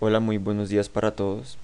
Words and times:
Hola, 0.00 0.20
muy 0.20 0.38
buenos 0.38 0.68
días 0.68 0.88
para 0.88 1.10
todos. 1.10 1.58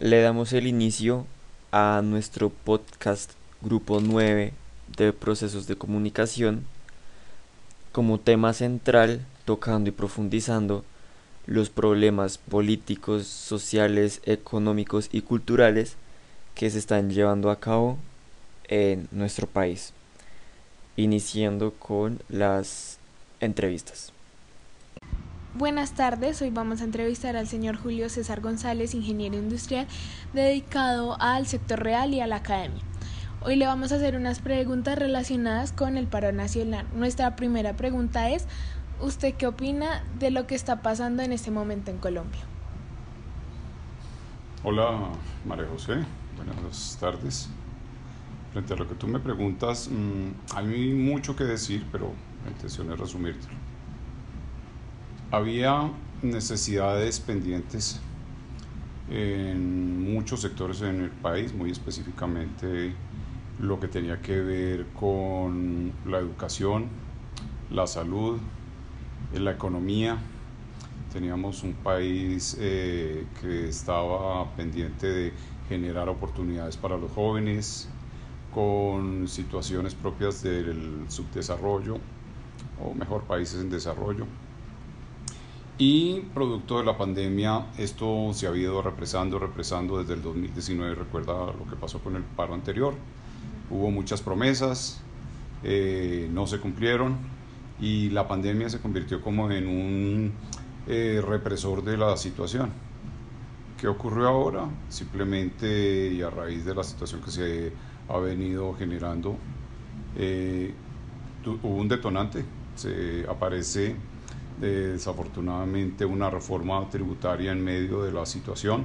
Le 0.00 0.20
damos 0.20 0.52
el 0.52 0.66
inicio 0.66 1.26
a 1.70 2.02
nuestro 2.02 2.50
podcast 2.50 3.30
Grupo 3.62 4.00
9 4.00 4.52
de 4.96 5.12
Procesos 5.12 5.68
de 5.68 5.76
Comunicación 5.76 6.66
como 7.92 8.18
tema 8.18 8.52
central 8.52 9.24
tocando 9.44 9.90
y 9.90 9.92
profundizando 9.92 10.84
los 11.46 11.70
problemas 11.70 12.38
políticos, 12.38 13.28
sociales, 13.28 14.22
económicos 14.24 15.08
y 15.12 15.20
culturales 15.20 15.94
que 16.56 16.70
se 16.70 16.80
están 16.80 17.10
llevando 17.10 17.48
a 17.48 17.60
cabo 17.60 17.96
en 18.66 19.06
nuestro 19.12 19.46
país, 19.46 19.92
iniciando 20.96 21.72
con 21.74 22.18
las 22.28 22.98
entrevistas. 23.38 24.12
Buenas 25.54 25.92
tardes, 25.92 26.42
hoy 26.42 26.50
vamos 26.50 26.82
a 26.82 26.84
entrevistar 26.84 27.34
al 27.34 27.48
señor 27.48 27.76
Julio 27.76 28.10
César 28.10 28.42
González, 28.42 28.94
ingeniero 28.94 29.38
industrial 29.38 29.86
dedicado 30.34 31.16
al 31.20 31.46
sector 31.46 31.82
real 31.82 32.12
y 32.12 32.20
a 32.20 32.26
la 32.26 32.36
academia. 32.36 32.82
Hoy 33.40 33.56
le 33.56 33.66
vamos 33.66 33.90
a 33.90 33.94
hacer 33.94 34.14
unas 34.14 34.40
preguntas 34.40 34.98
relacionadas 34.98 35.72
con 35.72 35.96
el 35.96 36.06
paro 36.06 36.32
nacional. 36.32 36.86
Nuestra 36.94 37.34
primera 37.34 37.76
pregunta 37.76 38.28
es, 38.28 38.46
¿usted 39.00 39.34
qué 39.34 39.46
opina 39.46 40.04
de 40.18 40.30
lo 40.30 40.46
que 40.46 40.54
está 40.54 40.82
pasando 40.82 41.22
en 41.22 41.32
este 41.32 41.50
momento 41.50 41.90
en 41.90 41.96
Colombia? 41.96 42.42
Hola 44.64 45.00
María 45.46 45.66
José, 45.72 45.94
buenas 46.36 46.98
tardes. 47.00 47.48
Frente 48.52 48.74
a 48.74 48.76
lo 48.76 48.86
que 48.86 48.94
tú 48.96 49.08
me 49.08 49.18
preguntas, 49.18 49.88
mm, 49.88 50.56
hay 50.56 50.92
mucho 50.92 51.34
que 51.34 51.44
decir, 51.44 51.86
pero 51.90 52.12
intención 52.46 52.92
es 52.92 52.98
resumírtelo. 52.98 53.77
Había 55.30 55.90
necesidades 56.22 57.20
pendientes 57.20 58.00
en 59.10 60.14
muchos 60.14 60.40
sectores 60.40 60.80
en 60.80 61.02
el 61.02 61.10
país, 61.10 61.52
muy 61.52 61.70
específicamente 61.70 62.94
lo 63.60 63.78
que 63.78 63.88
tenía 63.88 64.22
que 64.22 64.40
ver 64.40 64.86
con 64.98 65.92
la 66.06 66.18
educación, 66.18 66.86
la 67.70 67.86
salud, 67.86 68.38
la 69.34 69.50
economía. 69.50 70.16
Teníamos 71.12 71.62
un 71.62 71.74
país 71.74 72.56
eh, 72.58 73.26
que 73.42 73.68
estaba 73.68 74.50
pendiente 74.56 75.08
de 75.08 75.32
generar 75.68 76.08
oportunidades 76.08 76.78
para 76.78 76.96
los 76.96 77.12
jóvenes, 77.12 77.90
con 78.54 79.28
situaciones 79.28 79.94
propias 79.94 80.42
del 80.42 81.04
subdesarrollo, 81.08 81.98
o 82.82 82.94
mejor, 82.94 83.24
países 83.24 83.60
en 83.60 83.68
desarrollo 83.68 84.24
y 85.78 86.22
producto 86.34 86.78
de 86.78 86.84
la 86.84 86.98
pandemia, 86.98 87.66
esto 87.78 88.32
se 88.32 88.48
ha 88.48 88.56
ido 88.56 88.82
represando, 88.82 89.38
represando 89.38 89.98
desde 89.98 90.14
el 90.14 90.22
2019. 90.22 90.96
Recuerda 90.96 91.34
lo 91.46 91.70
que 91.70 91.76
pasó 91.76 92.00
con 92.00 92.16
el 92.16 92.24
paro 92.24 92.54
anterior. 92.54 92.94
Hubo 93.70 93.88
muchas 93.92 94.20
promesas, 94.20 95.00
eh, 95.62 96.28
no 96.32 96.48
se 96.48 96.58
cumplieron 96.58 97.16
y 97.80 98.10
la 98.10 98.26
pandemia 98.26 98.68
se 98.68 98.80
convirtió 98.80 99.22
como 99.22 99.50
en 99.52 99.68
un 99.68 100.32
eh, 100.88 101.22
represor 101.24 101.84
de 101.84 101.96
la 101.96 102.16
situación. 102.16 102.72
¿Qué 103.80 103.86
ocurrió 103.86 104.26
ahora? 104.26 104.68
Simplemente 104.88 106.12
y 106.12 106.22
a 106.22 106.30
raíz 106.30 106.64
de 106.64 106.74
la 106.74 106.82
situación 106.82 107.22
que 107.22 107.30
se 107.30 107.72
ha 108.08 108.18
venido 108.18 108.74
generando, 108.74 109.36
eh, 110.16 110.74
hubo 111.46 111.76
un 111.76 111.86
detonante, 111.86 112.44
se 112.74 113.24
aparece 113.28 113.94
desafortunadamente 114.60 116.04
una 116.04 116.30
reforma 116.30 116.88
tributaria 116.88 117.52
en 117.52 117.62
medio 117.62 118.02
de 118.02 118.12
la 118.12 118.26
situación. 118.26 118.84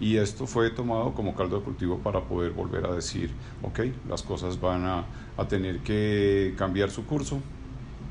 Y 0.00 0.16
esto 0.16 0.46
fue 0.46 0.70
tomado 0.70 1.12
como 1.12 1.34
caldo 1.34 1.58
de 1.58 1.64
cultivo 1.64 1.98
para 1.98 2.22
poder 2.22 2.52
volver 2.52 2.86
a 2.86 2.94
decir, 2.94 3.30
ok, 3.62 3.80
las 4.08 4.22
cosas 4.22 4.58
van 4.58 4.86
a, 4.86 5.04
a 5.36 5.46
tener 5.46 5.80
que 5.80 6.54
cambiar 6.56 6.90
su 6.90 7.04
curso 7.04 7.40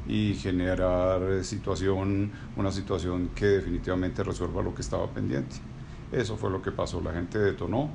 y 0.07 0.34
generar 0.35 1.44
situación, 1.44 2.31
una 2.57 2.72
situación 2.72 3.29
que 3.35 3.45
definitivamente 3.45 4.23
resuelva 4.23 4.61
lo 4.61 4.73
que 4.73 4.81
estaba 4.81 5.07
pendiente. 5.07 5.55
Eso 6.11 6.38
fue 6.38 6.50
lo 6.50 6.61
que 6.61 6.72
pasó, 6.72 7.00
la 7.01 7.13
gente 7.13 7.38
detonó, 7.38 7.89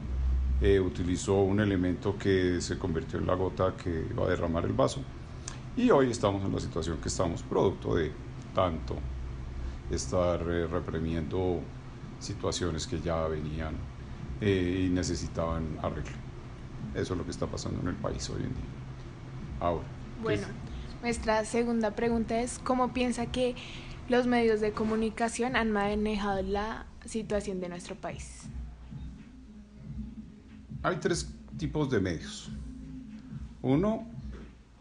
eh, 0.61 0.79
utilizó 0.79 1.41
un 1.43 1.59
elemento 1.59 2.17
que 2.17 2.61
se 2.61 2.79
convirtió 2.79 3.19
en 3.19 3.27
la 3.27 3.35
gota 3.35 3.75
que 3.77 4.07
iba 4.11 4.25
a 4.25 4.29
derramar 4.29 4.65
el 4.65 4.73
vaso. 4.73 5.01
Y 5.77 5.91
hoy 5.91 6.11
estamos 6.11 6.45
en 6.45 6.53
la 6.53 6.61
situación 6.61 6.99
que 6.99 7.09
estamos, 7.09 7.43
producto 7.43 7.97
de 7.97 8.13
tanto 8.55 8.97
estar 9.91 10.41
eh, 10.41 10.67
reprimiendo 10.67 11.61
situaciones 12.19 12.87
que 12.87 13.01
ya 13.01 13.27
venían 13.27 13.75
eh, 14.41 14.87
y 14.87 14.89
necesitaban 14.89 15.79
arreglo. 15.83 16.17
Eso 16.95 17.15
es 17.15 17.19
lo 17.19 17.25
que 17.25 17.31
está 17.31 17.47
pasando 17.47 17.81
en 17.81 17.89
el 17.89 17.97
país 17.97 18.29
hoy 18.31 18.43
en 18.43 18.49
día. 18.49 18.65
Ahora. 19.61 19.85
Bueno, 20.23 20.47
nuestra 21.03 21.45
segunda 21.45 21.91
pregunta 21.91 22.41
es, 22.41 22.59
¿cómo 22.59 22.93
piensa 22.93 23.27
que 23.27 23.57
los 24.09 24.27
medios 24.27 24.61
de 24.61 24.73
comunicación 24.73 25.57
han 25.57 25.71
manejado 25.71 26.43
la 26.43 26.87
situación 27.05 27.61
de 27.61 27.69
nuestro 27.69 27.95
país? 27.95 28.43
Hay 30.83 30.97
tres 30.97 31.31
tipos 31.57 31.91
de 31.91 32.01
medios. 32.01 32.51
Uno, 33.63 34.07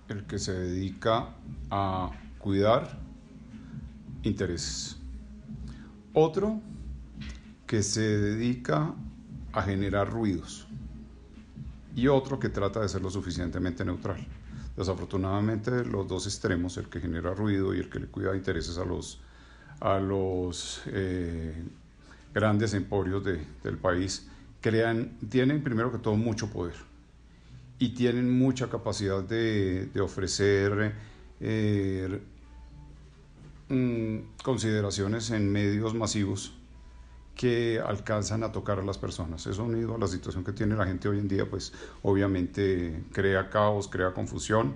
el 0.10 0.26
que 0.26 0.38
se 0.38 0.54
dedica 0.54 1.30
a 1.72 2.12
cuidar 2.40 3.03
intereses. 4.24 4.98
Otro 6.14 6.62
que 7.68 7.84
se 7.84 8.02
dedica 8.02 8.94
a 9.52 9.62
generar 9.62 10.10
ruidos 10.10 10.68
y 11.96 12.08
otro 12.08 12.40
que 12.40 12.50
trata 12.50 12.82
de 12.82 12.90
ser 12.90 13.02
lo 13.02 13.10
suficientemente 13.10 13.86
neutral. 13.86 14.26
Desafortunadamente 14.76 15.86
los 15.86 16.08
dos 16.08 16.26
extremos, 16.26 16.78
el 16.78 16.90
que 16.90 17.00
genera 17.00 17.34
ruido 17.34 17.76
y 17.76 17.80
el 17.80 17.90
que 17.90 18.00
le 18.00 18.08
cuida 18.08 18.36
intereses 18.36 18.78
a 18.78 18.86
los, 18.86 19.22
a 19.80 20.00
los 20.00 20.82
eh, 20.88 21.64
grandes 22.34 22.74
emporios 22.74 23.24
del 23.24 23.78
país, 23.78 24.28
crean, 24.62 25.20
tienen 25.30 25.64
primero 25.64 25.92
que 25.92 26.00
todo 26.00 26.16
mucho 26.16 26.50
poder 26.50 26.76
y 27.78 27.90
tienen 27.90 28.36
mucha 28.36 28.70
capacidad 28.70 29.22
de, 29.22 29.90
ofrecer 30.02 30.94
eh, 31.40 32.22
Mm, 33.70 34.18
consideraciones 34.44 35.30
en 35.32 35.52
medios 35.52 35.94
masivos 35.94 36.54
que 37.36 37.80
alcanzan 37.80 38.44
a 38.44 38.52
tocar 38.52 38.80
a 38.80 38.84
las 38.84 38.98
personas. 38.98 39.48
Eso 39.48 39.64
unido 39.64 39.96
a 39.96 39.98
la 39.98 40.08
situación 40.08 40.44
que 40.44 40.52
tiene 40.52 40.76
la 40.76 40.86
gente 40.86 41.08
hoy 41.08 41.20
en 41.20 41.28
día, 41.28 41.50
pues 41.50 41.74
obviamente 42.02 43.06
crea 43.12 43.50
caos, 43.50 43.88
crea 43.88 44.14
confusión 44.14 44.76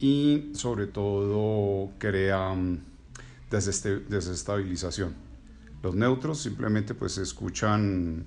y 0.00 0.50
sobre 0.54 0.86
todo 0.86 1.90
crea 1.98 2.54
mm, 2.54 2.80
desestabilización. 3.50 5.14
Los 5.82 5.94
neutros 5.94 6.40
simplemente 6.40 6.94
pues 6.94 7.18
escuchan 7.18 8.26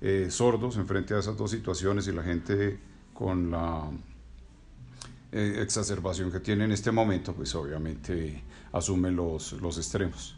eh, 0.00 0.26
sordos 0.30 0.76
en 0.76 0.86
frente 0.86 1.14
a 1.14 1.18
esas 1.18 1.36
dos 1.36 1.50
situaciones 1.50 2.06
y 2.08 2.12
la 2.12 2.22
gente 2.22 2.78
con 3.14 3.50
la 3.50 3.90
eh, 5.38 5.60
exacerbación 5.60 6.32
que 6.32 6.40
tiene 6.40 6.64
en 6.64 6.72
este 6.72 6.90
momento, 6.90 7.34
pues 7.34 7.54
obviamente 7.54 8.42
asume 8.72 9.10
los, 9.10 9.52
los 9.60 9.76
extremos. 9.76 10.34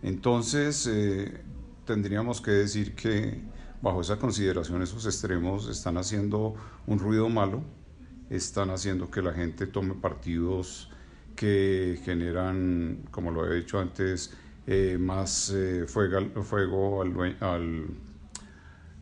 Entonces, 0.00 0.86
eh, 0.86 1.40
tendríamos 1.84 2.40
que 2.40 2.52
decir 2.52 2.94
que 2.94 3.40
bajo 3.80 4.00
esa 4.00 4.20
consideración 4.20 4.80
esos 4.80 5.06
extremos 5.06 5.68
están 5.68 5.96
haciendo 5.96 6.54
un 6.86 7.00
ruido 7.00 7.28
malo, 7.28 7.64
están 8.30 8.70
haciendo 8.70 9.10
que 9.10 9.22
la 9.22 9.32
gente 9.32 9.66
tome 9.66 9.94
partidos 9.94 10.88
que 11.34 12.00
generan, 12.04 13.02
como 13.10 13.32
lo 13.32 13.50
he 13.50 13.56
dicho 13.56 13.80
antes, 13.80 14.34
eh, 14.68 14.98
más 15.00 15.52
fuego, 15.88 16.44
fuego 16.44 17.02
al, 17.02 17.86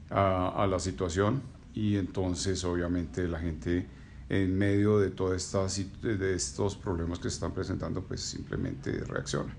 a, 0.08 0.62
a 0.62 0.66
la 0.66 0.78
situación 0.78 1.42
y 1.74 1.96
entonces 1.96 2.64
obviamente 2.64 3.28
la 3.28 3.38
gente 3.38 3.99
en 4.30 4.56
medio 4.56 5.00
de 5.00 5.10
todos 5.10 5.54
estos 5.58 6.76
problemas 6.76 7.18
que 7.18 7.28
se 7.28 7.34
están 7.34 7.52
presentando, 7.52 8.02
pues 8.04 8.20
simplemente 8.20 8.92
reacciona. 9.04 9.52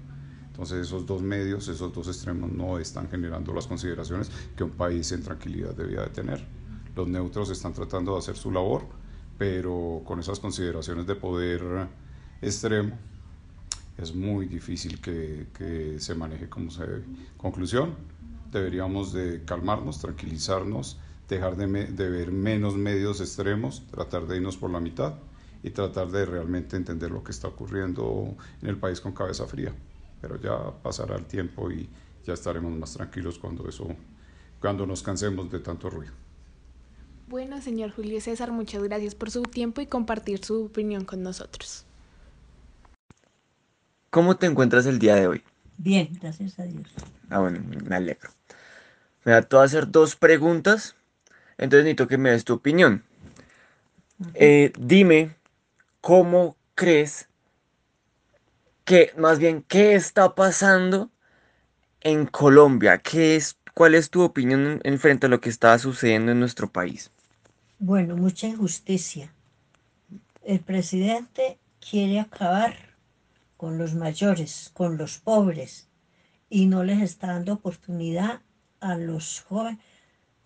Entonces 0.48 0.88
esos 0.88 1.06
dos 1.06 1.22
medios, 1.22 1.68
esos 1.68 1.94
dos 1.94 2.08
extremos 2.08 2.50
no 2.50 2.80
están 2.80 3.10
generando 3.10 3.54
las 3.54 3.68
consideraciones 3.68 4.32
que 4.56 4.64
un 4.64 4.72
país 4.72 5.12
en 5.12 5.24
tranquilidad 5.24 5.76
debía 5.76 6.02
de 6.02 6.10
tener. 6.10 6.48
Los 6.96 7.08
neutros 7.10 7.50
están 7.50 7.74
tratando 7.74 8.14
de 8.14 8.20
hacer 8.20 8.38
su 8.38 8.50
labor, 8.50 8.84
pero 9.38 10.04
con 10.06 10.22
esas 10.22 10.40
consideraciones 10.40 11.06
de 11.06 11.16
poder 11.16 11.90
extremo 12.42 12.98
es 13.98 14.16
muy 14.16 14.46
difícil 14.46 15.02
que, 15.02 15.48
que 15.54 16.00
se 16.00 16.16
maneje 16.16 16.48
como 16.48 16.72
se 16.72 16.88
debe. 16.88 17.04
Conclusión, 17.36 17.96
deberíamos 18.54 19.12
de 19.12 19.44
calmarnos, 19.44 20.00
tranquilizarnos, 20.00 20.98
dejar 21.36 21.56
de, 21.56 22.10
ver 22.10 22.32
menos 22.32 22.76
medios 22.76 23.22
extremos, 23.22 23.86
tratar 23.90 24.28
de 24.28 24.38
irnos 24.38 24.58
por 24.58 24.70
la 24.70 24.80
mitad 24.80 25.16
y 25.64 25.72
tratar 25.72 26.10
de 26.10 26.26
realmente 26.26 26.76
entender 26.76 27.12
lo 27.12 27.24
que 27.24 27.32
está 27.32 27.48
ocurriendo 27.48 28.36
en 28.62 28.70
el 28.70 28.78
país 28.78 29.00
con 29.00 29.14
cabeza 29.14 29.48
fría. 29.48 29.74
Pero 30.22 30.40
ya 30.40 30.72
pasará 30.84 31.16
el 31.16 31.26
tiempo 31.26 31.72
y, 31.72 31.90
ya 32.26 32.34
estaremos 32.34 32.72
más 32.78 32.94
tranquilos 32.94 33.40
cuando 33.40 33.68
eso, 33.68 33.88
cuando 34.60 34.86
nos 34.86 35.02
cansemos 35.02 35.52
de 35.52 35.60
tanto 35.60 35.90
ruido. 35.90 36.14
Bueno, 37.28 37.62
señor 37.62 37.92
Julio 37.92 38.20
César, 38.22 38.52
muchas 38.52 38.84
gracias 38.84 39.16
por 39.16 39.32
su 39.32 39.44
tiempo 39.44 39.82
y 39.82 39.88
compartir 39.88 40.44
su 40.44 40.66
opinión 40.66 41.06
con 41.06 41.24
nosotros. 41.24 41.86
¿Cómo 44.10 44.36
te 44.36 44.46
encuentras 44.46 44.86
el 44.86 45.00
día 45.00 45.16
de 45.16 45.28
hoy? 45.28 45.44
Bien, 45.78 46.10
gracias 46.22 46.60
a 46.60 46.64
Dios. 46.64 46.90
Ah, 47.30 47.40
bueno, 47.40 47.60
me 47.86 47.96
alegro. 47.96 48.30
Me 49.24 49.40
voy 49.40 49.60
a 49.60 49.64
hacer 49.64 49.90
dos 49.90 50.16
preguntas, 50.16 50.96
entonces 51.62 51.86
necesito 51.86 52.08
que 52.08 52.18
me 52.18 52.32
des 52.32 52.44
tu 52.44 52.54
opinión. 52.54 53.04
Eh, 54.34 54.74
dime, 54.78 55.36
¿cómo 56.02 56.58
crees 56.76 57.30
que, 58.84 59.14
más 59.18 59.40
bien, 59.40 59.64
qué 59.68 59.94
está 59.94 60.36
pasando 60.36 61.12
en 62.02 62.26
Colombia? 62.26 62.98
¿Qué 62.98 63.36
es, 63.36 63.58
¿Cuál 63.74 63.96
es 63.96 64.10
tu 64.10 64.24
opinión 64.24 64.82
en 64.84 65.00
frente 65.00 65.28
a 65.28 65.30
lo 65.30 65.40
que 65.40 65.50
está 65.50 65.78
sucediendo 65.78 66.32
en 66.32 66.40
nuestro 66.40 66.70
país? 66.70 67.12
Bueno, 67.78 68.16
mucha 68.18 68.48
injusticia. 68.48 69.32
El 70.44 70.60
presidente 70.62 71.60
quiere 71.80 72.20
acabar 72.20 72.76
con 73.56 73.78
los 73.78 73.94
mayores, 73.94 74.72
con 74.74 74.98
los 74.98 75.20
pobres, 75.20 75.88
y 76.50 76.66
no 76.66 76.84
les 76.84 77.02
está 77.02 77.28
dando 77.28 77.54
oportunidad 77.54 78.42
a 78.80 78.98
los 78.98 79.42
jóvenes, 79.48 79.80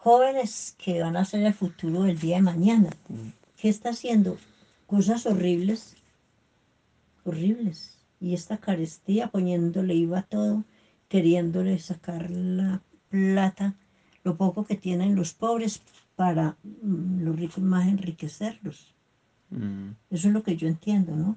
jóvenes 0.05 0.75
que 0.77 1.01
van 1.01 1.17
a 1.17 1.25
ser 1.25 1.41
el 1.41 1.55
futuro 1.55 2.03
del 2.03 2.19
día 2.19 2.35
de 2.35 2.43
mañana. 2.43 2.91
¿Qué 3.57 3.69
está 3.69 3.89
haciendo? 3.89 4.37
Cosas 4.85 5.25
horribles, 5.25 5.95
horribles. 7.23 7.97
Y 8.19 8.35
esta 8.35 8.59
carestía 8.59 9.29
poniéndole 9.29 9.95
IVA 9.95 10.19
a 10.19 10.21
todo, 10.21 10.63
queriéndole 11.09 11.79
sacar 11.79 12.29
la 12.29 12.83
plata, 13.09 13.73
lo 14.23 14.37
poco 14.37 14.63
que 14.67 14.75
tienen 14.75 15.15
los 15.15 15.33
pobres 15.33 15.81
para 16.15 16.55
mm, 16.61 17.23
los 17.23 17.35
ricos 17.35 17.63
más 17.63 17.87
enriquecerlos. 17.87 18.93
Mm. 19.49 19.89
Eso 20.11 20.27
es 20.27 20.33
lo 20.35 20.43
que 20.43 20.55
yo 20.55 20.67
entiendo, 20.67 21.15
¿no? 21.15 21.35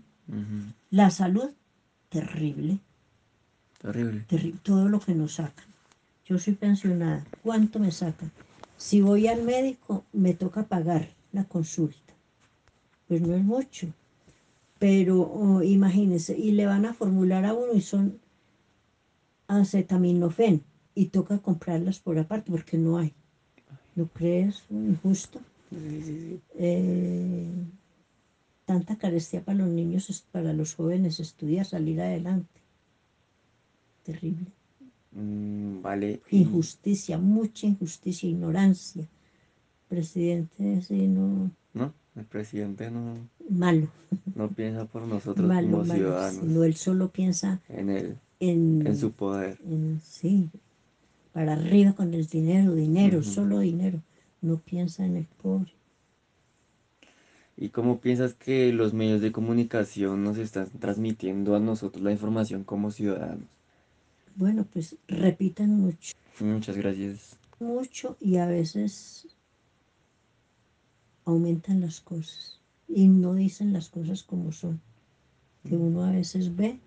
La 0.90 1.08
salud, 1.08 1.50
terrible. 2.10 2.80
Terrible. 3.80 4.26
Todo 4.62 4.90
lo 4.90 5.00
que 5.00 5.14
nos 5.14 5.36
sacan. 5.36 5.64
Yo 6.26 6.38
soy 6.38 6.52
pensionada. 6.52 7.24
¿Cuánto 7.42 7.78
me 7.78 7.90
sacan? 7.90 8.30
Si 8.78 9.00
voy 9.00 9.26
al 9.26 9.42
médico, 9.42 10.04
me 10.12 10.34
toca 10.34 10.62
pagar 10.62 11.08
la 11.32 11.44
consulta. 11.44 12.14
Pues 13.08 13.20
no 13.20 13.34
es 13.34 13.42
mucho. 13.42 13.88
Pero 14.78 15.20
oh, 15.22 15.62
imagínense, 15.62 16.38
y 16.38 16.52
le 16.52 16.66
van 16.66 16.86
a 16.86 16.94
formular 16.94 17.44
a 17.44 17.54
uno 17.54 17.74
y 17.74 17.80
son 17.80 18.20
acetaminofén 19.48 20.62
y 20.94 21.06
toca 21.06 21.38
comprarlas 21.38 21.98
por 21.98 22.18
aparte 22.18 22.52
porque 22.52 22.78
no 22.78 22.98
hay. 22.98 23.12
¿No 23.96 24.06
crees 24.06 24.62
injusto? 24.70 25.40
Eh, 26.54 27.48
tanta 28.64 28.96
carestía 28.96 29.44
para 29.44 29.58
los 29.58 29.68
niños, 29.68 30.24
para 30.30 30.52
los 30.52 30.76
jóvenes 30.76 31.18
estudiar, 31.18 31.66
salir 31.66 32.00
adelante. 32.00 32.60
Terrible. 34.04 34.46
Mm, 35.18 35.82
vale. 35.82 36.20
Injusticia, 36.30 37.18
mucha 37.18 37.66
injusticia, 37.66 38.28
ignorancia. 38.28 39.08
Presidente, 39.88 40.80
sí, 40.82 41.08
no. 41.08 41.50
No, 41.74 41.92
el 42.14 42.24
presidente 42.24 42.90
no. 42.90 43.16
Malo. 43.48 43.88
No 44.34 44.48
piensa 44.48 44.84
por 44.84 45.02
nosotros 45.08 45.50
como 45.50 45.84
ciudadanos. 45.84 46.44
No, 46.44 46.62
él 46.64 46.74
solo 46.74 47.10
piensa 47.10 47.60
en 47.68 47.90
él. 47.90 48.16
En, 48.40 48.86
en 48.86 48.96
su 48.96 49.10
poder. 49.10 49.58
sí, 50.02 50.48
para 51.32 51.54
arriba 51.54 51.92
con 51.94 52.14
el 52.14 52.26
dinero, 52.26 52.74
dinero, 52.74 53.22
solo 53.24 53.58
dinero. 53.58 54.00
No 54.40 54.58
piensa 54.58 55.04
en 55.04 55.16
el 55.16 55.24
pobre. 55.24 55.72
¿Y 57.56 57.70
cómo 57.70 58.00
piensas 58.00 58.34
que 58.34 58.72
los 58.72 58.94
medios 58.94 59.20
de 59.20 59.32
comunicación 59.32 60.22
nos 60.22 60.38
están 60.38 60.68
transmitiendo 60.78 61.56
a 61.56 61.58
nosotros 61.58 62.04
la 62.04 62.12
información 62.12 62.62
como 62.62 62.92
ciudadanos? 62.92 63.48
Bueno, 64.38 64.64
pues 64.72 64.96
repitan 65.08 65.80
mucho. 65.80 66.14
Muchas 66.38 66.76
gracias. 66.76 67.36
Mucho 67.58 68.16
y 68.20 68.36
a 68.36 68.46
veces 68.46 69.26
aumentan 71.24 71.80
las 71.80 72.00
cosas 72.00 72.60
y 72.86 73.08
no 73.08 73.34
dicen 73.34 73.72
las 73.72 73.88
cosas 73.88 74.22
como 74.22 74.52
son. 74.52 74.80
Que 75.64 75.74
uno 75.76 76.04
a 76.04 76.12
veces 76.12 76.54
ve 76.54 76.78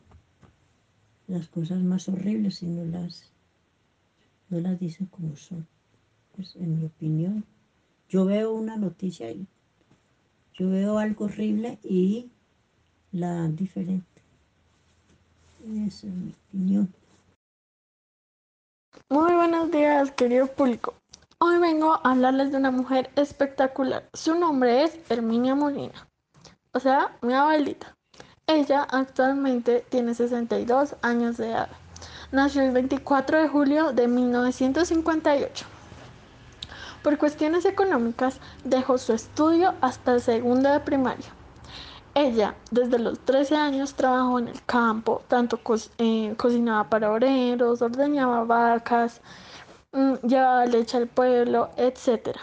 las 1.28 1.50
cosas 1.50 1.84
más 1.84 2.08
horribles 2.08 2.64
y 2.64 2.68
no 2.68 2.86
las 2.86 3.30
no 4.50 4.62
las 4.62 4.80
dicen 4.80 5.08
como 5.08 5.36
son. 5.36 5.68
Pues 6.34 6.56
en 6.56 6.80
mi 6.80 6.86
opinión, 6.86 7.44
yo 8.08 8.24
veo 8.24 8.54
una 8.54 8.78
noticia 8.78 9.30
y 9.30 9.46
yo 10.54 10.70
veo 10.70 11.00
algo 11.00 11.26
horrible 11.26 11.80
y 11.84 12.30
la 13.12 13.34
dan 13.34 13.58
diferente. 13.58 14.22
Esa 15.86 16.08
es 16.08 16.14
mi 16.14 16.32
opinión. 16.48 17.01
Muy 19.12 19.34
buenos 19.34 19.70
días, 19.72 20.10
querido 20.12 20.48
público. 20.48 20.94
Hoy 21.40 21.58
vengo 21.58 21.96
a 21.96 22.12
hablarles 22.12 22.54
de 22.54 22.58
una 22.58 22.72
mujer 22.72 23.10
espectacular. 23.18 24.08
Su 24.14 24.36
nombre 24.36 24.86
es 24.86 24.98
Herminia 25.10 25.54
Molina, 25.54 26.08
o 26.72 26.80
sea, 26.80 27.18
mi 27.20 27.34
abuelita. 27.34 27.94
Ella 28.48 28.88
actualmente 28.90 29.84
tiene 29.90 30.14
62 30.14 30.96
años 31.02 31.36
de 31.36 31.50
edad. 31.50 31.68
Nació 32.32 32.62
el 32.62 32.72
24 32.72 33.42
de 33.42 33.50
julio 33.50 33.92
de 33.92 34.08
1958. 34.08 35.66
Por 37.04 37.18
cuestiones 37.18 37.66
económicas, 37.66 38.40
dejó 38.64 38.98
su 38.98 39.12
estudio 39.12 39.74
hasta 39.82 40.14
el 40.14 40.22
segundo 40.22 40.72
de 40.72 40.80
primaria. 40.80 41.28
Ella, 42.14 42.56
desde 42.72 43.00
los 43.00 43.20
13 43.20 43.56
años, 43.56 43.94
trabajó 43.94 44.40
en 44.40 44.50
el 44.50 44.64
campo, 44.66 45.22
tanto 45.28 45.60
eh, 45.98 46.34
cocinaba 46.38 46.90
para 46.90 47.12
obreros, 47.12 47.82
ordeñaba 47.82 48.44
vacas, 48.44 49.22
mm, 49.94 50.16
llevaba 50.28 50.66
leche 50.66 50.98
al 50.98 51.08
pueblo, 51.08 51.70
etc. 51.78 52.38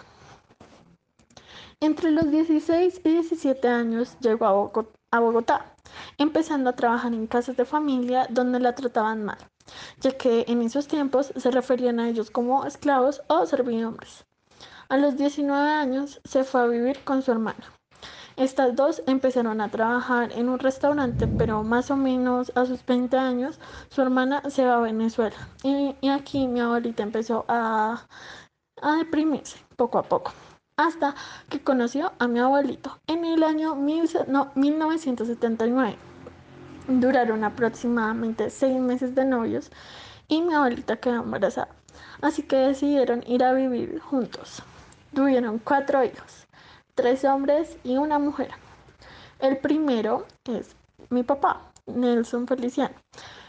Entre 1.81 2.11
los 2.11 2.31
16 2.31 3.01
y 3.05 3.09
17 3.11 3.69
años 3.69 4.17
llegó 4.21 4.47
a 5.11 5.21
Bogotá, 5.21 5.75
empezando 6.17 6.71
a 6.71 6.77
trabajar 6.77 7.13
en 7.15 7.27
casas 7.27 7.57
de 7.57 7.65
familia 7.65 8.27
donde 8.31 8.61
la 8.61 8.75
trataban 8.75 9.25
mal 9.25 9.39
ya 10.01 10.13
que 10.17 10.45
en 10.49 10.63
esos 10.63 10.89
tiempos 10.89 11.33
se 11.37 11.51
referían 11.51 12.01
a 12.01 12.09
ellos 12.09 12.31
como 12.31 12.65
esclavos 12.65 13.23
o 13.29 13.47
servidumbre. 13.47 14.09
A 14.89 14.97
los 14.97 15.17
19 15.17 15.71
años 15.71 16.21
se 16.25 16.45
fue 16.45 16.63
a 16.63 16.67
vivir 16.67 17.05
con 17.05 17.23
su 17.23 17.33
hermana. 17.33 17.78
Estas 18.39 18.75
dos 18.77 19.03
empezaron 19.09 19.61
a 19.61 19.69
trabajar 19.69 20.31
en 20.31 20.49
un 20.49 20.61
restaurante, 20.61 21.27
pero 21.27 21.65
más 21.65 21.91
o 21.91 21.97
menos 21.97 22.53
a 22.55 22.67
sus 22.67 22.87
20 22.87 23.19
años 23.19 23.59
su 23.89 24.01
hermana 24.01 24.49
se 24.49 24.65
va 24.65 24.77
a 24.77 24.81
Venezuela. 24.81 25.35
Y, 25.65 25.97
aquí 26.09 26.47
mi 26.47 26.61
abuelita 26.61 27.03
empezó 27.03 27.45
a, 27.49 28.07
a 28.81 28.97
deprimirse 28.97 29.59
poco 29.75 29.99
a 29.99 30.05
poco 30.05 30.31
hasta 30.77 31.17
que 31.49 31.61
conoció 31.61 32.13
a 32.21 32.29
mi 32.29 32.39
abuelito 32.39 33.01
en 33.09 33.25
el 33.25 33.43
año 33.43 33.75
1979. 33.75 35.97
Duraron 36.87 37.43
aproximadamente 37.43 38.51
seis 38.51 38.79
meses 38.79 39.17
de 39.17 39.25
novios 39.25 39.73
y 40.29 40.43
mi 40.43 40.55
abuelita 40.55 40.99
quedó 40.99 41.25
embarazada. 41.25 41.75
Así 42.23 42.45
que 42.45 42.57
decidieron 42.57 43.25
ir 43.27 43.43
a 43.43 43.53
vivir 43.53 43.99
juntos. 43.99 44.63
Tuvieron 45.13 45.59
cuatro 45.59 46.05
hijos, 46.05 46.47
tres 46.99 47.25
hombres 47.25 47.77
y 47.85 47.97
una 47.97 48.19
mujer. 48.19 48.51
El 49.39 49.57
primero 49.59 50.27
es 50.45 50.75
mi 51.11 51.23
papá, 51.23 51.71
Nelson 51.87 52.49
Feliciano. 52.49 52.97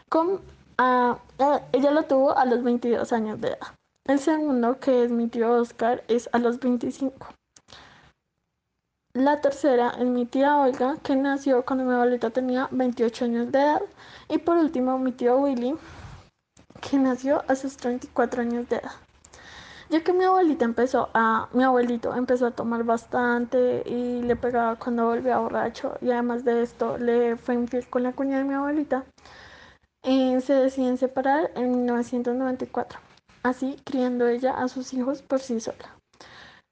Con, 0.08 0.40
ella 0.78 1.90
lo 1.90 2.04
tuvo 2.04 2.38
a 2.38 2.46
los 2.46 2.62
22 2.62 3.12
años 3.12 3.42
de 3.42 3.48
edad. 3.48 3.74
El 4.06 4.20
segundo, 4.20 4.80
que 4.80 5.04
es 5.04 5.10
mi 5.10 5.26
tío 5.26 5.52
Oscar, 5.52 6.04
es 6.08 6.30
a 6.32 6.38
los 6.38 6.60
25. 6.60 7.26
La 9.14 9.42
tercera 9.42 9.96
es 9.98 10.06
mi 10.06 10.28
tía 10.28 10.56
Olga, 10.58 10.98
que 11.02 11.16
nació 11.16 11.66
cuando 11.66 11.86
mi 11.86 11.94
abuelita 11.96 12.30
tenía 12.30 12.68
28 12.70 13.26
años 13.26 13.52
de 13.52 13.62
edad. 13.62 13.82
Y 14.28 14.38
por 14.38 14.58
último, 14.58 15.00
mi 15.00 15.12
tío 15.12 15.38
Willy, 15.40 15.74
que 16.82 17.00
nació 17.00 17.44
a 17.48 17.56
sus 17.56 17.78
34 17.78 18.44
años 18.44 18.70
de 18.70 18.76
edad. 18.76 19.09
Ya 19.90 20.04
que 20.04 20.14
mi 20.14 20.24
abuelita 20.24 20.66
empezó 20.66 21.10
a, 21.16 21.50
mi 21.52 21.64
abuelito 21.64 22.14
empezó 22.16 22.46
a 22.48 22.52
tomar 22.52 22.84
bastante 22.84 23.84
y 23.88 24.22
le 24.22 24.36
pegaba 24.36 24.76
cuando 24.76 25.06
volvía 25.08 25.40
borracho 25.40 25.98
y 26.02 26.12
además 26.12 26.46
de 26.46 26.62
esto 26.62 26.98
le 27.00 27.38
fue 27.38 27.56
infiel 27.56 27.90
con 27.90 28.04
la 28.04 28.14
cuñada 28.14 28.44
de 28.44 28.50
mi 28.50 28.54
abuelita, 28.54 29.06
se 30.04 30.54
deciden 30.54 30.98
separar 30.98 31.52
en 31.56 31.72
1994, 31.72 33.00
así 33.44 33.78
criando 33.84 34.28
ella 34.28 34.52
a 34.52 34.68
sus 34.68 34.94
hijos 34.94 35.22
por 35.22 35.40
sí 35.40 35.60
sola. 35.60 35.98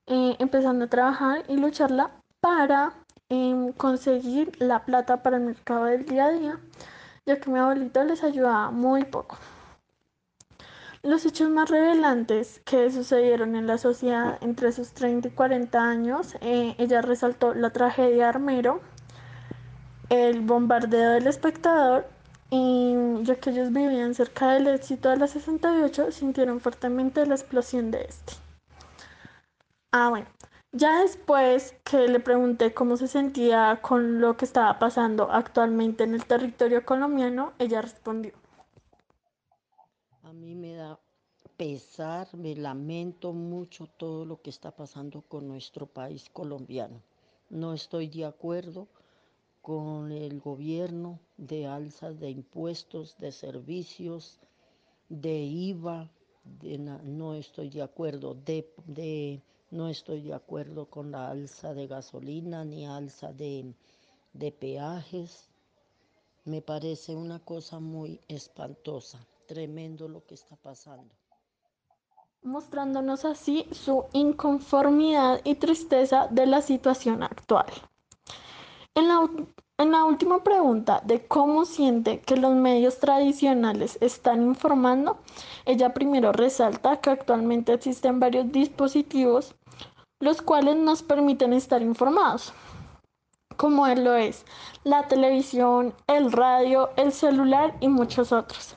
Eh, 0.07 0.35
empezando 0.39 0.85
a 0.85 0.89
trabajar 0.89 1.43
y 1.47 1.57
lucharla 1.57 2.11
para 2.39 2.93
em, 3.29 3.73
conseguir 3.73 4.51
la 4.61 4.85
plata 4.85 5.23
para 5.23 5.37
el 5.37 5.43
mercado 5.43 5.85
del 5.85 6.05
día 6.05 6.25
a 6.25 6.31
día, 6.31 6.59
ya 7.25 7.39
que 7.39 7.49
mi 7.49 7.59
abuelito 7.59 8.03
les 8.03 8.23
ayudaba 8.23 8.71
muy 8.71 9.03
poco. 9.05 9.37
Los 11.03 11.25
hechos 11.25 11.49
más 11.49 11.69
revelantes 11.69 12.61
que 12.65 12.91
sucedieron 12.91 13.55
en 13.55 13.67
la 13.67 13.77
sociedad 13.77 14.37
entre 14.41 14.71
sus 14.71 14.93
30 14.93 15.27
y 15.27 15.31
40 15.31 15.79
años, 15.79 16.35
eh, 16.41 16.75
ella 16.79 17.01
resaltó 17.01 17.53
la 17.53 17.69
tragedia 17.71 18.29
Armero, 18.29 18.81
el 20.09 20.41
bombardeo 20.41 21.11
del 21.11 21.27
espectador 21.27 22.07
y 22.49 22.95
ya 23.23 23.35
que 23.35 23.51
ellos 23.51 23.71
vivían 23.71 24.15
cerca 24.15 24.53
del 24.53 24.67
éxito 24.67 25.09
de 25.09 25.17
la 25.17 25.27
68, 25.27 26.11
sintieron 26.11 26.59
fuertemente 26.59 27.25
la 27.25 27.35
explosión 27.35 27.91
de 27.91 28.01
este. 28.03 28.33
Ah, 29.91 30.09
bueno, 30.09 30.27
ya 30.71 31.01
después 31.01 31.75
que 31.83 32.07
le 32.07 32.19
pregunté 32.19 32.73
cómo 32.73 32.97
se 32.97 33.07
sentía 33.07 33.79
con 33.81 34.19
lo 34.21 34.37
que 34.37 34.45
estaba 34.45 34.79
pasando 34.79 35.31
actualmente 35.31 36.03
en 36.03 36.13
el 36.13 36.25
territorio 36.25 36.85
colombiano, 36.85 37.53
ella 37.59 37.81
respondió. 37.81 38.33
Mí 40.41 40.53
me 40.53 40.73
da 40.75 40.99
pesar, 41.57 42.27
me 42.35 42.55
lamento 42.55 43.33
mucho 43.33 43.87
todo 43.87 44.23
lo 44.23 44.39
que 44.39 44.51
está 44.51 44.69
pasando 44.69 45.23
con 45.23 45.47
nuestro 45.47 45.87
país 45.87 46.29
colombiano. 46.29 47.01
No 47.49 47.73
estoy 47.73 48.07
de 48.07 48.25
acuerdo 48.25 48.87
con 49.63 50.11
el 50.11 50.39
gobierno 50.39 51.19
de 51.37 51.65
alzas 51.65 52.19
de 52.19 52.29
impuestos, 52.29 53.17
de 53.17 53.31
servicios, 53.31 54.39
de 55.09 55.39
IVA, 55.39 56.11
no 57.03 57.33
estoy 57.33 57.69
de 57.71 57.81
acuerdo, 57.81 58.37
no 59.71 59.89
estoy 59.89 60.21
de 60.21 60.33
acuerdo 60.35 60.85
con 60.85 61.09
la 61.09 61.31
alza 61.31 61.73
de 61.73 61.87
gasolina 61.87 62.63
ni 62.63 62.85
alza 62.85 63.33
de 63.33 64.51
peajes. 64.59 65.49
Me 66.45 66.61
parece 66.61 67.15
una 67.15 67.39
cosa 67.39 67.79
muy 67.79 68.21
espantosa, 68.27 69.19
tremendo 69.47 70.07
lo 70.07 70.23
que 70.25 70.35
está 70.35 70.55
pasando. 70.57 71.15
Mostrándonos 72.43 73.25
así 73.25 73.67
su 73.71 74.05
inconformidad 74.13 75.41
y 75.43 75.55
tristeza 75.55 76.27
de 76.29 76.45
la 76.45 76.61
situación 76.61 77.23
actual. 77.23 77.65
En 78.93 79.07
la, 79.07 79.27
en 79.77 79.91
la 79.91 80.05
última 80.05 80.43
pregunta 80.43 81.01
de 81.05 81.25
cómo 81.27 81.65
siente 81.65 82.19
que 82.19 82.35
los 82.35 82.53
medios 82.53 82.99
tradicionales 82.99 83.97
están 84.01 84.43
informando, 84.43 85.17
ella 85.65 85.93
primero 85.93 86.31
resalta 86.31 86.99
que 87.01 87.09
actualmente 87.09 87.73
existen 87.73 88.19
varios 88.19 88.51
dispositivos 88.51 89.55
los 90.19 90.41
cuales 90.41 90.75
nos 90.77 91.03
permiten 91.03 91.53
estar 91.53 91.81
informados, 91.81 92.51
como 93.55 93.85
él 93.85 94.03
lo 94.03 94.15
es 94.15 94.45
la 94.83 95.07
televisión, 95.07 95.93
el 96.07 96.31
radio, 96.31 96.89
el 96.95 97.11
celular 97.11 97.75
y 97.81 97.87
muchos 97.87 98.31
otros. 98.31 98.75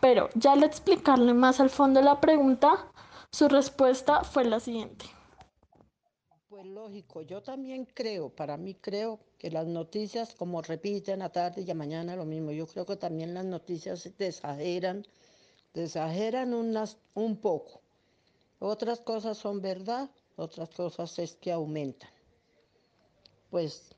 Pero 0.00 0.30
ya 0.34 0.52
al 0.52 0.62
explicarle 0.62 1.34
más 1.34 1.60
al 1.60 1.70
fondo 1.70 2.00
la 2.00 2.20
pregunta, 2.20 2.90
su 3.30 3.48
respuesta 3.48 4.24
fue 4.24 4.44
la 4.44 4.58
siguiente. 4.58 5.04
Pues 6.48 6.66
lógico, 6.66 7.22
yo 7.22 7.42
también 7.42 7.86
creo, 7.86 8.30
para 8.30 8.56
mí 8.56 8.74
creo 8.74 9.20
que 9.38 9.50
las 9.50 9.66
noticias, 9.66 10.34
como 10.34 10.62
repiten 10.62 11.22
a 11.22 11.30
tarde 11.30 11.62
y 11.62 11.70
a 11.70 11.74
mañana 11.74 12.16
lo 12.16 12.24
mismo, 12.24 12.50
yo 12.50 12.66
creo 12.66 12.84
que 12.84 12.96
también 12.96 13.34
las 13.34 13.44
noticias 13.44 14.00
se 14.00 14.14
exageran, 14.18 15.06
exageran 15.74 16.54
unas, 16.54 16.98
un 17.14 17.36
poco. 17.36 17.80
Otras 18.58 19.00
cosas 19.00 19.38
son 19.38 19.62
verdad, 19.62 20.10
otras 20.36 20.70
cosas 20.70 21.18
es 21.18 21.36
que 21.36 21.52
aumentan. 21.52 22.10
Pues 23.50 23.94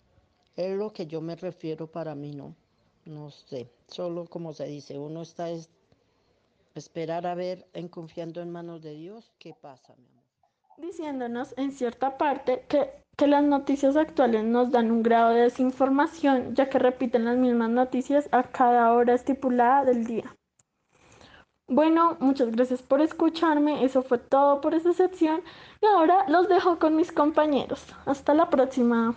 es 0.56 0.76
lo 0.76 0.92
que 0.92 1.06
yo 1.06 1.20
me 1.20 1.36
refiero 1.36 1.86
para 1.86 2.14
mí, 2.14 2.32
¿no? 2.32 2.54
No 3.04 3.30
sé, 3.30 3.70
solo 3.88 4.26
como 4.26 4.52
se 4.52 4.66
dice, 4.66 4.98
uno 4.98 5.22
está 5.22 5.50
es, 5.50 5.68
esperar 6.78 7.26
a 7.26 7.34
ver 7.34 7.68
en 7.72 7.88
confiando 7.88 8.40
en 8.40 8.50
manos 8.50 8.82
de 8.82 8.94
Dios 8.94 9.32
qué 9.38 9.54
pasa, 9.54 9.94
mi 9.96 10.06
amor 10.06 10.22
diciéndonos 10.78 11.54
en 11.56 11.72
cierta 11.72 12.18
parte 12.18 12.64
que, 12.68 12.90
que, 13.16 13.26
las 13.26 13.44
noticias 13.44 13.96
actuales 13.96 14.44
nos 14.44 14.70
dan 14.72 14.90
un 14.90 15.02
grado 15.02 15.30
de 15.30 15.42
desinformación, 15.42 16.54
ya 16.54 16.68
que 16.68 16.78
repiten 16.78 17.24
las 17.24 17.36
mismas 17.36 17.70
noticias 17.70 18.28
a 18.32 18.42
cada 18.42 18.92
hora 18.92 19.14
estipulada 19.14 19.84
del 19.84 20.04
día. 20.04 20.34
Bueno, 21.68 22.16
muchas 22.20 22.50
gracias 22.50 22.82
por 22.82 23.00
escucharme, 23.00 23.84
eso 23.84 24.02
fue 24.02 24.18
todo 24.18 24.60
por 24.60 24.74
esta 24.74 24.92
sección 24.92 25.42
y 25.80 25.86
ahora 25.86 26.28
los 26.28 26.48
dejo 26.48 26.78
con 26.78 26.96
mis 26.96 27.12
compañeros. 27.12 27.86
Hasta 28.04 28.34
la 28.34 28.50
próxima. 28.50 29.14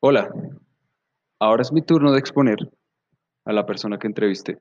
Hola, 0.00 0.28
ahora 1.40 1.62
es 1.62 1.72
mi 1.72 1.82
turno 1.82 2.12
de 2.12 2.18
exponer 2.18 2.56
a 3.44 3.52
la 3.52 3.66
persona 3.66 3.98
que 3.98 4.06
entrevisté. 4.06 4.58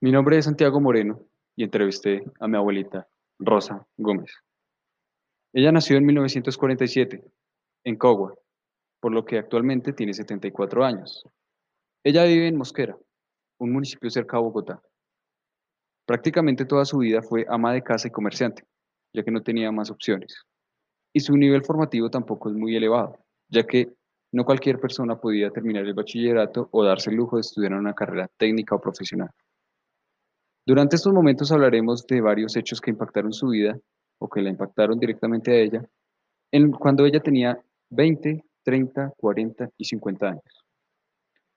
Mi 0.00 0.12
nombre 0.12 0.38
es 0.38 0.44
Santiago 0.44 0.80
Moreno 0.80 1.20
y 1.56 1.64
entrevisté 1.64 2.22
a 2.38 2.46
mi 2.46 2.56
abuelita, 2.56 3.08
Rosa 3.38 3.86
Gómez. 3.96 4.32
Ella 5.52 5.72
nació 5.72 5.96
en 5.96 6.06
1947 6.06 7.24
en 7.84 7.96
Cogua, 7.96 8.34
por 9.00 9.12
lo 9.12 9.24
que 9.24 9.38
actualmente 9.38 9.92
tiene 9.92 10.12
74 10.12 10.84
años. 10.84 11.24
Ella 12.04 12.24
vive 12.24 12.48
en 12.48 12.56
Mosquera, 12.56 12.96
un 13.58 13.72
municipio 13.72 14.10
cerca 14.10 14.36
de 14.36 14.42
Bogotá. 14.42 14.82
Prácticamente 16.06 16.64
toda 16.64 16.84
su 16.84 16.98
vida 16.98 17.22
fue 17.22 17.44
ama 17.48 17.72
de 17.72 17.82
casa 17.82 18.08
y 18.08 18.10
comerciante, 18.10 18.64
ya 19.12 19.22
que 19.22 19.30
no 19.30 19.42
tenía 19.42 19.72
más 19.72 19.90
opciones. 19.90 20.44
Y 21.12 21.20
su 21.20 21.36
nivel 21.36 21.64
formativo 21.64 22.10
tampoco 22.10 22.50
es 22.50 22.54
muy 22.54 22.76
elevado, 22.76 23.18
ya 23.48 23.64
que 23.64 23.92
no 24.32 24.44
cualquier 24.44 24.78
persona 24.78 25.18
podía 25.18 25.50
terminar 25.50 25.84
el 25.84 25.94
bachillerato 25.94 26.68
o 26.70 26.84
darse 26.84 27.10
el 27.10 27.16
lujo 27.16 27.36
de 27.36 27.40
estudiar 27.40 27.72
una 27.72 27.94
carrera 27.94 28.28
técnica 28.36 28.74
o 28.74 28.80
profesional. 28.80 29.30
Durante 30.66 30.96
estos 30.96 31.12
momentos 31.12 31.50
hablaremos 31.50 32.06
de 32.06 32.20
varios 32.20 32.54
hechos 32.56 32.80
que 32.80 32.90
impactaron 32.90 33.32
su 33.32 33.48
vida 33.48 33.78
o 34.18 34.28
que 34.28 34.42
la 34.42 34.50
impactaron 34.50 34.98
directamente 34.98 35.52
a 35.52 35.56
ella 35.56 35.88
cuando 36.78 37.06
ella 37.06 37.20
tenía 37.20 37.58
20, 37.90 38.44
30, 38.64 39.12
40 39.16 39.70
y 39.76 39.84
50 39.84 40.28
años. 40.28 40.64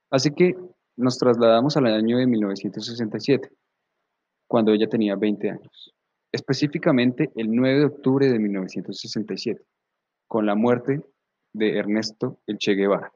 Así 0.10 0.32
que 0.32 0.56
nos 0.96 1.18
trasladamos 1.18 1.76
al 1.78 1.88
año 1.88 2.18
de 2.18 2.28
1967, 2.28 3.50
cuando 4.48 4.72
ella 4.72 4.88
tenía 4.88 5.16
20 5.16 5.50
años, 5.50 5.94
específicamente 6.32 7.32
el 7.36 7.54
9 7.54 7.80
de 7.80 7.86
octubre 7.86 8.30
de 8.30 8.40
1967, 8.40 9.62
con 10.28 10.46
la 10.46 10.56
muerte 10.56 11.02
de 11.54 11.78
Ernesto 11.78 12.40
El 12.48 12.58
Che 12.58 12.74
Guevara. 12.74 13.12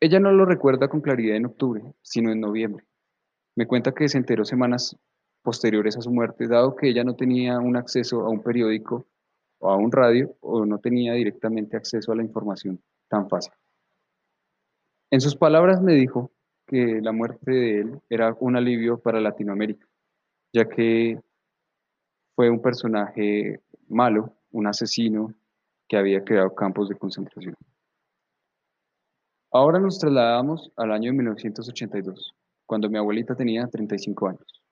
Ella 0.00 0.20
no 0.20 0.30
lo 0.32 0.44
recuerda 0.44 0.88
con 0.88 1.00
claridad 1.00 1.36
en 1.36 1.46
octubre, 1.46 1.82
sino 2.02 2.30
en 2.30 2.40
noviembre. 2.40 2.86
Me 3.56 3.66
cuenta 3.66 3.92
que 3.92 4.08
se 4.08 4.18
enteró 4.18 4.44
semanas 4.44 4.96
posteriores 5.42 5.96
a 5.96 6.00
su 6.00 6.10
muerte, 6.10 6.46
dado 6.46 6.76
que 6.76 6.88
ella 6.88 7.02
no 7.02 7.16
tenía 7.16 7.58
un 7.58 7.76
acceso 7.76 8.20
a 8.20 8.28
un 8.28 8.42
periódico 8.42 9.08
o 9.58 9.70
a 9.70 9.76
un 9.76 9.90
radio 9.90 10.36
o 10.40 10.64
no 10.64 10.78
tenía 10.78 11.14
directamente 11.14 11.76
acceso 11.76 12.12
a 12.12 12.16
la 12.16 12.22
información 12.22 12.80
tan 13.08 13.28
fácil. 13.28 13.52
En 15.10 15.20
sus 15.20 15.34
palabras 15.34 15.82
me 15.82 15.94
dijo 15.94 16.30
que 16.66 17.00
la 17.00 17.12
muerte 17.12 17.50
de 17.50 17.80
él 17.80 18.00
era 18.08 18.36
un 18.38 18.56
alivio 18.56 19.00
para 19.00 19.20
Latinoamérica, 19.20 19.86
ya 20.52 20.68
que 20.68 21.18
fue 22.36 22.50
un 22.50 22.60
personaje 22.60 23.62
malo, 23.88 24.37
un 24.50 24.66
asesino 24.66 25.34
que 25.88 25.96
había 25.96 26.24
creado 26.24 26.54
campos 26.54 26.88
de 26.88 26.96
concentración. 26.96 27.54
Ahora 29.50 29.78
nos 29.78 29.98
trasladamos 29.98 30.70
al 30.76 30.92
año 30.92 31.10
de 31.10 31.16
1982, 31.16 32.34
cuando 32.66 32.90
mi 32.90 32.98
abuelita 32.98 33.34
tenía 33.34 33.66
35 33.66 34.28
años. 34.28 34.62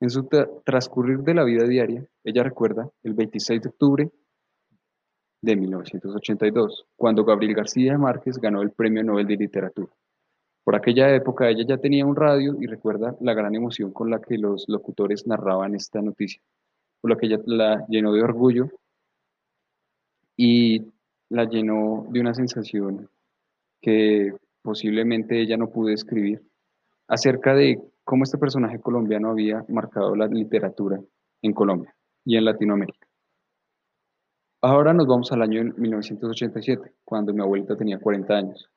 En 0.00 0.10
su 0.10 0.28
transcurrir 0.64 1.18
de 1.20 1.34
la 1.34 1.44
vida 1.44 1.64
diaria, 1.64 2.04
ella 2.24 2.42
recuerda 2.42 2.90
el 3.02 3.14
26 3.14 3.62
de 3.62 3.68
octubre 3.68 4.10
de 5.42 5.56
1982, 5.56 6.86
cuando 6.96 7.24
Gabriel 7.24 7.54
García 7.54 7.96
Márquez 7.98 8.38
ganó 8.38 8.62
el 8.62 8.72
Premio 8.72 9.04
Nobel 9.04 9.26
de 9.26 9.36
Literatura. 9.36 9.92
Por 10.64 10.76
aquella 10.76 11.14
época 11.14 11.48
ella 11.48 11.64
ya 11.66 11.78
tenía 11.78 12.04
un 12.04 12.16
radio 12.16 12.56
y 12.60 12.66
recuerda 12.66 13.16
la 13.20 13.32
gran 13.32 13.54
emoción 13.54 13.92
con 13.92 14.10
la 14.10 14.20
que 14.20 14.36
los 14.38 14.68
locutores 14.68 15.26
narraban 15.26 15.74
esta 15.74 16.02
noticia, 16.02 16.42
por 17.00 17.10
lo 17.10 17.16
que 17.16 17.26
ella 17.26 17.40
la 17.46 17.86
llenó 17.88 18.12
de 18.12 18.22
orgullo 18.22 18.68
y 20.36 20.84
la 21.30 21.44
llenó 21.44 22.06
de 22.10 22.20
una 22.20 22.34
sensación 22.34 23.10
que 23.80 24.32
posiblemente 24.62 25.40
ella 25.40 25.56
no 25.56 25.70
pudo 25.70 25.88
escribir, 25.90 26.42
acerca 27.06 27.54
de 27.54 27.80
cómo 28.04 28.24
este 28.24 28.38
personaje 28.38 28.80
colombiano 28.80 29.30
había 29.30 29.64
marcado 29.68 30.14
la 30.14 30.26
literatura 30.26 31.00
en 31.42 31.52
Colombia 31.52 31.94
y 32.24 32.36
en 32.36 32.44
Latinoamérica. 32.44 33.06
Ahora 34.60 34.92
nos 34.92 35.06
vamos 35.06 35.30
al 35.32 35.42
año 35.42 35.62
1987, 35.76 36.92
cuando 37.04 37.32
mi 37.32 37.40
abuelita 37.40 37.76
tenía 37.76 37.98
40 37.98 38.34
años. 38.34 38.68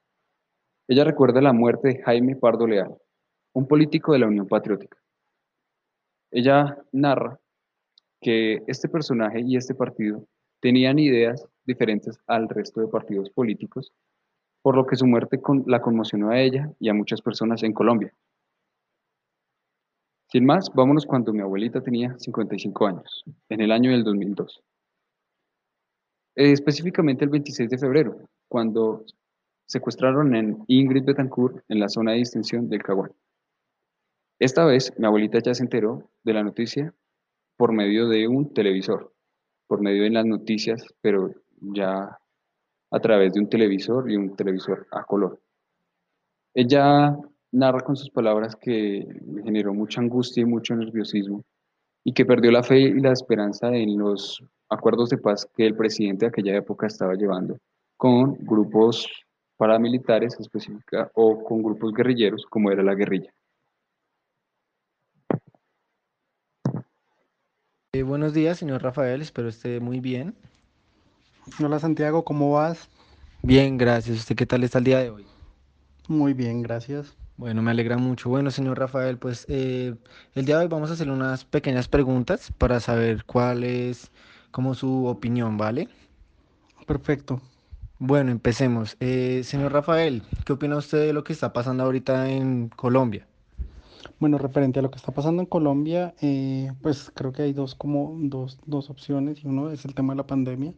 Ella 0.88 1.04
recuerda 1.04 1.42
la 1.42 1.54
muerte 1.54 1.88
de 1.88 2.04
Jaime 2.04 2.36
Pardo 2.36 2.68
Leal, 2.68 2.96
un 3.54 3.68
político 3.68 4.14
de 4.14 4.20
la 4.20 4.28
Unión 4.28 4.48
Patriótica. 4.48 4.98
Ella 6.32 6.78
narra 6.92 7.41
que 8.22 8.62
este 8.68 8.88
personaje 8.88 9.42
y 9.42 9.58
este 9.58 9.74
partido 9.74 10.26
tenían 10.62 11.00
ideas 11.00 11.46
diferentes 11.66 12.20
al 12.28 12.48
resto 12.48 12.82
de 12.82 12.88
partidos 12.88 13.30
políticos 13.32 13.92
por 14.62 14.76
lo 14.76 14.86
que 14.86 14.96
su 14.96 15.08
muerte 15.08 15.40
la 15.66 15.82
conmocionó 15.82 16.30
a 16.30 16.40
ella 16.40 16.72
y 16.80 16.90
a 16.90 16.94
muchas 16.94 17.22
personas 17.22 17.64
en 17.64 17.74
Colombia. 17.74 18.14
Sin 20.28 20.46
más, 20.46 20.72
vámonos 20.74 21.06
cuando 21.06 21.34
mi 21.34 21.42
abuelita 21.42 21.82
tenía 21.82 22.18
55 22.18 22.88
años, 22.88 23.24
en 23.50 23.62
el 23.62 23.72
año 23.72 23.92
del 23.92 24.04
2002. 24.04 24.64
Eh, 26.36 26.52
específicamente 26.54 27.26
el 27.26 27.32
26 27.32 27.70
de 27.70 27.78
febrero, 27.78 28.18
cuando 28.48 29.04
secuestraron 29.68 30.36
en 30.36 30.64
Ingrid 30.68 31.04
Betancourt 31.04 31.64
en 31.68 31.80
la 31.80 31.90
zona 31.90 32.12
de 32.12 32.20
distinción 32.20 32.70
del 32.70 32.84
Caguán. 32.84 33.12
Esta 34.40 34.66
vez 34.66 34.94
mi 34.98 35.06
abuelita 35.06 35.40
ya 35.40 35.54
se 35.54 35.64
enteró 35.64 36.10
de 36.24 36.34
la 36.34 36.44
noticia 36.44 36.94
por 37.58 37.74
medio 37.74 38.08
de 38.08 38.28
un 38.28 38.54
televisor, 38.54 39.14
por 39.68 39.82
medio 39.82 40.04
de 40.04 40.10
las 40.10 40.26
noticias, 40.26 40.86
pero 41.02 41.32
ya 41.60 42.18
a 42.92 43.00
través 43.00 43.34
de 43.34 43.40
un 43.40 43.50
televisor 43.50 44.10
y 44.12 44.16
un 44.18 44.36
televisor 44.36 44.88
a 44.92 45.04
color. 45.04 45.40
Ella 46.54 47.18
narra 47.52 47.80
con 47.82 47.96
sus 47.96 48.10
palabras 48.10 48.56
que 48.56 49.08
generó 49.44 49.74
mucha 49.74 50.02
angustia 50.02 50.42
y 50.42 50.46
mucho 50.46 50.76
nerviosismo 50.76 51.44
y 52.04 52.14
que 52.14 52.26
perdió 52.26 52.52
la 52.52 52.64
fe 52.64 52.80
y 52.80 53.00
la 53.00 53.12
esperanza 53.12 53.74
en 53.76 53.98
los 53.98 54.44
acuerdos 54.70 55.10
de 55.10 55.18
paz 55.18 55.48
que 55.56 55.66
el 55.66 55.76
presidente 55.76 56.26
de 56.26 56.30
aquella 56.30 56.56
época 56.56 56.88
estaba 56.88 57.14
llevando 57.14 57.58
con 57.98 58.34
grupos 58.40 59.08
paramilitares 59.58 60.40
específica 60.40 61.12
o 61.14 61.44
con 61.44 61.62
grupos 61.62 61.94
guerrilleros 61.94 62.46
como 62.50 62.72
era 62.72 62.82
la 62.82 62.96
guerrilla. 62.96 63.32
Eh, 67.94 68.04
buenos 68.04 68.34
días, 68.34 68.58
señor 68.58 68.82
Rafael, 68.82 69.22
espero 69.22 69.50
esté 69.50 69.82
muy 69.82 70.00
bien. 70.00 70.34
Hola 71.62 71.78
Santiago, 71.78 72.24
¿cómo 72.24 72.54
vas? 72.54 72.88
Bien, 73.42 73.78
gracias. 73.78 74.20
¿Usted 74.20 74.38
qué 74.38 74.46
tal 74.46 74.64
está 74.64 74.78
el 74.78 74.86
día 74.86 75.00
de 75.00 75.10
hoy? 75.10 75.26
Muy 76.08 76.32
bien, 76.32 76.62
gracias. 76.62 77.18
Bueno, 77.36 77.62
me 77.62 77.72
alegra 77.72 77.98
mucho. 77.98 78.30
Bueno, 78.30 78.50
señor 78.50 78.80
Rafael, 78.80 79.18
pues 79.18 79.46
eh, 79.50 79.94
el 80.36 80.46
día 80.46 80.56
de 80.56 80.64
hoy 80.64 80.70
vamos 80.70 80.90
a 80.90 80.94
hacer 80.94 81.10
unas 81.10 81.44
pequeñas 81.44 81.90
preguntas 81.90 82.54
para 82.58 82.80
saber 82.80 83.26
cuál 83.26 83.66
es 83.66 84.10
como 84.52 84.74
su 84.74 85.08
opinión, 85.08 85.58
¿vale? 85.58 85.90
Perfecto. 86.88 87.42
Bueno, 88.00 88.32
empecemos. 88.32 88.96
Eh, 89.02 89.42
señor 89.44 89.74
Rafael, 89.74 90.24
¿qué 90.46 90.54
opina 90.54 90.78
usted 90.78 91.08
de 91.08 91.12
lo 91.12 91.26
que 91.26 91.34
está 91.34 91.52
pasando 91.52 91.84
ahorita 91.84 92.30
en 92.30 92.70
Colombia? 92.70 93.28
Bueno, 94.20 94.38
referente 94.38 94.80
a 94.80 94.82
lo 94.82 94.92
que 94.92 94.98
está 94.98 95.12
pasando 95.12 95.42
en 95.42 95.48
Colombia, 95.48 96.14
eh, 96.22 96.72
pues 96.82 97.12
creo 97.14 97.32
que 97.32 97.44
hay 97.44 97.54
dos 97.54 97.76
como 97.76 98.16
dos, 98.20 98.60
dos 98.66 98.90
opciones 98.90 99.44
y 99.44 99.48
uno 99.48 99.70
es 99.72 99.86
el 99.86 99.94
tema 99.96 100.14
de 100.14 100.18
la 100.18 100.28
pandemia, 100.28 100.74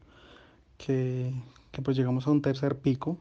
que, 0.78 1.34
que 1.72 1.82
pues 1.82 1.96
llegamos 1.98 2.28
a 2.28 2.32
un 2.32 2.42
tercer 2.42 2.78
pico, 2.80 3.18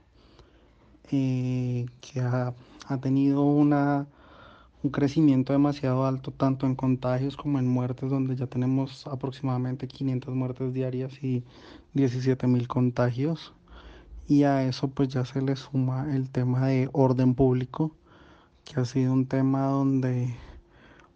eh, 1.11 1.87
que 2.00 2.21
ha, 2.21 2.54
ha 2.88 3.00
tenido 3.00 3.42
una, 3.42 4.06
un 4.82 4.90
crecimiento 4.90 5.52
demasiado 5.52 6.04
alto 6.06 6.32
tanto 6.32 6.66
en 6.66 6.75
contagios 6.75 7.37
como 7.37 7.59
en 7.59 7.68
muertes, 7.68 8.11
donde 8.11 8.37
ya 8.37 8.47
tenemos 8.47 9.06
aproximadamente 9.06 9.87
500 9.88 10.35
muertes 10.35 10.73
diarias 10.73 11.23
y 11.23 11.44
17 11.94 12.47
mil 12.47 12.68
contagios. 12.68 13.52
Y 14.28 14.44
a 14.44 14.64
eso 14.64 14.88
pues 14.88 15.09
ya 15.11 15.25
se 15.25 15.42
le 15.42 15.56
suma 15.56 16.14
el 16.14 16.30
tema 16.30 16.66
de 16.68 16.88
orden 16.92 17.35
público, 17.35 17.94
que 18.64 18.81
ha 18.81 18.85
sido 18.85 19.12
un 19.12 19.26
tema 19.26 19.66
donde 19.66 20.35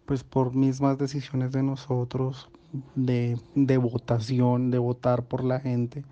pues 0.05 0.23
por 0.23 0.55
mismas 0.55 0.97
decisiones 0.97 1.51
de 1.51 1.63
nosotros, 1.63 2.49
de, 2.95 3.37
de 3.55 3.77
votación, 3.77 4.71
de 4.71 4.77
votar 4.77 5.23
por 5.23 5.43
la 5.43 5.59
gente, 5.59 6.05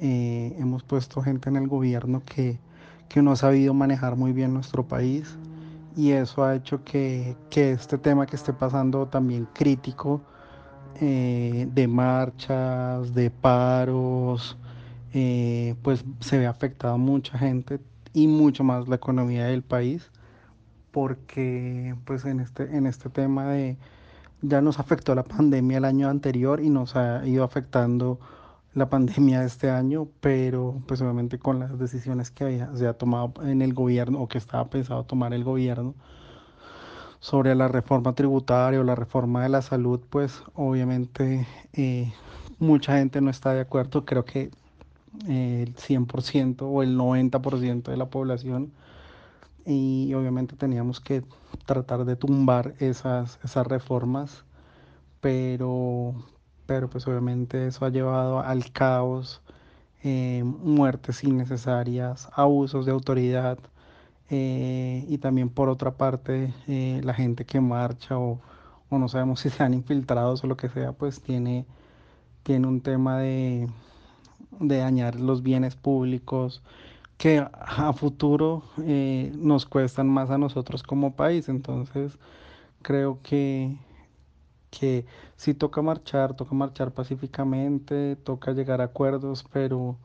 eh, 0.00 0.56
hemos 0.58 0.82
puesto 0.82 1.20
gente 1.20 1.50
en 1.50 1.56
el 1.56 1.68
gobierno 1.68 2.22
que, 2.24 2.58
que 3.08 3.20
no 3.22 3.32
ha 3.32 3.36
sabido 3.36 3.74
manejar 3.74 4.16
muy 4.16 4.32
bien 4.32 4.54
nuestro 4.54 4.88
país. 4.88 5.36
Y 5.96 6.12
eso 6.12 6.44
ha 6.44 6.54
hecho 6.54 6.82
que, 6.84 7.36
que 7.50 7.72
este 7.72 7.98
tema 7.98 8.26
que 8.26 8.36
esté 8.36 8.52
pasando 8.52 9.06
también 9.06 9.46
crítico 9.52 10.22
eh, 11.00 11.68
de 11.72 11.88
marchas, 11.88 13.14
de 13.14 13.30
paros, 13.30 14.56
eh, 15.12 15.74
pues 15.82 16.04
se 16.20 16.38
ve 16.38 16.46
afectado 16.46 16.94
a 16.94 16.98
mucha 16.98 17.38
gente 17.38 17.80
y 18.14 18.28
mucho 18.28 18.64
más 18.64 18.88
la 18.88 18.96
economía 18.96 19.46
del 19.46 19.62
país 19.62 20.10
porque 20.96 21.94
pues 22.06 22.24
en 22.24 22.40
este, 22.40 22.74
en 22.74 22.86
este 22.86 23.10
tema 23.10 23.44
de 23.48 23.76
ya 24.40 24.62
nos 24.62 24.78
afectó 24.78 25.14
la 25.14 25.24
pandemia 25.24 25.76
el 25.76 25.84
año 25.84 26.08
anterior 26.08 26.58
y 26.58 26.70
nos 26.70 26.96
ha 26.96 27.26
ido 27.26 27.44
afectando 27.44 28.18
la 28.72 28.88
pandemia 28.88 29.40
de 29.40 29.46
este 29.46 29.68
año, 29.68 30.08
pero 30.22 30.80
pues 30.88 31.02
obviamente 31.02 31.38
con 31.38 31.58
las 31.58 31.78
decisiones 31.78 32.30
que 32.30 32.44
había, 32.44 32.74
se 32.74 32.86
ha 32.86 32.94
tomado 32.94 33.34
en 33.42 33.60
el 33.60 33.74
gobierno 33.74 34.22
o 34.22 34.26
que 34.26 34.38
estaba 34.38 34.70
pensado 34.70 35.04
tomar 35.04 35.34
el 35.34 35.44
gobierno 35.44 35.94
sobre 37.20 37.54
la 37.54 37.68
reforma 37.68 38.14
tributaria 38.14 38.80
o 38.80 38.82
la 38.82 38.94
reforma 38.94 39.42
de 39.42 39.50
la 39.50 39.60
salud, 39.60 40.00
pues 40.08 40.44
obviamente 40.54 41.46
eh, 41.74 42.10
mucha 42.58 42.96
gente 42.96 43.20
no 43.20 43.28
está 43.28 43.52
de 43.52 43.60
acuerdo, 43.60 44.06
creo 44.06 44.24
que 44.24 44.50
eh, 45.28 45.64
el 45.66 45.76
100% 45.76 46.62
o 46.62 46.82
el 46.82 46.96
90% 46.96 47.82
de 47.82 47.96
la 47.98 48.06
población 48.06 48.72
y 49.66 50.14
obviamente 50.14 50.56
teníamos 50.56 51.00
que 51.00 51.24
tratar 51.66 52.04
de 52.04 52.16
tumbar 52.16 52.74
esas, 52.78 53.38
esas 53.44 53.66
reformas, 53.66 54.44
pero, 55.20 56.14
pero 56.66 56.88
pues 56.90 57.06
obviamente 57.08 57.66
eso 57.66 57.84
ha 57.84 57.90
llevado 57.90 58.40
al 58.40 58.72
caos, 58.72 59.42
eh, 60.04 60.44
muertes 60.44 61.24
innecesarias, 61.24 62.28
abusos 62.34 62.86
de 62.86 62.92
autoridad 62.92 63.58
eh, 64.30 65.04
y 65.08 65.18
también 65.18 65.48
por 65.50 65.68
otra 65.68 65.92
parte 65.96 66.52
eh, 66.68 67.00
la 67.04 67.14
gente 67.14 67.44
que 67.44 67.60
marcha 67.60 68.18
o, 68.18 68.40
o, 68.90 68.98
no 68.98 69.08
sabemos 69.08 69.40
si 69.42 69.50
se 69.50 69.62
han 69.62 69.74
infiltrado 69.74 70.34
o 70.42 70.46
lo 70.46 70.56
que 70.56 70.68
sea, 70.68 70.92
pues 70.92 71.20
tiene, 71.20 71.66
tiene 72.44 72.66
un 72.68 72.80
tema 72.80 73.18
de, 73.18 73.68
de 74.60 74.78
dañar 74.78 75.16
los 75.20 75.42
bienes 75.42 75.76
públicos 75.76 76.62
que 77.18 77.46
a 77.52 77.92
futuro 77.92 78.62
eh, 78.82 79.32
nos 79.36 79.66
cuestan 79.66 80.08
más 80.08 80.30
a 80.30 80.38
nosotros 80.38 80.82
como 80.82 81.16
país. 81.16 81.48
Entonces, 81.48 82.18
creo 82.82 83.20
que, 83.22 83.76
que 84.70 85.06
si 85.36 85.54
toca 85.54 85.82
marchar, 85.82 86.34
toca 86.34 86.54
marchar 86.54 86.92
pacíficamente, 86.92 88.16
toca 88.16 88.52
llegar 88.52 88.80
a 88.80 88.84
acuerdos, 88.84 89.44
pero 89.52 89.96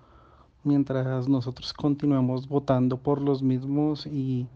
mientras 0.63 1.27
nosotros 1.27 1.73
continuemos 1.73 2.47
votando 2.47 2.97
por 2.97 3.21
los 3.21 3.41
mismos 3.41 4.05
y, 4.05 4.47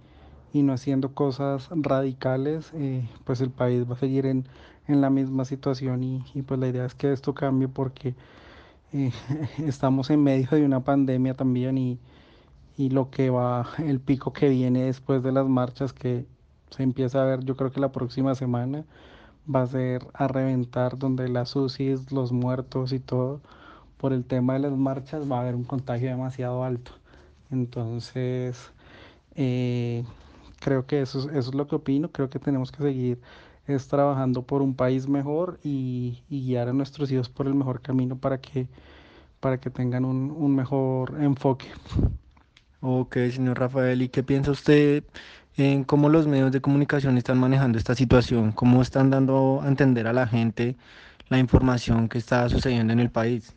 y 0.53 0.63
no 0.63 0.73
haciendo 0.73 1.13
cosas 1.13 1.69
radicales, 1.71 2.71
eh, 2.75 3.07
pues 3.25 3.41
el 3.41 3.51
país 3.51 3.89
va 3.89 3.95
a 3.95 3.97
seguir 3.97 4.25
en, 4.25 4.45
en 4.87 5.01
la 5.01 5.09
misma 5.09 5.45
situación 5.45 6.03
y, 6.03 6.23
y, 6.33 6.41
pues 6.43 6.59
la 6.59 6.67
idea 6.67 6.85
es 6.85 6.95
que 6.95 7.11
esto 7.11 7.33
cambie 7.33 7.67
porque 7.67 8.15
eh, 8.93 9.11
estamos 9.59 10.09
en 10.09 10.23
medio 10.23 10.49
de 10.51 10.65
una 10.65 10.83
pandemia 10.83 11.33
también 11.33 11.77
y 11.77 11.99
y 12.77 12.89
lo 12.89 13.09
que 13.09 13.29
va, 13.29 13.67
el 13.79 13.99
pico 13.99 14.33
que 14.33 14.49
viene 14.49 14.83
después 14.83 15.23
de 15.23 15.31
las 15.31 15.47
marchas 15.47 15.93
que 15.93 16.25
se 16.69 16.83
empieza 16.83 17.21
a 17.21 17.25
ver, 17.25 17.43
yo 17.45 17.55
creo 17.55 17.71
que 17.71 17.79
la 17.79 17.91
próxima 17.91 18.35
semana 18.35 18.85
va 19.53 19.63
a 19.63 19.67
ser 19.67 20.07
a 20.13 20.27
reventar 20.27 20.97
donde 20.97 21.29
las 21.29 21.55
UCIs, 21.55 22.11
los 22.11 22.31
muertos 22.31 22.91
y 22.93 22.99
todo, 22.99 23.41
por 23.97 24.13
el 24.13 24.25
tema 24.25 24.53
de 24.53 24.59
las 24.59 24.73
marchas 24.73 25.29
va 25.31 25.37
a 25.37 25.41
haber 25.41 25.55
un 25.55 25.63
contagio 25.63 26.09
demasiado 26.09 26.63
alto. 26.63 26.91
Entonces, 27.51 28.71
eh, 29.35 30.03
creo 30.59 30.85
que 30.85 31.01
eso, 31.01 31.29
eso 31.29 31.49
es 31.49 31.55
lo 31.55 31.67
que 31.67 31.75
opino, 31.75 32.11
creo 32.11 32.29
que 32.29 32.39
tenemos 32.39 32.71
que 32.71 32.83
seguir 32.83 33.21
es 33.67 33.87
trabajando 33.87 34.43
por 34.43 34.61
un 34.61 34.75
país 34.75 35.07
mejor 35.07 35.59
y, 35.63 36.23
y, 36.29 36.45
guiar 36.45 36.69
a 36.69 36.73
nuestros 36.73 37.11
hijos 37.11 37.29
por 37.29 37.47
el 37.47 37.55
mejor 37.55 37.81
camino 37.81 38.17
para 38.17 38.39
que, 38.39 38.67
para 39.39 39.59
que 39.59 39.69
tengan 39.69 40.05
un, 40.05 40.31
un 40.31 40.55
mejor 40.55 41.17
enfoque. 41.21 41.67
Ok, 42.87 43.15
señor 43.31 43.57
Rafael, 43.57 44.03
¿y 44.03 44.09
qué 44.09 44.21
piensa 44.21 44.51
usted 44.51 45.03
en 45.57 45.83
cómo 45.85 46.07
los 46.07 46.27
medios 46.27 46.51
de 46.51 46.61
comunicación 46.61 47.17
están 47.17 47.39
manejando 47.39 47.79
esta 47.79 47.95
situación? 47.95 48.51
¿Cómo 48.51 48.83
están 48.83 49.09
dando 49.09 49.59
a 49.63 49.67
entender 49.67 50.05
a 50.05 50.13
la 50.13 50.27
gente 50.27 50.75
la 51.29 51.39
información 51.39 52.07
que 52.07 52.19
está 52.19 52.47
sucediendo 52.47 52.93
en 52.93 52.99
el 52.99 53.09
país? 53.09 53.55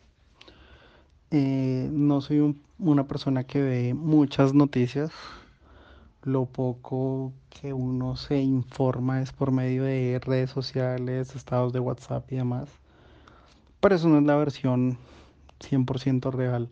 Eh, 1.29 1.87
no 1.91 2.21
soy 2.21 2.39
un, 2.39 2.59
una 2.79 3.05
persona 3.05 3.43
que 3.43 3.61
ve 3.61 3.93
muchas 3.93 4.55
noticias. 4.55 5.11
Lo 6.23 6.45
poco 6.45 7.31
que 7.51 7.71
uno 7.71 8.15
se 8.15 8.39
informa 8.39 9.21
es 9.21 9.31
por 9.31 9.51
medio 9.51 9.83
de 9.83 10.19
redes 10.25 10.49
sociales, 10.49 11.35
estados 11.35 11.71
de 11.71 11.79
WhatsApp 11.79 12.25
y 12.31 12.37
demás. 12.37 12.67
Pero 13.79 13.93
eso 13.93 14.09
no 14.09 14.17
es 14.17 14.23
la 14.23 14.37
versión 14.37 14.97
100% 15.59 16.31
real. 16.31 16.67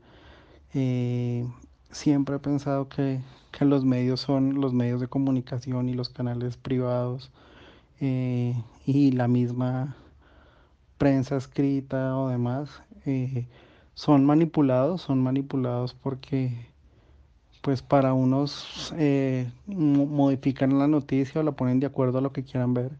Eh, 0.73 1.45
siempre 1.91 2.36
he 2.36 2.39
pensado 2.39 2.89
que, 2.89 3.21
que, 3.52 3.65
los 3.65 3.86
medios 3.86 4.21
son 4.21 4.62
los 4.62 4.73
medios 4.73 5.02
de 5.02 5.08
comunicación 5.08 5.89
y 5.89 5.93
los 5.93 6.10
canales 6.10 6.58
privados 6.58 7.32
eh, 8.00 8.54
y 8.86 9.12
la 9.12 9.28
misma 9.28 9.95
prensa 10.97 11.38
escrita 11.38 12.17
o 12.17 12.30
demás 12.30 12.82
eh, 13.06 13.47
son 13.93 14.26
manipulados, 14.26 15.02
son 15.02 15.23
manipulados 15.23 15.93
porque 15.93 16.67
pues 17.62 17.82
para 17.82 18.13
unos 18.13 18.93
eh, 18.97 19.52
modifican 19.65 20.78
la 20.80 20.88
noticia 20.88 21.41
o 21.41 21.43
la 21.43 21.52
ponen 21.54 21.80
de 21.80 21.88
acuerdo 21.88 22.19
a 22.19 22.21
lo 22.21 22.32
que 22.32 22.43
quieran 22.43 22.73
ver, 22.73 22.91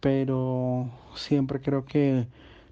pero 0.00 0.90
siempre 1.14 1.60
creo 1.60 1.84
que 1.84 2.26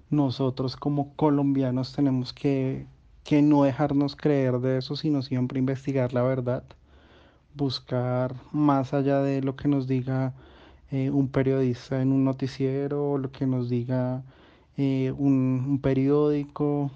nosotros 0.09 0.75
como 0.75 1.13
colombianos 1.15 1.93
tenemos 1.93 2.33
que, 2.33 2.85
que 3.23 3.41
no 3.41 3.63
dejarnos 3.63 4.15
creer 4.15 4.59
de 4.59 4.77
eso, 4.79 4.95
sino 4.95 5.21
siempre 5.21 5.59
investigar 5.59 6.13
la 6.13 6.23
verdad, 6.23 6.63
buscar 7.55 8.35
más 8.51 8.93
allá 8.93 9.21
de 9.21 9.41
lo 9.41 9.55
que 9.55 9.67
nos 9.67 9.87
diga 9.87 10.33
eh, 10.91 11.09
un 11.09 11.29
periodista 11.29 12.01
en 12.01 12.11
un 12.11 12.25
noticiero, 12.25 13.17
lo 13.17 13.31
que 13.31 13.45
nos 13.45 13.69
diga 13.69 14.23
eh, 14.77 15.13
un, 15.17 15.79
periódico. 15.81 16.91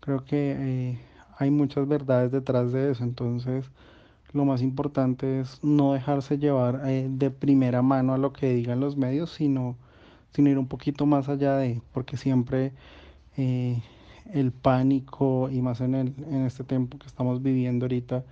Creo 0.00 0.24
que 0.24 0.56
eh, 0.58 1.00
hay 1.38 1.50
muchas 1.50 1.86
verdades 1.88 2.32
detrás 2.32 2.72
de 2.72 2.90
eso, 2.90 3.04
entonces 3.04 3.70
lo 4.32 4.44
más 4.44 4.62
importante 4.62 5.40
es 5.40 5.62
no 5.62 5.94
dejarse 5.94 6.38
llevar 6.38 6.82
de 6.82 7.30
primera 7.30 7.80
mano 7.80 8.12
a 8.12 8.18
lo 8.18 8.32
que 8.32 8.52
digan 8.52 8.80
los 8.80 8.96
medios, 8.96 9.30
sino, 9.30 9.76
sino 10.32 10.50
ir 10.50 10.58
un 10.58 10.68
poquito 10.68 11.06
más 11.06 11.28
allá 11.28 11.56
de, 11.56 11.80
porque 11.92 12.16
siempre 12.18 12.72
el 14.32 14.52
pánico 14.52 15.48
y 15.50 15.62
más 15.62 15.80
en, 15.80 15.94
el, 15.94 16.14
en 16.30 16.46
este 16.46 16.64
tiempo 16.64 16.98
que 16.98 17.06
estamos 17.06 17.42
viviendo 17.42 17.86
ahorita, 17.86 18.24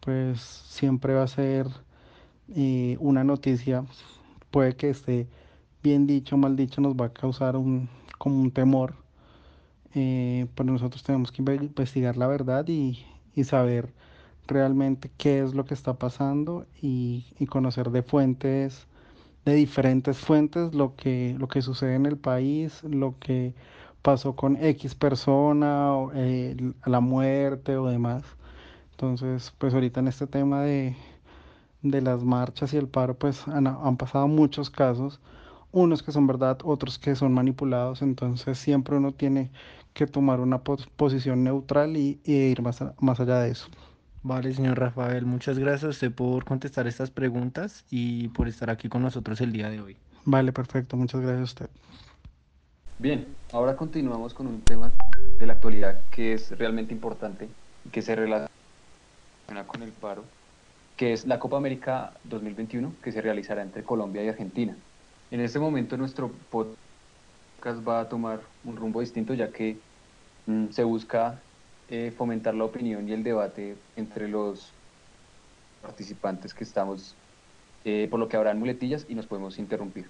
pues 0.00 0.40
siempre 0.40 1.14
va 1.14 1.22
a 1.24 1.28
ser 1.28 1.66
una 2.98 3.24
noticia 3.24 3.84
puede 4.54 4.76
que 4.76 4.90
esté 4.90 5.26
bien 5.82 6.06
dicho 6.06 6.36
mal 6.36 6.54
dicho, 6.54 6.80
nos 6.80 6.94
va 6.94 7.06
a 7.06 7.12
causar 7.12 7.56
un, 7.56 7.88
como 8.18 8.40
un 8.40 8.52
temor. 8.52 8.94
Eh, 9.96 10.46
pero 10.54 10.72
nosotros 10.72 11.02
tenemos 11.02 11.32
que 11.32 11.42
investigar 11.42 12.16
la 12.16 12.28
verdad 12.28 12.66
y, 12.68 13.04
saber 13.42 13.92
realmente 14.46 15.10
qué 15.18 15.40
es 15.40 15.54
lo 15.54 15.64
que 15.64 15.74
está 15.74 15.94
pasando 15.94 16.66
y, 16.80 17.24
conocer 17.48 17.90
de 17.90 18.02
fuentes, 18.02 18.86
de 19.44 19.54
diferentes 19.54 20.18
fuentes, 20.18 20.72
lo 20.72 20.94
que, 20.94 21.34
lo 21.36 21.48
que 21.48 21.60
sucede 21.60 21.96
en 21.96 22.06
el 22.06 22.16
país, 22.16 22.82
lo 22.84 23.18
que 23.18 23.54
pasó 24.04 24.36
con 24.36 24.62
X 24.62 24.94
persona, 24.94 25.94
eh, 26.14 26.54
la 26.84 27.00
muerte 27.00 27.78
o 27.78 27.86
demás. 27.86 28.22
Entonces, 28.90 29.54
pues 29.56 29.72
ahorita 29.72 30.00
en 30.00 30.08
este 30.08 30.26
tema 30.26 30.60
de, 30.60 30.94
de 31.80 32.02
las 32.02 32.22
marchas 32.22 32.74
y 32.74 32.76
el 32.76 32.86
paro, 32.86 33.14
pues 33.14 33.48
han, 33.48 33.96
pasado 33.96 34.28
muchos 34.28 34.68
casos, 34.68 35.20
unos 35.72 36.02
que 36.02 36.12
son 36.12 36.26
verdad, 36.26 36.58
otros 36.64 36.98
que 36.98 37.16
son 37.16 37.32
manipulados, 37.32 38.02
entonces 38.02 38.58
siempre 38.58 38.94
uno 38.94 39.12
tiene 39.12 39.50
que 39.94 40.06
tomar 40.06 40.40
una 40.40 40.58
posición 40.62 41.42
neutral 41.42 41.96
y, 41.96 42.20
ir 42.24 42.60
más, 42.60 42.84
más 43.00 43.20
allá 43.20 43.38
de 43.40 43.52
eso. 43.52 43.68
Vale, 44.22 44.52
señor 44.52 44.78
Rafael, 44.78 45.24
muchas 45.24 45.58
gracias 45.58 45.84
a 45.84 45.88
usted 45.88 46.12
por 46.12 46.44
contestar 46.44 46.86
estas 46.86 47.10
preguntas 47.10 47.86
y 47.90 48.28
por 48.28 48.48
estar 48.48 48.68
aquí 48.68 48.90
con 48.90 49.00
nosotros 49.00 49.40
el 49.40 49.52
día 49.52 49.70
de 49.70 49.80
hoy. 49.80 49.96
Vale, 50.26 50.52
perfecto, 50.52 50.94
muchas 50.98 51.22
gracias 51.22 51.40
a 51.40 51.44
usted. 51.44 51.70
Bien, 52.98 53.26
ahora 53.52 53.74
continuamos 53.74 54.34
con 54.34 54.46
un 54.46 54.60
tema 54.60 54.92
de 55.38 55.46
la 55.46 55.54
actualidad 55.54 56.00
que 56.12 56.32
es 56.32 56.56
realmente 56.56 56.94
importante 56.94 57.48
y 57.84 57.88
que 57.88 58.02
se 58.02 58.14
relaciona 58.14 58.48
con 59.66 59.82
el 59.82 59.90
paro 59.90 60.24
que 60.96 61.12
es 61.12 61.26
la 61.26 61.40
Copa 61.40 61.56
América 61.56 62.12
2021 62.22 62.94
que 63.02 63.10
se 63.10 63.20
realizará 63.20 63.62
entre 63.62 63.82
Colombia 63.82 64.22
y 64.22 64.28
Argentina. 64.28 64.76
En 65.32 65.40
este 65.40 65.58
momento 65.58 65.96
nuestro 65.96 66.30
podcast 66.50 67.86
va 67.86 68.00
a 68.00 68.08
tomar 68.08 68.40
un 68.64 68.76
rumbo 68.76 69.00
distinto 69.00 69.34
ya 69.34 69.50
que 69.50 69.76
mm, 70.46 70.68
se 70.70 70.84
busca 70.84 71.40
eh, 71.90 72.12
fomentar 72.16 72.54
la 72.54 72.64
opinión 72.64 73.08
y 73.08 73.12
el 73.12 73.24
debate 73.24 73.76
entre 73.96 74.28
los 74.28 74.70
participantes 75.82 76.54
que 76.54 76.62
estamos, 76.62 77.16
eh, 77.84 78.06
por 78.08 78.20
lo 78.20 78.28
que 78.28 78.36
habrán 78.36 78.60
muletillas 78.60 79.04
y 79.08 79.16
nos 79.16 79.26
podemos 79.26 79.58
interrumpir. 79.58 80.06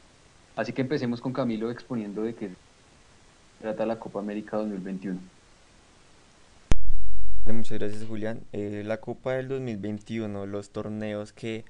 Así 0.55 0.73
que 0.73 0.83
empecemos 0.83 1.21
con 1.21 1.33
Camilo 1.33 1.71
exponiendo 1.71 2.23
de 2.23 2.35
qué 2.35 2.51
trata 3.65 3.87
la 3.87 3.99
Copa 3.99 4.19
América 4.19 4.59
2021. 4.59 5.19
Muchas 7.47 7.79
gracias 7.79 8.05
Julián. 8.07 8.43
Eh, 8.53 8.83
la 8.85 8.99
Copa 8.99 9.33
del 9.33 9.49
2021, 9.49 10.45
los 10.45 10.69
torneos 10.69 11.33
que 11.33 11.65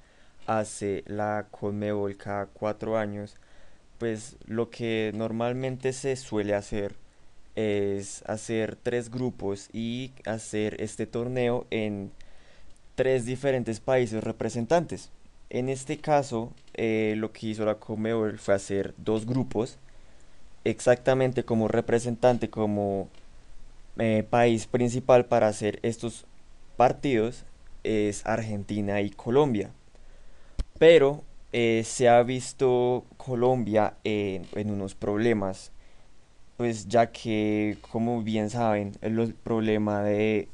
hace 0.49 1.05
la 1.07 1.47
Conmebol 1.53 2.17
cada 2.17 2.47
cuatro 2.47 2.99
años, 2.99 3.37
pues 3.99 4.37
lo 4.47 4.71
que 4.71 5.13
normalmente 5.15 5.93
se 5.93 6.17
suele 6.17 6.57
hacer 6.57 6.97
es 7.55 8.25
hacer 8.27 8.75
tres 8.75 9.09
grupos 9.09 9.69
y 9.73 10.11
hacer 10.27 10.81
este 10.81 11.07
torneo 11.07 11.65
en 11.71 12.11
tres 12.97 13.25
diferentes 13.25 13.79
países 13.79 14.25
representantes. 14.25 15.13
En 15.49 15.69
este 15.69 15.99
caso, 15.99 16.53
eh, 16.73 17.15
lo 17.19 17.31
que 17.31 17.47
hizo 17.47 17.65
la 17.65 17.77
Conmebol 17.77 18.41
fue 18.41 18.55
hacer 18.55 18.95
dos 18.99 19.27
grupos, 19.27 19.79
exactamente 20.65 21.45
como 21.45 21.69
representante, 21.69 22.51
como 22.51 23.09
eh, 23.99 24.25
país 24.29 24.67
principal 24.67 25.27
para 25.27 25.49
hacer 25.49 25.79
estos 25.83 26.27
partidos 26.77 27.45
es 27.85 28.27
Argentina 28.27 29.01
y 29.01 29.11
Colombia. 29.11 29.71
Pero 30.79 31.23
eh, 31.53 31.83
se 31.85 32.09
ha 32.09 32.23
visto 32.23 33.05
Colombia 33.17 33.95
en, 34.03 34.47
unos 34.71 34.95
problemas, 34.95 35.71
pues 36.57 36.89
ya 36.89 37.13
que, 37.13 37.79
como 37.91 38.23
bien 38.23 38.51
saben, 38.51 38.93
el 39.03 39.35
problema 39.35 40.03
de 40.03 40.49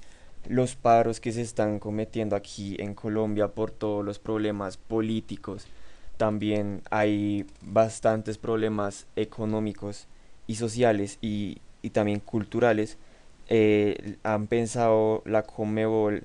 los 0.49 0.77
paros 0.77 1.21
que 1.21 1.33
se 1.33 1.43
están 1.43 1.79
cometiendo 1.79 2.37
aquí 2.37 2.77
en 2.81 2.95
Colombia 2.95 3.49
por 3.49 3.71
todos 3.71 4.05
los 4.05 4.19
problemas 4.19 4.77
políticos. 4.77 5.67
También 6.21 6.83
hay 6.91 7.47
bastantes 7.63 8.37
problemas 8.37 9.07
económicos 9.17 10.07
y 10.47 10.57
sociales 10.57 11.17
y 11.23 11.63
también 11.95 12.21
culturales. 12.21 12.99
Eh, 13.49 14.19
han 14.23 14.47
pensado 14.47 15.23
la 15.25 15.45
Comebol 15.45 16.25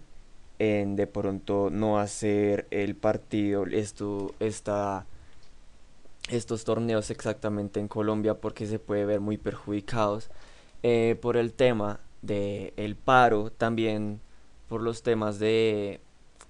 en 0.59 0.97
de 0.97 1.07
pronto 1.07 1.69
no 1.69 1.97
hacer 1.97 2.67
el 2.71 2.95
partido, 2.95 3.65
esto, 3.67 4.35
esta, 4.41 5.05
estos 6.29 6.65
torneos 6.65 7.09
exactamente 7.09 7.79
en 7.79 7.87
Colombia 7.87 8.33
porque 8.33 8.65
se 8.65 8.79
puede 8.79 9.05
ver 9.05 9.21
muy 9.21 9.37
perjudicados. 9.37 10.29
Eh, 10.83 11.17
por 11.21 11.37
el 11.37 11.53
tema 11.53 12.01
del 12.21 12.73
el 12.75 12.97
paro, 12.97 13.49
también 13.49 14.19
por 14.67 14.81
los 14.81 15.03
temas 15.03 15.39
de, 15.39 16.01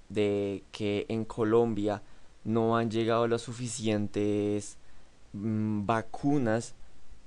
de 0.10 0.64
que 0.72 1.06
en 1.10 1.26
Colombia 1.26 2.02
no 2.46 2.78
han 2.78 2.90
llegado 2.90 3.28
las 3.28 3.42
suficientes 3.42 4.78
mm, 5.34 5.86
vacunas 5.86 6.76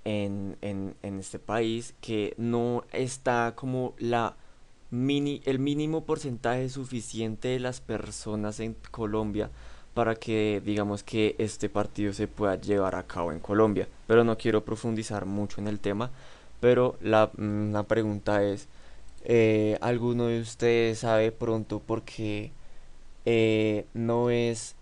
en, 0.05 0.57
en, 0.63 0.95
en 1.03 1.19
este 1.19 1.39
país 1.39 1.95
que 2.01 2.35
no 2.39 2.85
está 2.93 3.53
como 3.55 3.95
la 3.99 4.37
mini, 4.91 5.43
el 5.45 5.59
mínimo 5.59 6.05
porcentaje 6.05 6.69
suficiente 6.69 7.49
de 7.49 7.61
las 7.61 7.81
personas 7.81 8.61
en 8.61 8.75
Colombia 8.91 9.51
para 9.95 10.15
que 10.15 10.63
digamos 10.65 11.03
que 11.03 11.35
este 11.39 11.69
partido 11.69 12.13
se 12.13 12.29
pueda 12.29 12.55
llevar 12.55 12.95
a 12.95 13.03
cabo 13.07 13.33
en 13.33 13.41
Colombia. 13.41 13.89
Pero 14.07 14.25
no 14.25 14.39
quiero 14.39 14.65
profundizar 14.65 15.27
mucho 15.27 15.61
en 15.61 15.67
el 15.67 15.81
tema, 15.81 16.11
pero 16.61 16.97
la, 17.01 17.31
mm, 17.37 17.73
la 17.73 17.83
pregunta 17.83 18.45
es, 18.45 18.69
eh, 19.25 19.77
¿alguno 19.81 20.27
de 20.27 20.41
ustedes 20.41 21.01
sabe 21.01 21.33
pronto 21.33 21.81
por 21.81 22.03
qué 22.03 22.53
eh, 23.25 23.87
no 23.95 24.31
es, 24.31 24.77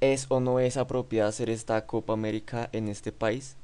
es 0.00 0.26
o 0.28 0.40
no 0.40 0.60
es 0.60 0.76
apropiada 0.76 1.28
hacer 1.28 1.50
esta 1.50 1.86
Copa 1.86 2.12
América 2.12 2.68
en 2.72 2.88
este 2.88 3.12
país? 3.12 3.56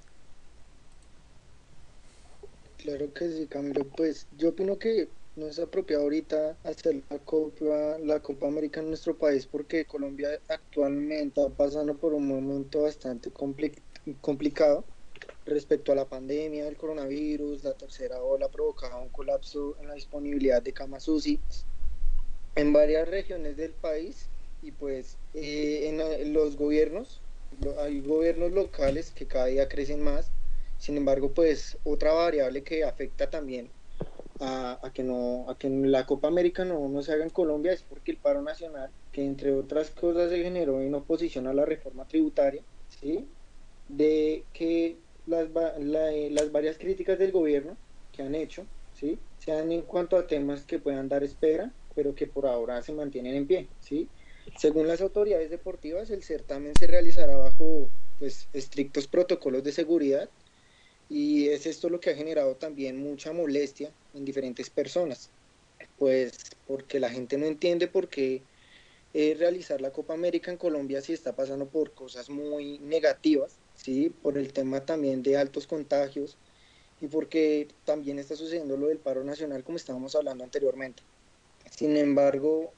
Claro 2.79 3.13
que 3.15 3.31
sí, 3.31 3.47
Camilo. 3.47 3.85
Pues 3.85 4.27
yo 4.37 4.51
opino 4.51 4.79
que 4.79 5.09
no 5.37 5.47
es 5.47 5.59
apropiado 5.59 6.03
ahorita 6.03 6.57
hacer 6.65 7.03
la 7.09 7.19
Copa, 7.19 7.99
la 7.99 8.21
Copa 8.21 8.47
América 8.47 8.81
en 8.81 8.89
nuestro 8.89 9.17
país 9.17 9.47
porque 9.47 9.85
Colombia 9.85 10.29
actualmente 10.49 11.41
está 11.41 11.49
pasando 11.55 11.95
por 11.95 12.13
un 12.13 12.29
momento 12.29 12.83
bastante 12.83 13.31
complicado 14.21 14.85
respecto 15.47 15.93
a 15.93 15.95
la 15.95 16.05
pandemia 16.05 16.67
del 16.67 16.77
coronavirus. 16.77 17.65
La 17.65 17.73
tercera 17.75 18.23
ola 18.23 18.49
provocaba 18.49 19.01
un 19.01 19.09
colapso 19.09 19.77
en 19.81 19.89
la 19.89 19.95
disponibilidad 19.95 20.63
de 20.63 20.73
camas 20.73 21.09
UCI 21.09 21.41
en 22.57 22.73
varias 22.73 23.09
regiones 23.09 23.57
del 23.57 23.73
país 23.73 24.29
y 24.63 24.71
pues 24.71 25.17
eh, 25.35 25.89
en 25.89 26.33
los 26.33 26.57
gobiernos, 26.57 27.21
hay 27.79 28.01
gobiernos 28.01 28.53
locales 28.53 29.11
que 29.11 29.27
cada 29.27 29.47
día 29.47 29.69
crecen 29.69 30.03
más 30.03 30.31
sin 30.79 30.97
embargo, 30.97 31.33
pues 31.33 31.79
otra 31.85 32.13
variable 32.13 32.63
que 32.63 32.85
afecta 32.85 33.31
también 33.31 33.71
a, 34.41 34.91
que 34.93 35.03
no 35.03 35.49
a 35.49 35.57
que 35.57 35.71
la 35.71 36.05
Copa 36.05 36.29
América 36.29 36.65
no, 36.65 37.03
se 37.03 37.13
haga 37.13 37.25
en 37.25 37.31
Colombia 37.31 37.73
es 37.73 37.83
porque 37.83 38.11
el 38.11 38.19
paro 38.19 38.43
nacional, 38.43 38.91
que 39.13 39.25
entre 39.25 39.55
otras 39.55 39.91
cosas 39.91 40.31
se 40.31 40.43
generó 40.43 40.81
en 40.81 40.95
oposición 40.95 41.47
a 41.47 41.55
la 41.55 41.65
reforma 41.65 42.07
tributaria, 42.07 42.63
¿sí? 42.89 43.27
de 43.89 44.45
que 44.53 44.99
las, 45.27 45.49
las 45.79 46.53
varias 46.53 46.77
críticas 46.77 47.19
del 47.19 47.33
gobierno 47.33 47.77
que 48.13 48.23
han 48.23 48.35
hecho, 48.35 48.67
¿sí? 48.93 49.19
sean 49.39 49.73
en 49.73 49.83
cuanto 49.83 50.17
a 50.17 50.27
temas 50.27 50.65
que 50.65 50.79
puedan 50.79 51.09
dar 51.09 51.25
espera 51.25 51.73
pero 51.95 52.15
que 52.15 52.27
por 52.27 52.47
ahora 52.47 52.83
se 52.83 52.93
mantienen 52.93 53.37
en 53.37 53.47
pie, 53.47 53.69
¿sí? 53.81 54.09
Según 54.57 54.87
las 54.89 55.01
autoridades 55.01 55.51
deportivas, 55.51 56.11
el 56.11 56.23
certamen 56.23 56.75
se 56.79 56.87
realizará 56.87 57.37
bajo 57.37 57.89
pues, 58.19 58.49
estrictos 58.53 59.07
protocolos 59.07 59.65
de 59.65 59.73
seguridad 59.73 60.29
y 61.09 61.49
es 61.49 61.67
esto 61.67 61.89
lo 61.89 62.01
que 62.01 62.11
ha 62.11 62.15
generado 62.15 62.55
también 62.57 62.97
mucha 62.97 63.33
molestia 63.33 63.91
en 64.15 64.25
diferentes 64.25 64.71
personas, 64.71 65.31
pues 65.99 66.33
porque 66.67 67.01
la 67.01 67.11
gente 67.11 67.37
no 67.37 67.47
entiende 67.47 67.89
por 67.89 68.09
qué 68.09 68.43
eh, 69.13 69.37
realizar 69.39 69.81
la 69.81 69.93
Copa 69.93 70.15
América 70.15 70.51
en 70.51 70.57
Colombia 70.57 71.01
si 71.01 71.13
está 71.13 71.37
pasando 71.37 71.67
por 71.67 71.93
cosas 71.93 72.31
muy 72.31 72.79
negativas, 72.79 73.57
¿sí? 73.75 74.11
por 74.23 74.39
el 74.39 74.53
tema 74.53 74.85
también 74.85 75.23
de 75.23 75.37
altos 75.37 75.67
contagios 75.67 76.37
y 77.01 77.09
porque 77.09 77.69
también 77.85 78.19
está 78.19 78.35
sucediendo 78.37 78.77
lo 78.77 78.89
del 78.89 78.99
paro 78.99 79.25
nacional 79.25 79.63
como 79.63 79.77
estábamos 79.77 80.15
hablando 80.17 80.43
anteriormente. 80.45 81.03
Sin 81.71 81.97
embargo, 81.97 82.73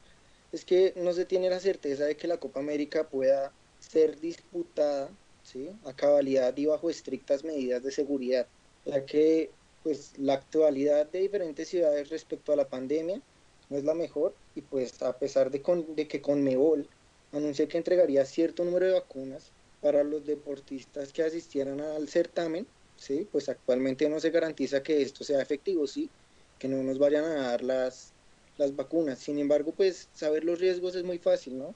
es 0.52 0.64
que 0.64 0.92
no 0.96 1.12
se 1.12 1.24
tiene 1.24 1.50
la 1.50 1.61
certeza 1.61 2.04
de 2.04 2.16
que 2.16 2.28
la 2.28 2.38
Copa 2.38 2.61
América 2.61 3.09
pueda 3.09 3.52
ser 3.78 4.20
disputada 4.20 5.11
¿sí? 5.42 5.70
a 5.85 5.94
cabalidad 5.94 6.56
y 6.56 6.66
bajo 6.66 6.90
estrictas 6.90 7.44
medidas 7.44 7.82
de 7.82 7.92
seguridad, 7.92 8.46
ya 8.85 9.04
que 9.04 9.50
pues 9.82 10.18
la 10.18 10.35
actualidad 10.35 11.06
de 11.06 11.20
diferentes 11.20 11.68
ciudades 11.68 12.09
respecto 12.09 12.52
a 12.52 12.56
la 12.56 12.68
pandemia 12.68 13.20
no 13.68 13.76
es 13.76 13.85
la 13.85 13.94
mejor 13.94 14.35
y 14.54 14.62
pues 14.62 15.02
a 15.02 15.16
pesar 15.18 15.50
de, 15.50 15.62
con, 15.62 15.94
de 15.94 16.09
que 16.09 16.20
Conmebol 16.20 16.88
anunció 17.32 17.68
que 17.68 17.78
entregaría 17.78 18.24
cierto 18.24 18.64
número 18.64 18.87
de 18.87 18.92
vacunas 18.92 19.52
para 19.80 20.02
los 20.02 20.26
deportistas 20.26 21.12
que 21.12 21.22
asistieran 21.22 21.80
al 21.80 22.09
certamen, 22.09 22.66
¿sí? 22.96 23.28
pues 23.30 23.48
actualmente 23.48 24.09
no 24.09 24.18
se 24.20 24.30
garantiza 24.30 24.82
que 24.82 25.02
esto 25.02 25.22
sea 25.22 25.42
efectivo, 25.42 25.87
¿sí? 25.87 26.11
que 26.59 26.68
no 26.68 26.82
nos 26.82 26.98
vayan 26.98 27.24
a 27.24 27.48
dar 27.48 27.62
las, 27.62 28.15
las 28.58 28.74
vacunas. 28.74 29.18
Sin 29.18 29.38
embargo, 29.38 29.72
pues 29.72 30.08
saber 30.12 30.44
los 30.44 30.60
riesgos 30.60 30.94
es 30.94 31.04
muy 31.04 31.18
fácil, 31.18 31.58
¿no? 31.58 31.74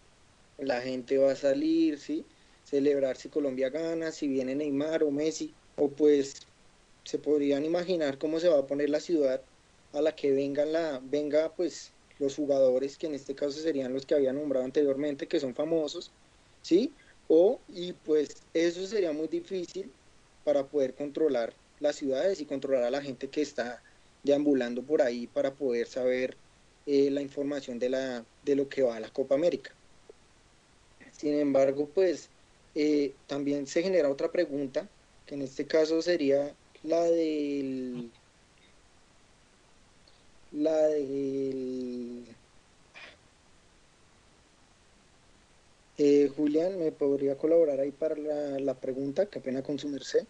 La 0.58 0.80
gente 0.80 1.18
va 1.18 1.32
a 1.32 1.36
salir, 1.36 1.98
¿sí? 1.98 2.24
Celebrar 2.64 3.16
si 3.16 3.28
Colombia 3.28 3.70
gana, 3.70 4.12
si 4.12 4.28
viene 4.28 4.54
Neymar 4.54 5.02
o 5.02 5.10
Messi, 5.10 5.54
o 5.76 5.88
pues 5.88 6.46
se 7.04 7.18
podrían 7.18 7.64
imaginar 7.64 8.18
cómo 8.18 8.40
se 8.40 8.48
va 8.48 8.58
a 8.58 8.66
poner 8.66 8.90
la 8.90 9.00
ciudad 9.00 9.42
a 9.92 10.00
la 10.02 10.14
que 10.14 10.32
vengan 10.32 10.72
la, 10.72 11.00
venga 11.02 11.54
pues 11.54 11.92
los 12.18 12.36
jugadores, 12.36 12.98
que 12.98 13.06
en 13.06 13.14
este 13.14 13.34
caso 13.34 13.58
serían 13.60 13.92
los 13.92 14.06
que 14.06 14.14
había 14.14 14.32
nombrado 14.32 14.64
anteriormente, 14.64 15.26
que 15.26 15.40
son 15.40 15.54
famosos, 15.54 16.12
¿sí? 16.62 16.94
O, 17.28 17.60
y 17.68 17.92
pues 17.94 18.28
eso 18.52 18.86
sería 18.86 19.12
muy 19.12 19.28
difícil 19.28 19.92
para 20.44 20.68
poder 20.68 20.94
controlar 20.94 21.54
las 21.78 21.96
ciudades 21.96 22.40
y 22.40 22.46
controlar 22.46 22.84
a 22.84 22.90
la 22.90 23.02
gente 23.02 23.30
que 23.30 23.42
está 23.42 23.82
deambulando 24.22 24.84
por 24.84 25.02
ahí 25.02 25.26
para 25.26 25.54
poder 25.54 25.86
saber 25.88 26.36
eh, 26.92 27.08
la 27.08 27.22
información 27.22 27.78
de, 27.78 27.88
la, 27.88 28.24
de 28.44 28.56
lo 28.56 28.68
que 28.68 28.82
va 28.82 28.96
a 28.96 29.00
la 29.00 29.10
Copa 29.10 29.36
América. 29.36 29.70
Sin 31.12 31.34
embargo, 31.34 31.88
pues 31.94 32.28
eh, 32.74 33.14
también 33.28 33.68
se 33.68 33.80
genera 33.80 34.10
otra 34.10 34.32
pregunta, 34.32 34.88
que 35.24 35.36
en 35.36 35.42
este 35.42 35.66
caso 35.66 36.02
sería 36.02 36.52
la 36.82 37.02
del... 37.04 38.10
La 40.50 40.76
del... 40.88 42.24
Eh, 45.96 46.32
Julián, 46.34 46.76
¿me 46.76 46.90
podría 46.90 47.38
colaborar 47.38 47.78
ahí 47.78 47.92
para 47.92 48.16
la, 48.16 48.74
pregunta? 48.74 49.26
que 49.26 49.38
pena 49.38 49.62
con 49.62 49.78
su 49.78 49.88
merced. 49.88 50.26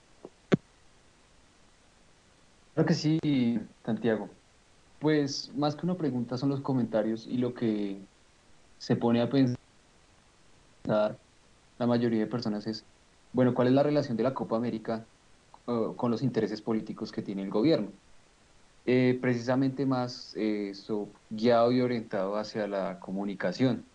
Creo 2.74 2.84
que 2.84 2.94
sí, 2.94 3.18
Santiago. 3.82 4.28
Pues 5.00 5.52
más 5.56 5.74
que 5.76 5.86
una 5.86 5.96
pregunta 5.96 6.36
son 6.36 6.50
los 6.50 6.60
comentarios 6.60 7.26
y 7.26 7.38
lo 7.38 7.54
que 7.54 8.06
se 8.78 8.96
pone 8.96 9.22
a 9.22 9.30
pensar 9.30 9.56
la 10.86 11.86
mayoría 11.86 12.20
de 12.20 12.26
personas 12.26 12.66
es, 12.66 12.84
bueno, 13.32 13.54
¿cuál 13.54 13.68
es 13.68 13.74
la 13.74 13.82
relación 13.82 14.16
de 14.18 14.24
la 14.24 14.34
Copa 14.34 14.56
América 14.56 15.06
uh, 15.66 15.96
con 15.96 16.10
los 16.10 16.22
intereses 16.22 16.60
políticos 16.60 17.10
que 17.12 17.22
tiene 17.22 17.42
el 17.42 17.50
gobierno? 17.50 17.92
Eh, 18.84 19.18
precisamente 19.22 19.86
más 19.86 20.34
eh, 20.36 20.72
guiado 21.30 21.72
y 21.72 21.80
orientado 21.80 22.36
hacia 22.36 22.66
la 22.66 23.00
comunicación. 23.00 23.86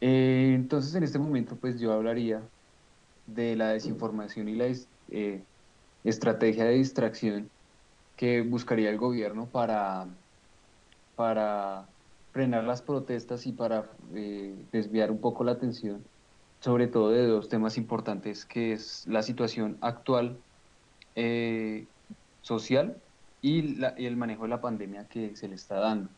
Eh, 0.00 0.52
entonces, 0.54 0.94
en 0.94 1.02
este 1.02 1.18
momento, 1.18 1.56
pues 1.56 1.80
yo 1.80 1.92
hablaría 1.92 2.48
de 3.26 3.56
la 3.56 3.70
desinformación 3.70 4.48
y 4.48 4.54
la 4.54 4.72
estrategia 6.04 6.66
de 6.66 6.74
distracción 6.74 7.53
que 8.16 8.42
buscaría 8.42 8.90
el 8.90 8.98
gobierno 8.98 9.46
para, 9.46 10.06
para 11.16 11.86
frenar 12.32 12.64
las 12.64 12.82
protestas 12.82 13.46
y 13.46 13.52
para 13.52 13.90
eh, 14.14 14.54
desviar 14.72 15.10
un 15.10 15.18
poco 15.18 15.44
la 15.44 15.52
atención, 15.52 16.02
sobre 16.60 16.86
todo 16.86 17.10
de 17.10 17.26
dos 17.26 17.48
temas 17.48 17.76
importantes, 17.76 18.44
que 18.44 18.72
es 18.72 19.06
la 19.06 19.22
situación 19.22 19.78
actual 19.80 20.36
eh, 21.14 21.86
social 22.42 22.96
y, 23.40 23.82
el 23.84 24.16
manejo 24.16 24.44
de 24.44 24.48
la 24.48 24.60
pandemia 24.60 25.04
que 25.04 25.36
se 25.36 25.48
le 25.48 25.54
está 25.54 25.76
dando. 25.76 26.08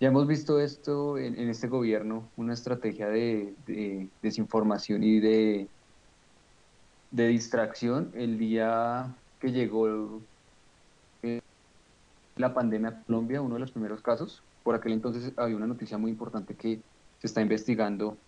Ya 0.00 0.08
hemos 0.08 0.26
visto 0.26 0.60
esto 0.60 1.18
en, 1.18 1.38
este 1.48 1.68
gobierno, 1.68 2.28
una 2.36 2.52
estrategia 2.52 3.08
de, 3.08 3.54
de 3.66 4.08
desinformación 4.22 5.02
y 5.02 5.20
de, 5.20 5.68
de 7.10 7.28
distracción. 7.28 8.10
El 8.14 8.38
día 8.38 9.14
que 9.40 9.52
llegó 9.52 10.20
la 12.36 12.54
pandemia 12.54 12.90
en 12.90 13.04
Colombia, 13.04 13.42
uno 13.42 13.54
de 13.54 13.60
los 13.60 13.72
primeros 13.72 14.02
casos. 14.02 14.44
Por 14.62 14.74
aquel 14.74 14.92
entonces 14.92 15.32
había 15.36 15.56
una 15.56 15.66
noticia 15.66 15.98
muy 15.98 16.10
importante 16.10 16.56
que 16.56 16.84
se 17.18 17.26
está 17.26 17.40
investigando, 17.42 18.22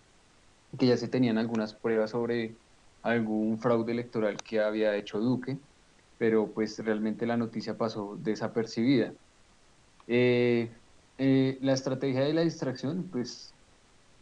que 0.77 0.87
ya 0.87 0.97
se 0.97 1.07
tenían 1.09 1.37
algunas 1.37 1.75
pruebas 1.75 2.11
sobre 2.11 2.59
algún 3.01 3.59
fraude 3.59 3.91
electoral 3.93 4.43
que 4.43 4.61
había 4.61 4.95
hecho 4.97 5.19
Duque, 5.19 5.59
pero 6.17 6.53
pues 6.53 6.79
realmente 6.79 7.25
la 7.27 7.37
noticia 7.37 7.77
pasó 7.77 8.17
desapercibida. 8.19 9.15
Eh, 10.07 10.77
eh, 11.17 11.57
la 11.61 11.73
estrategia 11.73 12.21
de 12.21 12.33
la 12.33 12.41
distracción, 12.41 13.09
pues 13.09 13.55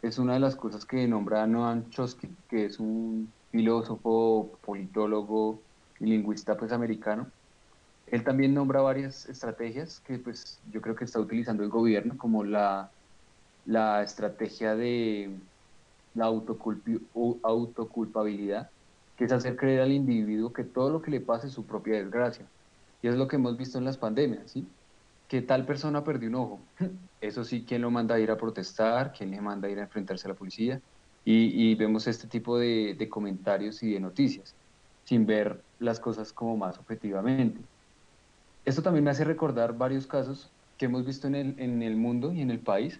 es 0.01 0.19
una 0.19 0.35
de 0.35 0.39
las 0.41 0.55
cosas 0.55 0.85
que 0.85 1.07
nombra 1.07 1.47
Noam 1.47 1.89
Chomsky, 1.89 2.37
que 2.49 2.65
es 2.65 2.79
un 2.79 3.35
filósofo, 3.51 4.59
politólogo 4.63 5.65
y 5.99 6.07
lingüista 6.07 6.57
pues 6.57 6.71
americano, 6.73 7.31
él 8.07 8.23
también 8.23 8.53
nombra 8.53 8.81
varias 8.81 9.27
estrategias 9.27 9.99
que 10.01 10.19
pues 10.19 10.59
yo 10.71 10.79
creo 10.81 10.95
que 10.95 11.05
está 11.05 11.19
utilizando 11.19 11.63
el 11.63 11.69
gobierno, 11.69 12.15
como 12.17 12.43
la, 12.43 12.91
la 13.65 14.03
estrategia 14.03 14.75
de 14.75 15.31
la 16.13 16.25
autoculpabilidad, 16.25 18.69
que 19.17 19.25
es 19.25 19.31
hacer 19.31 19.55
creer 19.55 19.81
al 19.81 19.91
individuo 19.91 20.53
que 20.53 20.63
todo 20.63 20.91
lo 20.91 21.01
que 21.01 21.09
le 21.11 21.19
pase 21.19 21.47
es 21.47 21.53
su 21.53 21.65
propia 21.65 21.95
desgracia. 21.95 22.45
Y 23.01 23.07
es 23.07 23.15
lo 23.15 23.27
que 23.27 23.37
hemos 23.37 23.57
visto 23.57 23.77
en 23.77 23.85
las 23.85 23.97
pandemias, 23.97 24.51
¿sí? 24.51 24.67
Que 25.27 25.41
tal 25.41 25.65
persona 25.65 26.03
perdió 26.03 26.29
un 26.29 26.35
ojo. 26.35 26.59
Eso 27.21 27.43
sí, 27.43 27.65
¿quién 27.67 27.81
lo 27.81 27.91
manda 27.91 28.15
a 28.15 28.19
ir 28.19 28.29
a 28.29 28.37
protestar? 28.37 29.13
¿Quién 29.17 29.31
le 29.31 29.41
manda 29.41 29.67
a 29.67 29.71
ir 29.71 29.79
a 29.79 29.83
enfrentarse 29.83 30.27
a 30.27 30.29
la 30.29 30.35
policía? 30.35 30.79
Y, 31.27 31.73
vemos 31.73 32.05
este 32.05 32.27
tipo 32.27 32.59
de 32.59 33.07
comentarios 33.09 33.81
y 33.81 33.93
de 33.93 33.99
noticias, 33.99 34.53
sin 35.05 35.25
ver 35.25 35.59
las 35.79 35.99
cosas 35.99 36.31
como 36.31 36.55
más 36.55 36.77
objetivamente. 36.77 37.61
Esto 38.65 38.81
también 38.81 39.03
me 39.03 39.11
hace 39.11 39.23
recordar 39.23 39.77
varios 39.77 40.07
casos 40.07 40.49
que 40.77 40.85
hemos 40.85 41.05
visto 41.05 41.27
en 41.27 41.35
el, 41.35 41.55
en 41.59 41.83
el 41.83 41.95
mundo 41.95 42.33
y 42.33 42.41
en 42.41 42.51
el 42.51 42.59
país. 42.59 42.99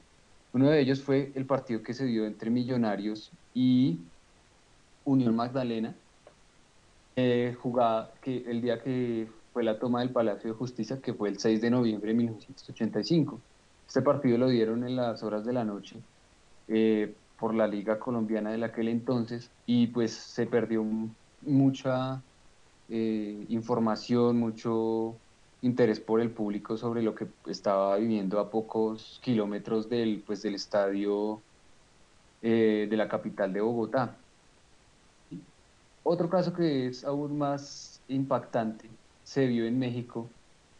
Uno 0.54 0.70
de 0.70 0.80
ellos 0.80 1.02
fue 1.02 1.32
el 1.36 1.46
partido 1.46 1.82
que 1.82 1.94
se 1.94 2.06
dio 2.06 2.26
entre 2.26 2.50
Millonarios 2.50 3.32
y 3.54 4.00
Unión 5.04 5.36
Magdalena, 5.36 5.94
eh, 7.16 7.56
jugada 7.62 8.12
que 8.22 8.44
el 8.48 8.62
día 8.62 8.82
que 8.82 9.28
fue 9.54 9.64
la 9.64 9.80
toma 9.80 10.02
del 10.02 10.12
Palacio 10.12 10.52
de 10.52 10.56
Justicia, 10.58 11.00
que 11.02 11.14
fue 11.14 11.30
el 11.30 11.40
6 11.40 11.62
de 11.62 11.70
noviembre 11.70 12.10
de 12.10 12.18
1985. 12.18 13.40
Este 13.88 14.02
partido 14.02 14.38
lo 14.38 14.50
dieron 14.50 14.86
en 14.86 14.96
las 14.96 15.24
horas 15.24 15.46
de 15.46 15.54
la 15.54 15.64
noche 15.64 15.96
eh, 16.68 17.14
por 17.40 17.54
la 17.54 17.68
Liga 17.68 18.00
Colombiana 18.00 18.52
de 18.52 18.64
aquel 18.64 18.88
entonces 18.88 19.50
y 19.66 19.88
pues 19.88 20.12
se 20.14 20.46
perdió 20.46 20.86
mucha 21.42 22.22
eh, 22.90 23.46
información, 23.50 24.40
mucho 24.40 25.16
interés 25.62 26.00
por 26.00 26.22
el 26.22 26.32
público 26.32 26.78
sobre 26.78 27.02
lo 27.02 27.16
que 27.16 27.28
estaba 27.48 27.98
viviendo 27.98 28.40
a 28.40 28.50
pocos 28.50 29.20
kilómetros 29.24 29.90
del, 29.90 30.24
pues, 30.26 30.42
del 30.42 30.56
estadio 30.56 31.42
eh, 32.42 32.88
de 32.90 32.98
la 32.98 33.08
capital 33.08 33.52
de 33.54 33.62
Bogotá. 33.62 34.16
Otro 36.04 36.30
caso 36.30 36.54
que 36.54 36.88
es 36.88 37.04
aún 37.04 37.38
más 37.38 38.00
impactante 38.08 38.88
se 39.24 39.48
vio 39.48 39.66
en 39.66 39.80
México 39.80 40.30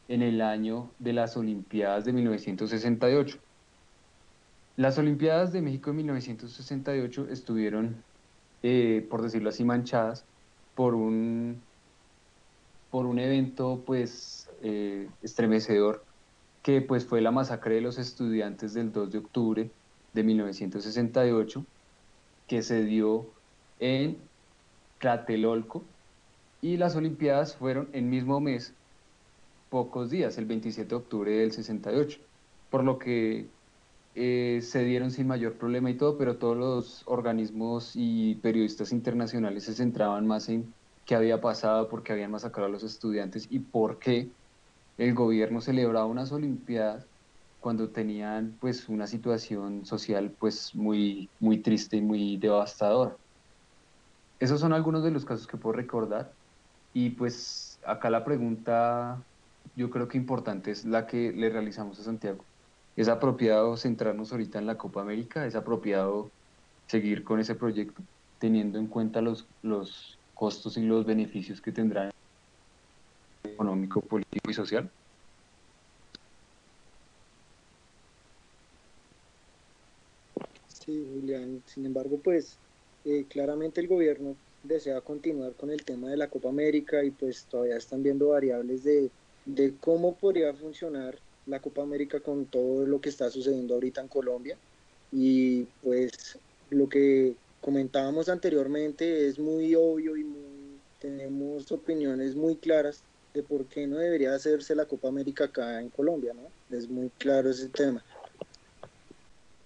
en 0.08 0.22
el 0.22 0.42
año 0.42 0.92
de 1.00 1.14
las 1.14 1.36
Olimpiadas 1.36 2.06
de 2.06 2.14
1968. 2.14 3.40
Las 4.76 4.98
Olimpiadas 4.98 5.52
de 5.52 5.62
México 5.62 5.90
de 5.90 5.98
1968 5.98 7.28
estuvieron, 7.32 8.04
eh, 8.62 9.08
por 9.10 9.22
decirlo 9.24 9.50
así, 9.50 9.64
manchadas 9.64 10.26
por 10.76 10.94
un, 10.94 11.64
por 12.92 13.06
un 13.06 13.18
evento 13.18 13.82
pues 13.86 14.45
eh, 14.62 15.10
estremecedor 15.22 16.04
que 16.66 16.82
pues 16.82 17.06
fue 17.06 17.22
la 17.22 17.30
masacre 17.30 17.76
de 17.76 17.82
los 17.82 18.00
estudiantes 18.00 18.74
del 18.74 18.92
2 18.92 19.12
de 19.12 19.18
octubre 19.20 19.72
de 20.14 20.24
1968, 20.24 21.64
que 22.48 22.64
se 22.64 22.84
dio 22.84 23.28
en 23.80 24.18
Tlatelolco, 25.00 25.84
y 26.62 26.78
las 26.78 26.96
Olimpiadas 26.96 27.56
fueron 27.56 27.90
el 27.94 28.06
mismo 28.06 28.40
mes, 28.40 28.74
pocos 29.70 30.10
días, 30.10 30.40
el 30.40 30.46
27 30.46 30.90
de 30.90 30.96
octubre 30.96 31.32
del 31.32 31.52
68, 31.52 32.20
por 32.72 32.84
lo 32.84 32.98
que 32.98 33.48
eh, 34.16 34.62
se 34.64 34.84
dieron 34.84 35.12
sin 35.12 35.28
mayor 35.28 35.54
problema 35.60 35.92
y 35.92 35.98
todo, 35.98 36.18
pero 36.18 36.38
todos 36.38 36.58
los 36.58 37.04
organismos 37.06 37.92
y 37.94 38.36
periodistas 38.36 38.92
internacionales 38.92 39.66
se 39.66 39.76
centraban 39.76 40.26
más 40.26 40.50
en 40.50 40.74
qué 41.06 41.14
había 41.14 41.42
pasado, 41.42 41.90
por 41.90 42.02
qué 42.02 42.14
habían 42.14 42.32
masacrado 42.32 42.70
a 42.70 42.72
los 42.72 42.84
estudiantes 42.84 43.48
y 43.52 43.60
por 43.60 44.00
qué 44.00 44.30
el 44.98 45.14
gobierno 45.14 45.62
celebraba 45.62 46.06
unas 46.06 46.32
Olimpiadas 46.32 47.08
cuando 47.60 47.90
tenían 47.90 48.58
pues 48.60 48.90
una 48.90 49.08
situación 49.08 49.86
social 49.86 50.36
pues 50.40 50.76
muy, 50.76 51.30
muy 51.40 51.62
triste 51.62 51.98
y 51.98 52.02
muy 52.02 52.38
devastadora. 52.38 53.18
Esos 54.40 54.60
son 54.60 54.74
algunos 54.74 55.04
de 55.04 55.12
los 55.12 55.26
casos 55.26 55.48
que 55.48 55.58
puedo 55.58 55.74
recordar 55.74 56.34
y 56.94 57.10
pues 57.12 57.80
acá 57.86 58.10
la 58.10 58.24
pregunta 58.24 59.22
yo 59.76 59.90
creo 59.90 60.08
que 60.08 60.18
importante 60.18 60.72
es 60.72 60.86
la 60.86 61.08
que 61.08 61.32
le 61.32 61.50
realizamos 61.50 62.00
a 62.00 62.04
Santiago. 62.04 62.46
¿Es 62.96 63.10
apropiado 63.10 63.76
centrarnos 63.76 64.32
ahorita 64.32 64.60
en 64.60 64.68
la 64.68 64.78
Copa 64.78 65.02
América? 65.02 65.46
¿Es 65.46 65.56
apropiado 65.56 66.30
seguir 66.88 67.24
con 67.24 67.40
ese 67.40 67.56
proyecto 67.56 68.02
teniendo 68.38 68.78
en 68.78 68.88
cuenta 68.88 69.22
los, 69.22 69.48
los 69.62 70.20
costos 70.34 70.78
y 70.78 70.82
los 70.82 71.06
beneficios 71.06 71.62
que 71.62 71.72
tendrá 71.72 72.12
económico, 73.86 74.02
político 74.02 74.52
y 74.52 74.54
social? 74.54 74.90
Sí, 80.68 81.06
Julián. 81.14 81.62
Sin 81.66 81.86
embargo, 81.86 82.20
pues 82.24 82.58
eh, 83.06 83.26
claramente 83.30 83.82
el 83.82 83.88
gobierno 83.88 84.36
desea 84.64 85.02
continuar 85.02 85.54
con 85.54 85.72
el 85.72 85.84
tema 85.84 86.10
de 86.10 86.18
la 86.18 86.30
Copa 86.30 86.50
América 86.50 87.04
y 87.04 87.12
pues 87.12 87.46
todavía 87.46 87.78
están 87.78 88.04
viendo 88.04 88.30
variables 88.30 88.84
de, 88.84 89.10
cómo 89.80 90.16
podría 90.16 90.54
funcionar 90.54 91.18
la 91.46 91.60
Copa 91.60 91.84
América 91.84 92.20
con 92.20 92.46
todo 92.46 92.86
lo 92.86 93.00
que 93.00 93.10
está 93.10 93.30
sucediendo 93.30 93.76
ahorita 93.76 94.02
en 94.02 94.08
Colombia. 94.08 94.58
Y 95.12 95.64
pues 95.84 96.40
lo 96.72 96.90
que 96.90 97.36
comentábamos 97.62 98.28
anteriormente 98.30 99.28
es 99.28 99.40
muy 99.40 99.76
obvio 99.76 100.18
y 100.18 100.26
tenemos 101.00 101.72
opiniones 101.72 102.36
muy 102.36 102.56
claras 102.56 103.04
de 103.36 103.44
por 103.44 103.66
qué 103.66 103.86
no 103.86 103.98
debería 103.98 104.34
hacerse 104.34 104.74
la 104.74 104.86
Copa 104.86 105.10
América 105.10 105.46
acá 105.46 105.82
en 105.82 105.90
Colombia, 105.90 106.34
¿no? 106.34 106.50
Es 106.76 106.90
muy 106.90 107.10
claro 107.18 107.52
ese 107.52 107.68
tema. 107.68 108.04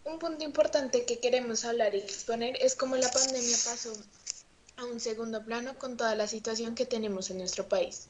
Un 0.04 0.18
punto 0.18 0.44
importante 0.44 1.06
que 1.06 1.20
queremos 1.20 1.64
hablar 1.66 1.94
y 1.94 2.00
exponer 2.00 2.58
es 2.60 2.76
cómo 2.76 2.96
la 2.96 3.12
pandemia 3.12 3.58
pasó 3.64 3.94
a 4.78 4.86
un 4.86 5.00
segundo 5.00 5.46
plano 5.46 5.78
con 5.78 5.98
toda 5.98 6.16
la 6.16 6.28
situación 6.28 6.74
que 6.74 6.88
tenemos 6.88 7.30
en 7.30 7.38
nuestro 7.38 7.68
país. 7.70 8.08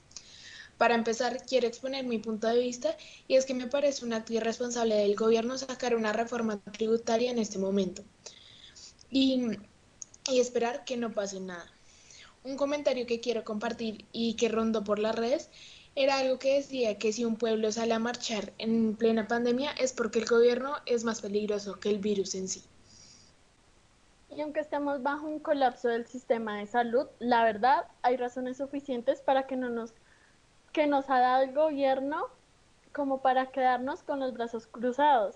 Para 0.78 0.96
empezar, 0.96 1.46
quiero 1.46 1.68
exponer 1.68 2.06
mi 2.06 2.20
punto 2.20 2.48
de 2.48 2.60
vista 2.60 2.96
y 3.28 3.36
es 3.36 3.46
que 3.46 3.54
me 3.54 3.68
parece 3.68 4.06
un 4.06 4.14
acto 4.14 4.32
irresponsable 4.32 4.96
del 4.96 5.18
gobierno 5.18 5.58
sacar 5.58 5.94
una 5.94 6.14
reforma 6.14 6.62
tributaria 6.72 7.32
en 7.32 7.38
este 7.38 7.60
momento 7.60 8.02
y, 9.10 9.58
y 10.32 10.40
esperar 10.40 10.86
que 10.86 10.96
no 10.96 11.14
pase 11.14 11.42
nada. 11.42 11.70
Un 12.50 12.58
comentario 12.58 13.06
que 13.06 13.20
quiero 13.20 13.44
compartir 13.44 14.06
y 14.12 14.34
que 14.34 14.50
rondó 14.50 14.84
por 14.84 14.98
las 14.98 15.16
redes 15.16 15.52
era 15.94 16.18
algo 16.18 16.40
que 16.40 16.56
decía 16.56 16.98
que 16.98 17.14
si 17.14 17.24
un 17.24 17.36
pueblo 17.36 17.72
sale 17.72 17.94
a 17.94 18.00
marchar 18.00 18.54
en 18.58 18.96
plena 18.96 19.28
pandemia 19.28 19.70
es 19.74 19.94
porque 19.94 20.18
el 20.18 20.26
gobierno 20.26 20.74
es 20.88 21.04
más 21.04 21.22
peligroso 21.22 21.80
que 21.80 21.92
el 21.92 22.00
virus 22.00 22.34
en 22.34 22.48
sí. 22.48 22.64
Y 24.36 24.42
aunque 24.42 24.62
estemos 24.62 25.04
bajo 25.04 25.28
un 25.28 25.38
colapso 25.38 25.90
del 25.90 26.08
sistema 26.08 26.58
de 26.58 26.66
salud, 26.66 27.06
la 27.20 27.44
verdad 27.44 27.86
hay 28.02 28.18
razones 28.18 28.58
suficientes 28.58 29.22
para 29.22 29.46
que 29.46 29.56
no 29.56 29.70
nos 29.70 29.94
que 30.74 30.88
nos 30.88 31.08
ha 31.12 31.20
dado 31.20 31.44
el 31.44 31.54
gobierno 31.54 32.30
como 32.94 33.22
para 33.22 33.52
quedarnos 33.52 34.02
con 34.02 34.20
los 34.20 34.34
brazos 34.34 34.66
cruzados 34.66 35.36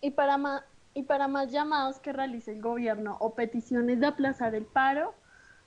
y 0.00 0.12
para 0.12 0.38
más 0.38 0.62
y 0.94 1.02
para 1.02 1.28
más 1.28 1.52
llamados 1.52 1.98
que 1.98 2.14
realice 2.14 2.52
el 2.52 2.62
gobierno 2.62 3.18
o 3.20 3.34
peticiones 3.34 4.00
de 4.00 4.06
aplazar 4.06 4.54
el 4.54 4.64
paro, 4.64 5.12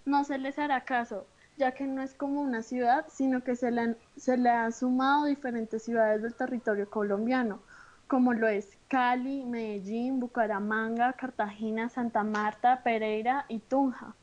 no 0.07 0.23
se 0.23 0.37
les 0.37 0.57
hará 0.57 0.85
caso, 0.85 1.27
ya 1.57 1.73
que 1.73 1.85
no 1.85 2.01
es 2.01 2.13
como 2.13 2.41
una 2.41 2.63
ciudad, 2.63 3.05
sino 3.09 3.43
que 3.43 3.55
se 3.55 3.71
le, 3.71 3.81
han, 3.81 3.97
se 4.15 4.37
le 4.37 4.49
han 4.49 4.71
sumado 4.71 5.25
diferentes 5.25 5.83
ciudades 5.83 6.21
del 6.21 6.33
territorio 6.33 6.89
colombiano, 6.89 7.59
como 8.07 8.33
lo 8.33 8.47
es 8.47 8.77
Cali, 8.87 9.43
Medellín, 9.43 10.19
Bucaramanga, 10.19 11.13
Cartagena, 11.13 11.89
Santa 11.89 12.23
Marta, 12.23 12.81
Pereira 12.83 13.45
y 13.49 13.59
Tunja. 13.59 14.15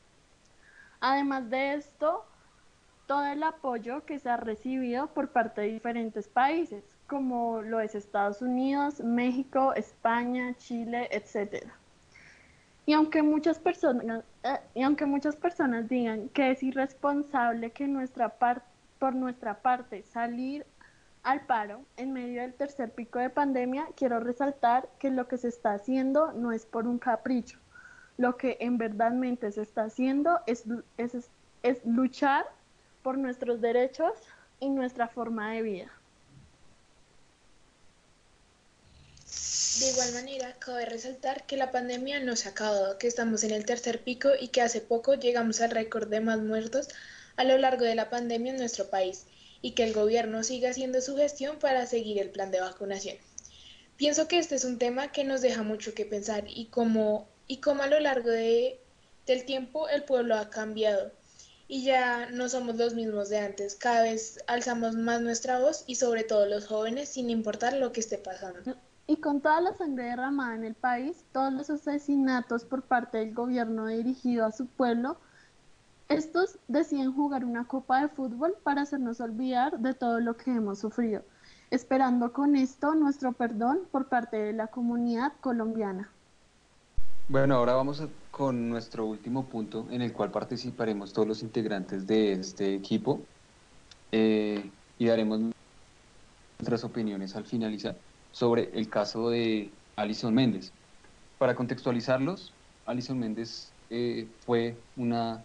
Además 1.01 1.49
de 1.51 1.75
esto, 1.75 2.25
todo 3.05 3.23
el 3.27 3.43
apoyo 3.43 4.05
que 4.05 4.17
se 4.17 4.29
ha 4.29 4.37
recibido 4.37 5.07
por 5.07 5.29
parte 5.29 5.61
de 5.61 5.67
diferentes 5.67 6.27
países, 6.27 6.83
como 7.07 7.61
lo 7.61 7.79
es 7.79 7.93
Estados 7.93 8.41
Unidos, 8.41 9.01
México, 9.01 9.73
España, 9.75 10.55
Chile, 10.57 11.09
etc. 11.11 11.67
Y 12.87 12.93
aunque 12.93 13.21
muchas 13.21 13.59
personas, 13.59 14.23
eh, 14.45 14.59
y 14.75 14.83
aunque 14.83 15.07
muchas 15.07 15.35
personas 15.35 15.89
digan 15.89 16.29
que 16.29 16.51
es 16.51 16.61
irresponsable 16.61 17.71
que 17.71 17.87
nuestra 17.87 18.35
por 18.99 19.15
nuestra 19.15 19.61
parte 19.61 20.03
salir 20.03 20.67
al 21.23 21.41
paro 21.47 21.81
en 21.97 22.13
medio 22.13 22.43
del 22.43 22.53
tercer 22.53 22.91
pico 22.91 23.17
de 23.17 23.31
pandemia, 23.31 23.87
quiero 23.95 24.19
resaltar 24.19 24.87
que 24.99 25.09
lo 25.09 25.27
que 25.27 25.39
se 25.39 25.47
está 25.47 25.73
haciendo 25.73 26.31
no 26.33 26.51
es 26.51 26.67
por 26.67 26.85
un 26.87 26.99
capricho. 26.99 27.57
Lo 28.17 28.37
que 28.37 28.57
en 28.59 28.77
verdadmente 28.77 29.51
se 29.51 29.63
está 29.63 29.85
haciendo 29.85 30.39
es, 30.45 30.65
es, 30.97 31.31
es 31.63 31.83
luchar 31.83 32.45
por 33.01 33.17
nuestros 33.17 33.61
derechos 33.61 34.13
y 34.59 34.69
nuestra 34.69 35.07
forma 35.07 35.51
de 35.53 35.63
vida. 35.63 35.91
De 39.79 39.89
igual 39.89 40.13
manera, 40.13 40.55
cabe 40.57 40.85
resaltar 40.85 41.45
que 41.45 41.57
la 41.57 41.71
pandemia 41.71 42.21
no 42.21 42.35
se 42.35 42.47
ha 42.47 42.51
acabado, 42.51 42.97
que 42.97 43.07
estamos 43.07 43.43
en 43.43 43.51
el 43.51 43.65
tercer 43.65 44.03
pico 44.03 44.29
y 44.39 44.47
que 44.47 44.61
hace 44.61 44.79
poco 44.79 45.15
llegamos 45.15 45.59
al 45.59 45.71
récord 45.71 46.07
de 46.07 46.21
más 46.21 46.39
muertos 46.39 46.87
a 47.35 47.43
lo 47.43 47.57
largo 47.57 47.83
de 47.83 47.95
la 47.95 48.09
pandemia 48.09 48.53
en 48.53 48.57
nuestro 48.57 48.89
país 48.89 49.25
y 49.61 49.71
que 49.71 49.83
el 49.83 49.93
gobierno 49.93 50.43
siga 50.43 50.69
haciendo 50.69 51.01
su 51.01 51.17
gestión 51.17 51.59
para 51.59 51.87
seguir 51.87 52.19
el 52.19 52.29
plan 52.29 52.51
de 52.51 52.61
vacunación. 52.61 53.17
Pienso 53.97 54.27
que 54.27 54.39
este 54.39 54.55
es 54.55 54.63
un 54.63 54.77
tema 54.77 55.11
que 55.11 55.23
nos 55.23 55.41
deja 55.41 55.63
mucho 55.63 55.93
que 55.93 56.05
pensar 56.05 56.45
y 56.47 56.67
cómo, 56.67 57.27
y 57.47 57.57
cómo 57.57 57.83
a 57.83 57.87
lo 57.87 57.99
largo 57.99 58.29
de, 58.29 58.79
del 59.25 59.45
tiempo 59.45 59.89
el 59.89 60.03
pueblo 60.03 60.35
ha 60.35 60.49
cambiado 60.49 61.11
y 61.67 61.83
ya 61.83 62.29
no 62.29 62.47
somos 62.47 62.75
los 62.75 62.93
mismos 62.93 63.29
de 63.29 63.39
antes. 63.39 63.75
Cada 63.75 64.03
vez 64.03 64.39
alzamos 64.47 64.95
más 64.95 65.21
nuestra 65.21 65.59
voz 65.59 65.83
y 65.87 65.95
sobre 65.95 66.23
todo 66.23 66.45
los 66.45 66.67
jóvenes 66.67 67.09
sin 67.09 67.29
importar 67.29 67.73
lo 67.73 67.91
que 67.91 68.01
esté 68.01 68.17
pasando. 68.17 68.75
Y 69.07 69.17
con 69.17 69.39
toda 69.41 69.61
la 69.61 69.73
sangre 69.73 70.05
derramada 70.05 70.55
en 70.55 70.63
el 70.63 70.73
país, 70.73 71.23
todos 71.31 71.53
los 71.53 71.69
asesinatos 71.69 72.65
por 72.65 72.81
parte 72.81 73.19
del 73.19 73.33
gobierno 73.33 73.85
dirigido 73.85 74.45
a 74.45 74.51
su 74.51 74.65
pueblo, 74.65 75.17
estos 76.09 76.57
deciden 76.67 77.13
jugar 77.13 77.45
una 77.45 77.65
copa 77.65 78.01
de 78.01 78.09
fútbol 78.09 78.55
para 78.63 78.81
hacernos 78.81 79.21
olvidar 79.21 79.79
de 79.79 79.93
todo 79.93 80.19
lo 80.19 80.37
que 80.37 80.51
hemos 80.51 80.79
sufrido, 80.79 81.23
esperando 81.69 82.33
con 82.33 82.55
esto 82.55 82.95
nuestro 82.95 83.31
perdón 83.31 83.81
por 83.91 84.07
parte 84.07 84.37
de 84.37 84.53
la 84.53 84.67
comunidad 84.67 85.33
colombiana. 85.41 86.09
Bueno, 87.27 87.55
ahora 87.55 87.73
vamos 87.73 88.03
con 88.29 88.69
nuestro 88.69 89.05
último 89.05 89.45
punto 89.45 89.87
en 89.89 90.03
el 90.03 90.13
cual 90.13 90.29
participaremos 90.29 91.11
todos 91.11 91.27
los 91.27 91.41
integrantes 91.41 92.05
de 92.05 92.33
este 92.33 92.75
equipo 92.75 93.19
eh, 94.11 94.69
y 94.99 95.07
daremos 95.07 95.39
nuestras 96.59 96.83
opiniones 96.83 97.35
al 97.35 97.45
finalizar 97.45 97.95
sobre 98.35 98.69
el 98.73 98.89
caso 98.89 99.29
de 99.29 99.69
Alison 99.95 100.33
Méndez. 100.33 100.73
Para 101.37 101.55
contextualizarlos, 101.55 102.51
Alison 102.85 103.17
Méndez 103.17 103.71
eh, 103.89 104.27
fue 104.45 104.75
una 104.97 105.41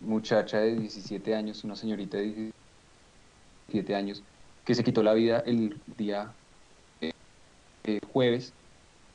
muchacha 0.00 0.58
de 0.58 0.74
17 0.74 1.32
años, 1.32 1.62
una 1.62 1.76
señorita 1.76 2.16
de 2.16 2.50
17 3.68 3.94
años, 3.94 4.24
que 4.64 4.74
se 4.74 4.82
quitó 4.82 5.04
la 5.04 5.14
vida 5.14 5.44
el 5.46 5.78
día 5.96 6.32
eh, 7.00 7.12
eh, 7.84 8.00
jueves 8.12 8.52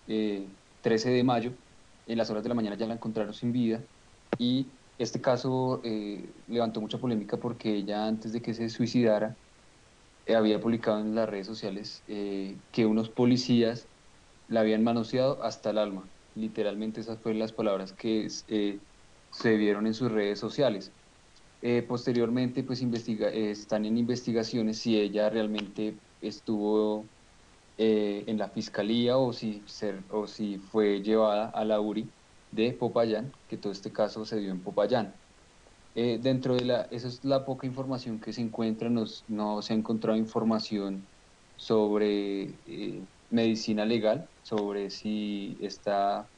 13 0.06 1.10
de 1.10 1.24
mayo. 1.26 1.52
En 2.08 2.18
las 2.18 2.30
horas 2.30 2.44
de 2.44 2.48
la 2.48 2.56
mañana 2.56 2.78
ya 2.78 2.88
la 2.88 2.94
encontraron 2.94 3.34
sin 3.34 3.52
vida 3.52 3.82
y 4.38 4.66
este 4.98 5.20
caso 5.20 5.82
levantó 6.48 6.80
mucha 6.80 6.98
polémica 6.98 7.36
porque 7.36 7.76
ella 7.76 8.08
antes 8.08 8.32
de 8.32 8.42
que 8.42 8.54
se 8.54 8.70
suicidara 8.70 9.36
había 10.36 10.60
publicado 10.60 11.00
en 11.00 11.16
las 11.16 11.30
redes 11.30 11.48
sociales 11.48 12.04
eh, 12.08 12.62
que 12.72 12.86
unos 12.86 13.10
policías 13.10 13.90
la 14.48 14.62
habían 14.62 14.84
manoseado 14.84 15.44
hasta 15.44 15.72
el 15.72 15.78
alma. 15.80 16.12
Literalmente 16.36 17.02
esas 17.02 17.22
fueron 17.22 17.40
las 17.40 17.54
palabras 17.54 17.94
que 17.94 18.28
eh, 18.48 18.82
se 19.32 19.58
vieron 19.58 19.88
en 19.88 19.94
sus 19.94 20.12
redes 20.12 20.40
sociales. 20.40 20.94
posteriormente, 21.88 22.64
pues 22.64 22.82
investiga, 22.82 23.30
están 23.30 23.86
en 23.86 23.98
investigaciones 23.98 24.80
si 24.80 25.00
ella 25.00 25.30
realmente 25.30 26.00
estuvo 26.22 27.12
eh, 27.78 28.24
en 28.28 28.38
la 28.40 28.50
fiscalía 28.50 29.18
o 29.18 29.34
si, 29.34 29.64
ser, 29.68 30.04
o 30.10 30.26
si 30.28 30.58
fue 30.58 31.02
llevada 31.04 31.50
a 31.50 31.64
la 31.64 31.80
URI 31.80 32.12
de 32.50 32.74
Popayán, 32.74 33.38
que 33.48 33.58
todo 33.58 33.72
este 33.72 33.92
caso 33.94 34.26
se 34.26 34.40
dio 34.40 34.52
en 34.52 34.64
Popayán. 34.64 35.22
Eh, 36.00 36.20
dentro 36.22 36.56
de 36.56 36.64
la, 36.66 36.82
esa 36.92 37.08
es 37.08 37.24
la 37.26 37.44
poca 37.46 37.66
información 37.66 38.20
que 38.20 38.32
se 38.34 38.42
encuentra, 38.42 38.88
nos, 38.90 39.26
no 39.28 39.62
se 39.64 39.74
ha 39.74 39.76
encontrado 39.76 40.16
información 40.18 41.10
sobre 41.56 42.62
eh, 42.66 43.08
medicina 43.30 43.84
legal, 43.86 44.30
sobre 44.42 44.92
si 44.92 45.58
esta 45.62 46.32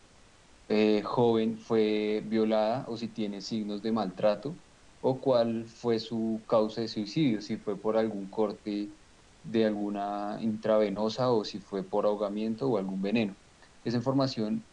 joven 1.03 1.57
fue 1.57 2.21
violada 2.25 2.85
o 2.87 2.97
si 2.97 3.09
tiene 3.09 3.41
signos 3.41 3.81
de 3.81 3.91
maltrato 3.91 4.59
o 4.99 5.19
cuál 5.21 5.65
fue 5.65 5.99
su 5.99 6.45
causa 6.47 6.81
de 6.81 6.87
suicidio, 6.87 7.41
si 7.41 7.57
fue 7.57 7.79
por 7.81 7.97
algún 7.97 8.29
corte 8.29 8.93
de 9.41 9.65
alguna 9.65 10.37
intravenosa 10.41 11.31
o 11.31 11.43
si 11.45 11.59
fue 11.59 11.87
por 11.89 12.05
ahogamiento 12.05 12.69
o 12.69 12.77
algún 12.77 13.01
veneno. 13.01 13.37
Esa 13.83 13.97
información 13.97 14.67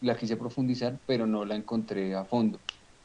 la 0.00 0.16
quise 0.16 0.36
profundizar, 0.36 1.00
pero 1.06 1.26
no 1.26 1.44
la 1.44 1.56
encontré 1.56 2.14
a 2.14 2.24
fondo. 2.24 2.62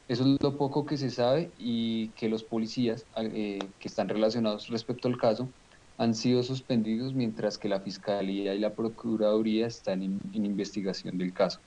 Eso 0.08 0.22
es 0.24 0.36
lo 0.40 0.56
poco 0.56 0.84
que 0.86 0.96
se 0.96 1.10
sabe 1.10 1.52
y 1.56 2.12
que 2.12 2.28
los 2.28 2.44
policías 2.44 3.08
eh, 3.16 3.58
que 3.78 3.88
están 3.88 4.08
relacionados 4.08 4.68
respecto 4.68 5.08
al 5.08 5.18
caso 5.18 5.52
han 5.96 6.14
sido 6.14 6.42
suspendidos 6.42 7.14
mientras 7.14 7.58
que 7.58 7.68
la 7.68 7.80
Fiscalía 7.80 8.54
y 8.54 8.60
la 8.60 8.74
Procuraduría 8.74 9.66
están 9.66 10.02
en 10.02 10.20
investigación 10.44 11.18
del 11.18 11.32
caso. 11.32 11.60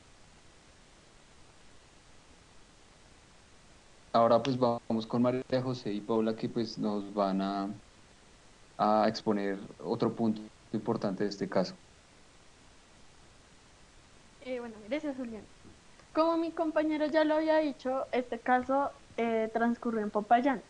Ahora 4.14 4.42
pues 4.42 4.58
vamos 4.58 5.08
con 5.08 5.22
María 5.22 5.62
José 5.64 5.94
y 5.94 6.02
Paula 6.02 6.36
que 6.36 6.50
pues 6.50 6.78
nos 6.80 7.14
van 7.14 7.42
a, 7.42 7.80
a 8.78 9.08
exponer 9.08 9.60
otro 9.80 10.16
punto 10.16 10.42
importante 10.74 11.24
de 11.24 11.30
este 11.30 11.50
caso. 11.50 11.80
Eh, 14.42 14.60
bueno, 14.60 14.80
gracias 14.82 15.16
Julián. 15.18 15.50
Como 16.14 16.38
mi 16.38 16.52
compañero 16.52 17.06
ya 17.06 17.24
lo 17.24 17.36
había 17.36 17.58
dicho, 17.58 18.08
este 18.12 18.40
caso 18.40 18.92
eh, 19.18 19.50
transcurrió 19.54 20.02
en 20.02 20.10
Popayán 20.10 20.62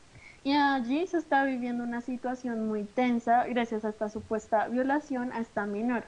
y 0.44 0.54
allí 0.54 1.06
se 1.08 1.18
está 1.18 1.44
viviendo 1.44 1.84
una 1.84 2.02
situación 2.02 2.68
muy 2.68 2.84
tensa 2.84 3.46
gracias 3.46 3.84
a 3.84 3.90
esta 3.90 4.10
supuesta 4.10 4.68
violación 4.68 5.32
a 5.34 5.40
esta 5.40 5.66
menor. 5.66 6.04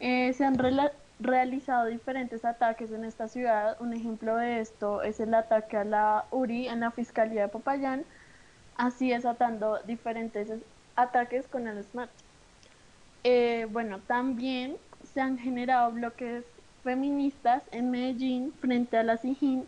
Eh, 0.00 0.32
se 0.34 0.44
han 0.44 0.58
realizado 1.18 1.86
diferentes 1.86 2.44
ataques 2.44 2.90
en 2.90 3.04
esta 3.04 3.28
ciudad. 3.28 3.76
Un 3.80 3.94
ejemplo 3.94 4.36
de 4.36 4.60
esto 4.60 5.02
es 5.02 5.20
el 5.20 5.34
ataque 5.34 5.78
a 5.78 5.84
la 5.84 6.24
URI 6.30 6.68
en 6.68 6.80
la 6.80 6.90
Fiscalía 6.90 7.42
de 7.42 7.48
Popayán, 7.48 8.04
así 8.76 9.10
desatando 9.10 9.78
diferentes 9.86 10.50
ataques 10.96 11.46
con 11.48 11.66
el 11.66 11.82
SMART. 11.82 12.10
Eh, 13.24 13.66
bueno, 13.70 14.00
también 14.06 14.76
se 15.14 15.20
han 15.20 15.38
generado 15.38 15.92
bloques 15.92 16.44
feministas 16.86 17.64
en 17.72 17.90
Medellín 17.90 18.52
frente 18.60 18.96
a 18.96 19.02
la 19.02 19.16
SIGIN 19.16 19.64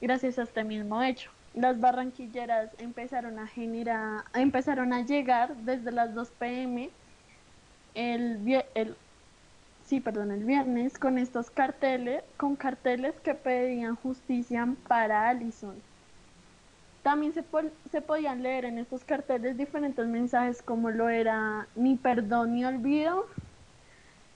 gracias 0.00 0.38
a 0.38 0.44
este 0.44 0.62
mismo 0.62 1.02
hecho. 1.02 1.28
Las 1.52 1.80
barranquilleras 1.80 2.70
empezaron 2.78 3.40
a 3.40 3.48
generar, 3.48 4.22
empezaron 4.34 4.92
a 4.92 5.02
llegar 5.04 5.56
desde 5.56 5.90
las 5.90 6.14
2 6.14 6.28
pm 6.38 6.90
el, 7.96 8.62
el 8.76 8.96
sí, 9.84 9.98
perdón, 9.98 10.30
el 10.30 10.44
viernes 10.44 10.96
con 10.96 11.18
estos 11.18 11.50
carteles, 11.50 12.22
con 12.36 12.54
carteles 12.54 13.14
que 13.24 13.34
pedían 13.34 13.96
justicia 13.96 14.68
para 14.86 15.28
Allison. 15.28 15.74
También 17.02 17.34
se, 17.34 17.42
se 17.90 18.00
podían 18.00 18.44
leer 18.44 18.64
en 18.64 18.78
estos 18.78 19.02
carteles 19.02 19.56
diferentes 19.56 20.06
mensajes 20.06 20.62
como 20.62 20.90
lo 20.90 21.08
era 21.08 21.66
ni 21.74 21.96
perdón 21.96 22.54
ni 22.54 22.64
olvido 22.64 23.26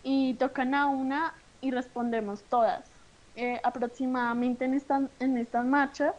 y 0.03 0.35
tocan 0.35 0.75
a 0.75 0.87
una 0.87 1.33
y 1.61 1.71
respondemos 1.71 2.43
todas. 2.43 2.85
Eh, 3.37 3.61
aproximadamente 3.63 4.65
en, 4.65 4.83
en 5.21 5.39
estas 5.39 5.65
marchas 5.65 6.15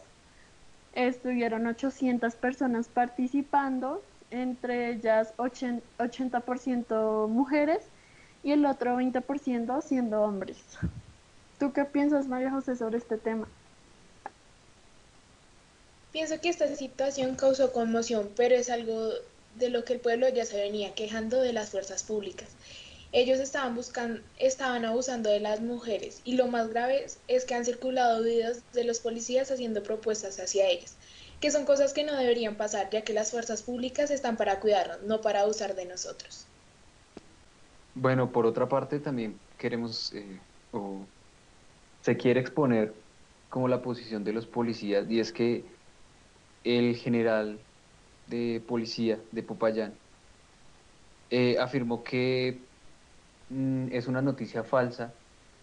estuvieron 0.94 1.66
800 1.66 2.34
personas 2.34 2.88
participando, 2.88 4.02
entre 4.30 4.90
ellas 4.90 5.34
80%, 5.36 5.80
80 5.98 6.42
mujeres 7.28 7.80
y 8.42 8.52
el 8.52 8.64
otro 8.64 8.96
20% 8.98 9.82
siendo 9.82 10.22
hombres. 10.22 10.56
¿Tú 11.58 11.72
qué 11.72 11.84
piensas, 11.84 12.26
María 12.26 12.50
José, 12.50 12.76
sobre 12.76 12.98
este 12.98 13.18
tema? 13.18 13.46
Pienso 16.12 16.40
que 16.40 16.48
esta 16.48 16.66
situación 16.74 17.36
causó 17.36 17.72
conmoción, 17.72 18.30
pero 18.34 18.54
es 18.54 18.70
algo 18.70 19.10
de 19.56 19.70
lo 19.70 19.84
que 19.84 19.92
el 19.92 20.00
pueblo 20.00 20.28
ya 20.28 20.44
se 20.44 20.56
venía 20.56 20.94
quejando 20.94 21.40
de 21.40 21.52
las 21.52 21.70
fuerzas 21.70 22.02
públicas. 22.02 22.48
Ellos 23.12 23.40
estaban 23.40 23.74
buscando, 23.74 24.20
estaban 24.38 24.84
abusando 24.84 25.30
de 25.30 25.40
las 25.40 25.60
mujeres 25.60 26.20
y 26.24 26.36
lo 26.36 26.46
más 26.46 26.68
grave 26.68 27.06
es 27.26 27.44
que 27.44 27.54
han 27.54 27.64
circulado 27.64 28.22
videos 28.22 28.58
de 28.72 28.84
los 28.84 29.00
policías 29.00 29.50
haciendo 29.50 29.82
propuestas 29.82 30.38
hacia 30.38 30.68
ellas, 30.68 30.96
que 31.40 31.50
son 31.50 31.64
cosas 31.64 31.92
que 31.92 32.04
no 32.04 32.14
deberían 32.14 32.54
pasar, 32.54 32.88
ya 32.90 33.02
que 33.02 33.12
las 33.12 33.32
fuerzas 33.32 33.62
públicas 33.62 34.12
están 34.12 34.36
para 34.36 34.60
cuidarnos, 34.60 35.02
no 35.02 35.20
para 35.20 35.40
abusar 35.40 35.74
de 35.74 35.86
nosotros. 35.86 36.46
Bueno, 37.96 38.30
por 38.30 38.46
otra 38.46 38.68
parte 38.68 39.00
también 39.00 39.36
queremos, 39.58 40.12
eh, 40.14 40.38
o 40.72 41.00
se 42.02 42.16
quiere 42.16 42.40
exponer 42.40 42.94
como 43.48 43.66
la 43.66 43.82
posición 43.82 44.22
de 44.22 44.32
los 44.32 44.46
policías, 44.46 45.10
y 45.10 45.18
es 45.18 45.32
que 45.32 45.64
el 46.62 46.94
general 46.96 47.58
de 48.28 48.62
policía 48.68 49.18
de 49.32 49.42
Popayán 49.42 49.92
eh, 51.30 51.56
afirmó 51.58 52.04
que 52.04 52.58
mm, 53.50 53.88
es 53.92 54.08
una 54.08 54.22
noticia 54.22 54.64
falsa, 54.64 55.14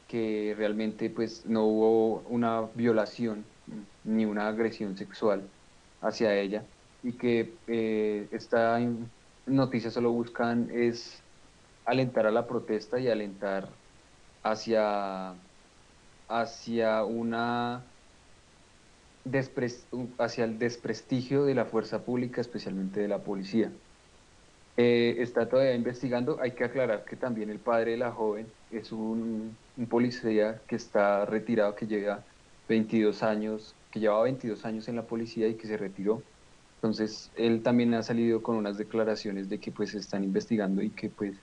que 0.08 0.56
realmente 0.58 1.10
pues 1.10 1.46
no 1.46 1.66
hubo 1.66 2.22
una 2.30 2.62
violación 2.76 3.46
mm, 3.68 3.82
ni 4.06 4.26
una 4.26 4.48
agresión 4.48 4.98
sexual 4.98 5.54
hacia 6.02 6.36
ella 6.36 6.66
y 7.04 7.18
que 7.18 7.62
eh, 7.68 8.30
esta 8.32 8.80
noticia 9.46 9.92
solo 9.92 10.12
buscan 10.12 10.70
es 10.72 11.26
alentar 11.86 12.28
a 12.28 12.32
la 12.32 12.48
protesta 12.48 13.00
y 13.00 13.08
alentar 13.10 13.70
hacia, 14.44 15.36
hacia 16.28 17.04
una 17.06 17.94
hacia 20.18 20.46
el 20.46 20.58
desprestigio 20.60 21.44
de 21.46 21.56
la 21.56 21.66
fuerza 21.66 22.06
pública, 22.06 22.42
especialmente 22.42 23.02
de 23.02 23.08
la 23.10 23.24
policía. 23.24 23.72
Eh, 24.80 25.16
está 25.24 25.50
todavía 25.50 25.74
investigando, 25.74 26.38
hay 26.40 26.52
que 26.52 26.64
aclarar 26.64 27.04
que 27.04 27.16
también 27.16 27.50
el 27.50 27.58
padre 27.58 27.92
de 27.92 27.98
la 27.98 28.12
joven 28.12 28.46
es 28.72 28.92
un, 28.92 29.58
policía 29.90 30.62
que 30.68 30.76
está 30.76 31.26
retirado, 31.26 31.76
que 31.76 31.88
llega 31.88 32.24
22 32.70 33.24
años, 33.24 33.76
que 33.92 34.00
llevaba 34.00 34.24
22 34.24 34.66
años 34.66 34.88
en 34.88 34.96
la 34.96 35.08
policía 35.08 35.48
y 35.48 35.56
que 35.56 35.68
se 35.68 35.78
retiró. 35.78 36.22
Entonces, 36.76 37.32
él 37.36 37.64
también 37.64 37.96
ha 37.96 38.04
salido 38.04 38.44
con 38.44 38.56
unas 38.56 38.78
declaraciones 38.78 39.50
de 39.50 39.60
que 39.60 39.72
pues 39.72 39.96
están 39.96 40.24
investigando 40.24 40.84
y 40.84 40.92
que 40.92 41.10
pues 41.10 41.36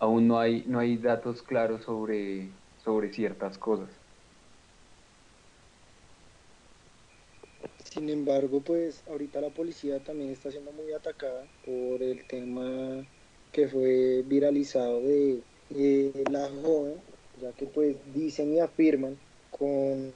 aún 0.00 0.26
no 0.26 0.40
hay, 0.40 0.64
no 0.66 0.80
hay 0.80 0.96
datos 0.98 1.42
claros 1.42 1.84
sobre, 1.84 2.48
sobre 2.82 3.12
ciertas 3.12 3.56
cosas. 3.56 4.01
Sin 7.92 8.08
embargo, 8.08 8.62
pues 8.62 9.02
ahorita 9.06 9.42
la 9.42 9.50
policía 9.50 9.98
también 9.98 10.30
está 10.30 10.50
siendo 10.50 10.72
muy 10.72 10.94
atacada 10.94 11.44
por 11.62 12.02
el 12.02 12.24
tema 12.24 13.06
que 13.52 13.68
fue 13.68 14.22
viralizado 14.26 15.02
de, 15.02 15.42
la 16.30 16.48
joven, 16.62 16.94
ya 17.42 17.52
que 17.52 17.66
pues 17.66 17.96
dicen 18.14 18.54
y 18.54 18.60
afirman 18.60 19.18
con 19.50 20.14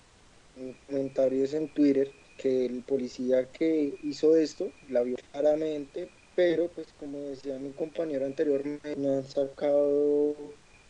comentarios 0.87 1.53
en 1.53 1.69
Twitter 1.69 2.11
que 2.39 2.65
el 2.65 2.83
policía 2.83 3.53
que 3.53 3.93
hizo 4.03 4.37
esto 4.37 4.73
la 4.89 5.03
vio 5.03 5.17
claramente, 5.31 6.09
pero 6.35 6.69
pues 6.69 6.87
como 6.99 7.19
decía 7.19 7.59
mi 7.59 7.73
compañero 7.73 8.25
anteriormente, 8.25 8.97
no 8.97 9.19
han 9.19 9.25
sacado 9.25 10.35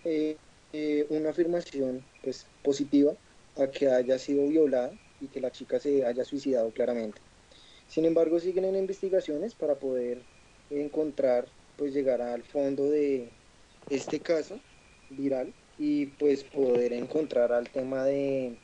eh, 0.04 0.36
eh, 0.72 1.04
una 1.10 1.30
afirmación 1.30 2.04
pues 2.22 2.46
positiva 2.62 3.12
a 3.56 3.66
que 3.66 3.88
haya 3.88 4.20
sido 4.20 4.46
violada 4.46 4.92
y 5.20 5.28
que 5.28 5.40
la 5.40 5.50
chica 5.50 5.78
se 5.78 6.04
haya 6.04 6.24
suicidado 6.24 6.70
claramente. 6.70 7.20
Sin 7.88 8.04
embargo, 8.04 8.40
siguen 8.40 8.64
en 8.64 8.76
investigaciones 8.76 9.54
para 9.54 9.76
poder 9.76 10.22
encontrar, 10.70 11.46
pues 11.76 11.94
llegar 11.94 12.20
al 12.20 12.42
fondo 12.42 12.90
de 12.90 13.30
este 13.90 14.20
caso 14.20 14.58
viral 15.10 15.52
y 15.78 16.06
pues 16.06 16.42
poder 16.42 16.92
encontrar 16.92 17.52
al 17.52 17.68
tema 17.68 18.04
de 18.04 18.58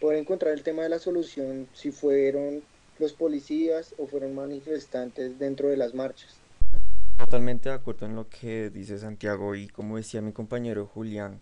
poder 0.00 0.18
encontrar 0.18 0.54
el 0.54 0.62
tema 0.62 0.82
de 0.82 0.88
la 0.88 0.98
solución 0.98 1.68
si 1.72 1.90
fueron 1.90 2.62
los 2.98 3.12
policías 3.12 3.94
o 3.98 4.06
fueron 4.06 4.34
manifestantes 4.34 5.38
dentro 5.38 5.68
de 5.68 5.76
las 5.76 5.94
marchas. 5.94 6.36
Totalmente 7.18 7.68
de 7.68 7.74
acuerdo 7.74 8.06
en 8.06 8.14
lo 8.14 8.28
que 8.28 8.70
dice 8.70 8.98
Santiago 8.98 9.54
y 9.54 9.68
como 9.68 9.96
decía 9.96 10.20
mi 10.20 10.32
compañero 10.32 10.86
Julián, 10.86 11.40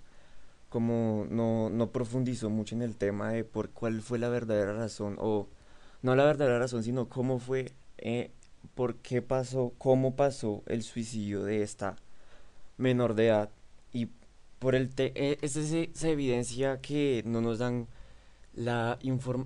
como 0.76 1.26
no, 1.30 1.70
no 1.70 1.90
profundizó 1.90 2.50
mucho 2.50 2.74
en 2.74 2.82
el 2.82 2.96
tema 2.96 3.30
de 3.32 3.44
por 3.44 3.70
cuál 3.70 4.02
fue 4.02 4.18
la 4.18 4.28
verdadera 4.28 4.74
razón, 4.74 5.16
o 5.18 5.48
no 6.02 6.14
la 6.16 6.24
verdadera 6.26 6.58
razón, 6.58 6.82
sino 6.82 7.08
cómo 7.08 7.38
fue, 7.38 7.72
eh, 7.98 8.30
por 8.74 8.96
qué 8.96 9.22
pasó, 9.22 9.72
cómo 9.78 10.16
pasó 10.16 10.62
el 10.66 10.82
suicidio 10.82 11.44
de 11.44 11.62
esta 11.62 11.96
menor 12.78 13.14
de 13.14 13.28
edad 13.28 13.50
y 13.92 14.08
por 14.58 14.74
el 14.74 14.90
te 14.94 15.12
e- 15.16 15.38
este 15.42 15.90
se, 15.94 16.10
evidencia 16.10 16.80
que 16.82 17.22
no 17.26 17.40
nos 17.40 17.58
dan 17.58 17.88
la, 18.54 18.98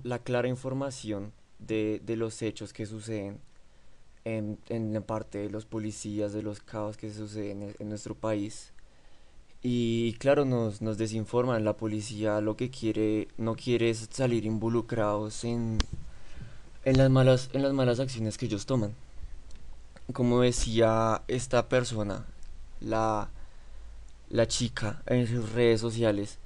la 0.03 0.19
clara 0.19 0.47
información 0.49 1.33
de, 1.59 2.01
de 2.05 2.17
los 2.17 2.41
hechos 2.41 2.73
que 2.73 2.85
suceden 2.87 3.39
en, 4.25 4.59
en 4.69 4.93
la 4.93 5.01
parte 5.01 5.39
de 5.39 5.49
los 5.49 5.65
policías, 5.65 6.33
de 6.33 6.43
los 6.43 6.61
caos 6.61 6.97
que 6.97 7.11
suceden 7.13 7.63
en, 7.63 7.75
en 7.79 7.89
nuestro 7.89 8.15
país. 8.15 8.70
Y 9.63 10.13
claro, 10.13 10.45
nos, 10.45 10.81
nos 10.81 10.97
desinforman. 10.97 11.63
La 11.63 11.77
policía 11.77 12.41
lo 12.41 12.57
que 12.57 12.69
quiere, 12.69 13.27
no 13.37 13.55
quiere 13.55 13.89
es 13.89 14.07
salir 14.11 14.45
involucrados 14.45 15.43
en, 15.43 15.77
en 16.85 16.97
las 16.97 17.09
malas, 17.09 17.49
en 17.53 17.61
las 17.63 17.73
malas 17.73 17.99
acciones 17.99 18.37
que 18.37 18.45
ellos 18.47 18.65
toman. 18.65 18.95
Como 20.13 20.41
decía 20.41 21.21
esta 21.27 21.69
persona, 21.69 22.25
la, 22.79 23.29
la 24.29 24.47
chica 24.47 25.03
en 25.05 25.27
sus 25.27 25.51
redes 25.51 25.79
sociales, 25.79 26.39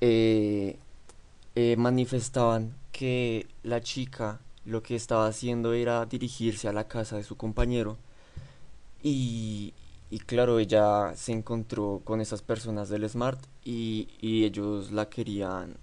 eh, 0.00 0.78
eh, 1.54 1.76
manifestaban 1.76 2.74
que 2.92 3.46
la 3.62 3.80
chica 3.80 4.40
lo 4.64 4.82
que 4.82 4.94
estaba 4.94 5.26
haciendo 5.26 5.72
era 5.72 6.04
dirigirse 6.06 6.68
a 6.68 6.72
la 6.72 6.86
casa 6.86 7.16
de 7.16 7.24
su 7.24 7.36
compañero 7.36 7.96
y, 9.02 9.74
y 10.12 10.20
claro, 10.20 10.58
ella 10.60 11.14
se 11.16 11.32
encontró 11.32 12.02
con 12.04 12.20
esas 12.20 12.42
personas 12.42 12.88
del 12.90 13.08
Smart 13.08 13.40
y, 13.64 14.08
y 14.20 14.44
ellos 14.44 14.92
la 14.92 15.08
querían 15.08 15.76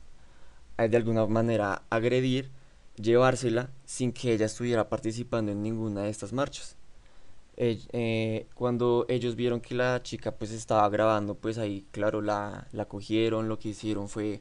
eh, 0.78 0.90
de 0.90 0.98
alguna 0.98 1.26
manera 1.28 1.84
agredir, 1.90 2.52
llevársela 2.96 3.72
sin 3.86 4.14
que 4.14 4.34
ella 4.34 4.46
estuviera 4.48 4.90
participando 4.90 5.52
en 5.52 5.64
ninguna 5.64 6.04
de 6.04 6.10
estas 6.12 6.34
marchas. 6.34 6.78
Ell- 7.58 7.90
eh, 7.94 8.48
cuando 8.56 9.06
ellos 9.10 9.36
vieron 9.36 9.62
que 9.62 9.76
la 9.76 10.02
chica 10.04 10.32
pues 10.38 10.52
estaba 10.52 10.88
grabando, 10.90 11.36
pues 11.36 11.58
ahí 11.58 11.86
claro 11.92 12.22
la, 12.22 12.68
la 12.74 12.86
cogieron, 12.88 13.50
lo 13.50 13.60
que 13.60 13.70
hicieron 13.70 14.10
fue 14.10 14.40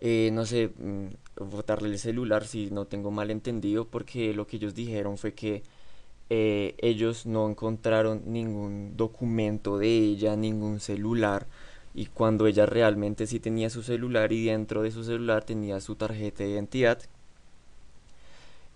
eh, 0.00 0.30
no 0.32 0.44
sé, 0.46 0.72
mm, 0.76 1.08
botarle 1.50 1.88
el 1.88 1.98
celular 1.98 2.46
si 2.46 2.70
no 2.70 2.86
tengo 2.86 3.10
mal 3.10 3.30
entendido, 3.30 3.86
porque 3.88 4.34
lo 4.34 4.46
que 4.46 4.56
ellos 4.56 4.74
dijeron 4.74 5.16
fue 5.18 5.34
que 5.34 5.62
eh, 6.34 6.76
ellos 6.78 7.26
no 7.26 7.46
encontraron 7.46 8.22
ningún 8.24 8.96
documento 8.96 9.76
de 9.76 9.98
ella, 9.98 10.34
ningún 10.34 10.80
celular, 10.80 11.46
y 11.94 12.06
cuando 12.06 12.46
ella 12.46 12.64
realmente 12.64 13.26
sí 13.26 13.38
tenía 13.38 13.68
su 13.68 13.82
celular 13.82 14.32
y 14.32 14.46
dentro 14.46 14.80
de 14.80 14.90
su 14.92 15.04
celular 15.04 15.44
tenía 15.44 15.78
su 15.82 15.94
tarjeta 15.94 16.42
de 16.42 16.48
identidad, 16.48 17.00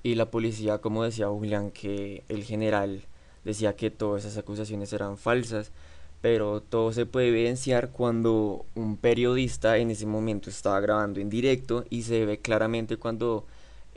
y 0.02 0.16
la 0.16 0.30
policía, 0.30 0.78
como 0.82 1.02
decía 1.02 1.28
Julián, 1.28 1.70
que 1.70 2.24
el 2.28 2.44
general 2.44 3.00
decía 3.42 3.74
que 3.74 3.90
todas 3.90 4.26
esas 4.26 4.36
acusaciones 4.36 4.92
eran 4.92 5.16
falsas, 5.16 5.72
pero 6.20 6.61
todo 6.61 6.92
se 6.92 7.07
puede 7.07 7.28
evidenciar 7.28 7.88
cuando 7.90 8.66
un 8.74 8.98
periodista 8.98 9.78
en 9.78 9.90
ese 9.90 10.04
momento 10.04 10.50
estaba 10.50 10.78
grabando 10.80 11.20
en 11.20 11.30
directo 11.30 11.86
y 11.88 12.02
se 12.02 12.26
ve 12.26 12.38
claramente 12.38 12.98
cuando 12.98 13.46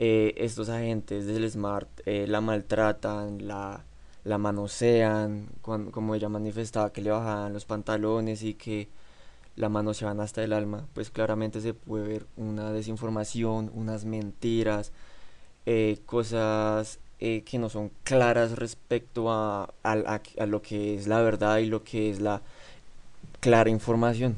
eh, 0.00 0.34
estos 0.38 0.70
agentes 0.70 1.26
del 1.26 1.50
Smart 1.50 1.88
eh, 2.06 2.26
la 2.28 2.40
maltratan, 2.42 3.46
la, 3.48 3.84
la 4.24 4.38
manosean, 4.38 5.48
cuan- 5.62 5.92
como 5.92 6.16
ella 6.16 6.28
manifestaba 6.30 6.92
que 6.92 7.02
le 7.02 7.10
bajaban 7.12 7.52
los 7.52 7.66
pantalones 7.66 8.42
y 8.42 8.54
que 8.54 8.88
la 9.56 9.68
manoseaban 9.68 10.20
hasta 10.20 10.42
el 10.44 10.52
alma, 10.54 10.86
pues 10.94 11.10
claramente 11.10 11.60
se 11.60 11.74
puede 11.74 12.08
ver 12.08 12.26
una 12.38 12.72
desinformación, 12.72 13.70
unas 13.74 14.04
mentiras, 14.06 14.92
eh, 15.66 15.98
cosas 16.06 16.98
eh, 17.20 17.42
que 17.44 17.58
no 17.58 17.68
son 17.70 17.90
claras 18.04 18.52
respecto 18.58 19.30
a, 19.32 19.64
a- 19.84 20.20
a 20.38 20.46
lo 20.46 20.62
que 20.62 20.96
es 20.96 21.06
la 21.08 21.20
verdad 21.22 21.58
y 21.58 21.66
lo 21.66 21.84
que 21.84 22.10
es 22.10 22.20
la 22.20 22.42
clara 23.40 23.70
información. 23.70 24.36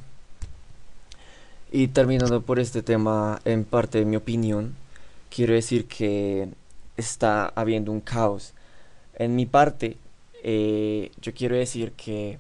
Y 1.71 1.89
terminando 1.89 2.43
por 2.43 2.59
este 2.59 2.83
tema, 2.83 3.41
en 3.45 3.65
parte 3.65 3.99
de 3.99 4.05
mi 4.05 4.17
opinión, 4.17 4.75
quiero 5.35 5.55
decir 5.55 5.87
que 5.87 6.49
está 6.97 7.47
habiendo 7.47 7.93
un 7.93 8.01
caos. 8.01 8.55
En 9.15 9.35
mi 9.37 9.47
parte, 9.47 9.97
eh, 10.43 11.11
yo 11.21 11.33
quiero 11.35 11.57
decir 11.57 11.93
que 11.93 12.39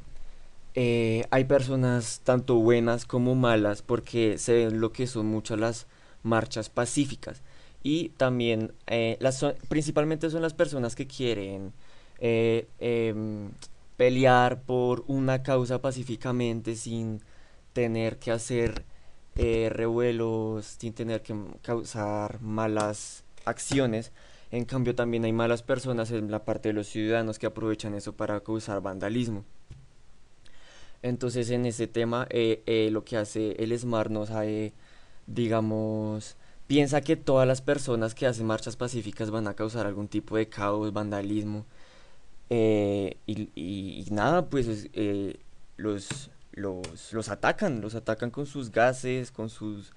eh, 0.74 1.24
hay 1.30 1.44
personas 1.44 2.20
tanto 2.24 2.56
buenas 2.56 3.04
como 3.04 3.34
malas 3.34 3.82
porque 3.82 4.38
se 4.38 4.54
ven 4.54 4.80
lo 4.80 4.92
que 4.92 5.06
son 5.06 5.26
muchas 5.26 5.58
las 5.58 5.86
marchas 6.22 6.70
pacíficas 6.70 7.42
y 7.82 8.10
también 8.10 8.72
eh, 8.86 9.16
las 9.20 9.44
principalmente 9.68 10.30
son 10.30 10.42
las 10.42 10.54
personas 10.54 10.94
que 10.94 11.06
quieren 11.06 11.72
em, 12.20 13.50
pelear 13.96 14.62
por 14.62 15.04
una 15.08 15.42
causa 15.42 15.80
pacíficamente 15.82 16.76
sin 16.76 17.20
tener 17.72 18.18
que 18.18 18.30
hacer 18.30 18.84
eh, 19.36 19.68
revuelos, 19.72 20.66
sin 20.78 20.92
tener 20.92 21.22
que 21.22 21.34
causar 21.62 22.40
malas 22.40 23.24
acciones. 23.44 24.12
En 24.50 24.64
cambio, 24.66 24.94
también 24.94 25.24
hay 25.24 25.32
malas 25.32 25.62
personas 25.62 26.10
en 26.10 26.30
la 26.30 26.44
parte 26.44 26.68
de 26.68 26.72
los 26.74 26.86
ciudadanos 26.88 27.38
que 27.38 27.46
aprovechan 27.46 27.94
eso 27.94 28.12
para 28.12 28.40
causar 28.40 28.80
vandalismo. 28.82 29.44
Entonces, 31.02 31.50
en 31.50 31.66
este 31.66 31.86
tema, 31.86 32.26
eh, 32.30 32.62
eh, 32.66 32.88
lo 32.92 33.04
que 33.04 33.16
hace 33.16 33.52
el 33.62 33.76
Smart 33.78 34.10
nos 34.10 34.30
hace, 34.30 34.72
digamos, 35.26 36.36
piensa 36.66 37.00
que 37.00 37.16
todas 37.16 37.46
las 37.48 37.60
personas 37.60 38.14
que 38.14 38.26
hacen 38.26 38.46
marchas 38.46 38.76
pacíficas 38.76 39.30
van 39.30 39.48
a 39.48 39.54
causar 39.54 39.86
algún 39.86 40.08
tipo 40.08 40.36
de 40.36 40.48
caos, 40.48 40.92
vandalismo. 40.92 41.66
eh, 42.50 43.16
y, 43.26 43.48
y- 43.54 44.04
nada, 44.10 44.46
pues 44.50 44.68
es- 44.68 44.90
los, 45.78 46.30
los, 46.52 47.12
los 47.12 47.28
atacan, 47.28 47.80
los 47.80 47.94
atacan 47.94 48.30
con 48.30 48.46
sus 48.46 48.70
gases, 48.70 49.32
con 49.32 49.48
sus 49.48 49.92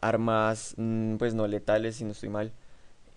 armas, 0.00 0.74
mm, 0.76 1.16
pues 1.16 1.34
no 1.34 1.46
letales, 1.46 1.96
si 1.96 2.04
no 2.04 2.12
estoy 2.12 2.28
mal. 2.28 2.52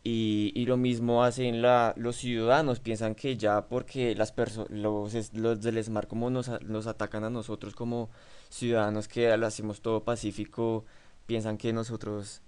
Y, 0.03 0.53
y 0.55 0.65
lo 0.65 0.77
mismo 0.77 1.23
hacen 1.23 1.61
la, 1.61 1.93
los 1.97 2.17
ciudadanos, 2.17 2.79
piensan 2.79 3.15
que 3.15 3.35
ya 3.37 3.67
porque 3.67 4.15
las 4.15 4.33
los, 4.69 5.33
los 5.33 5.61
del 5.61 5.83
Smart 5.83 6.07
como 6.07 6.29
nos, 6.29 6.49
nos 6.61 6.87
atacan 6.87 7.25
a 7.25 7.29
nosotros 7.29 7.75
como 7.75 8.09
ciudadanos 8.49 9.07
que 9.09 9.35
lo 9.35 9.47
hacemos 9.47 9.81
todo 9.81 10.03
pacífico, 10.03 10.85
piensan 11.25 11.57
que 11.57 11.73
nosotros 11.73 12.41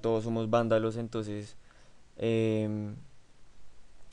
todos 0.00 0.24
somos 0.24 0.48
vándalos, 0.48 0.96
entonces 0.96 1.56
em, 2.16 2.94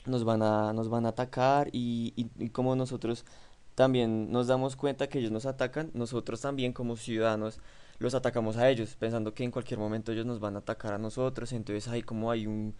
nos 0.05 0.23
van 0.23 0.41
a, 0.41 0.73
nos 0.73 0.89
van 0.89 1.05
a 1.05 1.09
atacar 1.09 1.69
y, 1.71 2.13
y 2.37 2.49
como 2.49 2.75
nosotros 2.75 3.23
también 3.77 4.31
nos 4.31 4.47
damos 4.47 4.75
cuenta 4.75 5.07
que 5.07 5.19
ellos 5.19 5.29
nos 5.29 5.45
atacan, 5.45 5.91
nosotros 5.93 6.41
también 6.41 6.73
como 6.73 6.97
ciudadanos 6.97 7.59
los 7.99 8.15
atacamos 8.15 8.57
a 8.57 8.71
ellos, 8.71 8.95
pensando 8.95 9.35
que 9.35 9.43
en 9.43 9.51
cualquier 9.51 9.79
momento 9.79 10.11
ellos 10.11 10.25
nos 10.25 10.39
van 10.39 10.55
a 10.55 10.59
atacar 10.59 10.95
a 10.95 10.97
nosotros, 10.97 11.51
entonces 11.51 11.87
hay 11.87 12.01
como 12.01 12.31
hay 12.31 12.47
un, 12.47 12.73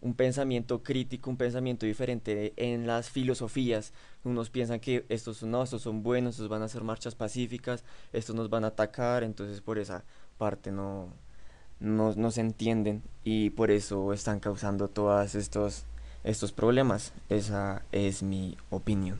un 0.00 0.14
pensamiento 0.14 0.84
crítico, 0.84 1.30
un 1.30 1.36
pensamiento 1.36 1.84
diferente 1.84 2.52
en 2.56 2.86
las 2.86 3.10
filosofías. 3.10 3.92
Unos 4.22 4.48
piensan 4.48 4.78
que 4.78 5.04
estos 5.08 5.42
no, 5.42 5.64
estos 5.64 5.82
son 5.82 6.04
buenos, 6.04 6.36
estos 6.36 6.48
van 6.48 6.62
a 6.62 6.66
hacer 6.66 6.84
marchas 6.84 7.16
pacíficas, 7.16 7.82
estos 8.12 8.36
nos 8.36 8.48
van 8.48 8.62
a 8.62 8.68
atacar, 8.68 9.24
entonces 9.24 9.60
por 9.60 9.80
esa 9.80 10.04
parte 10.38 10.70
no, 10.70 11.08
no, 11.80 12.14
no 12.14 12.30
se 12.30 12.42
entienden 12.42 13.02
y 13.24 13.50
por 13.50 13.72
eso 13.72 14.12
están 14.12 14.38
causando 14.38 14.86
todos 14.86 15.34
estos, 15.34 15.86
estos 16.22 16.52
problemas. 16.52 17.12
Esa 17.28 17.82
es 17.90 18.22
mi 18.22 18.56
opinión. 18.70 19.18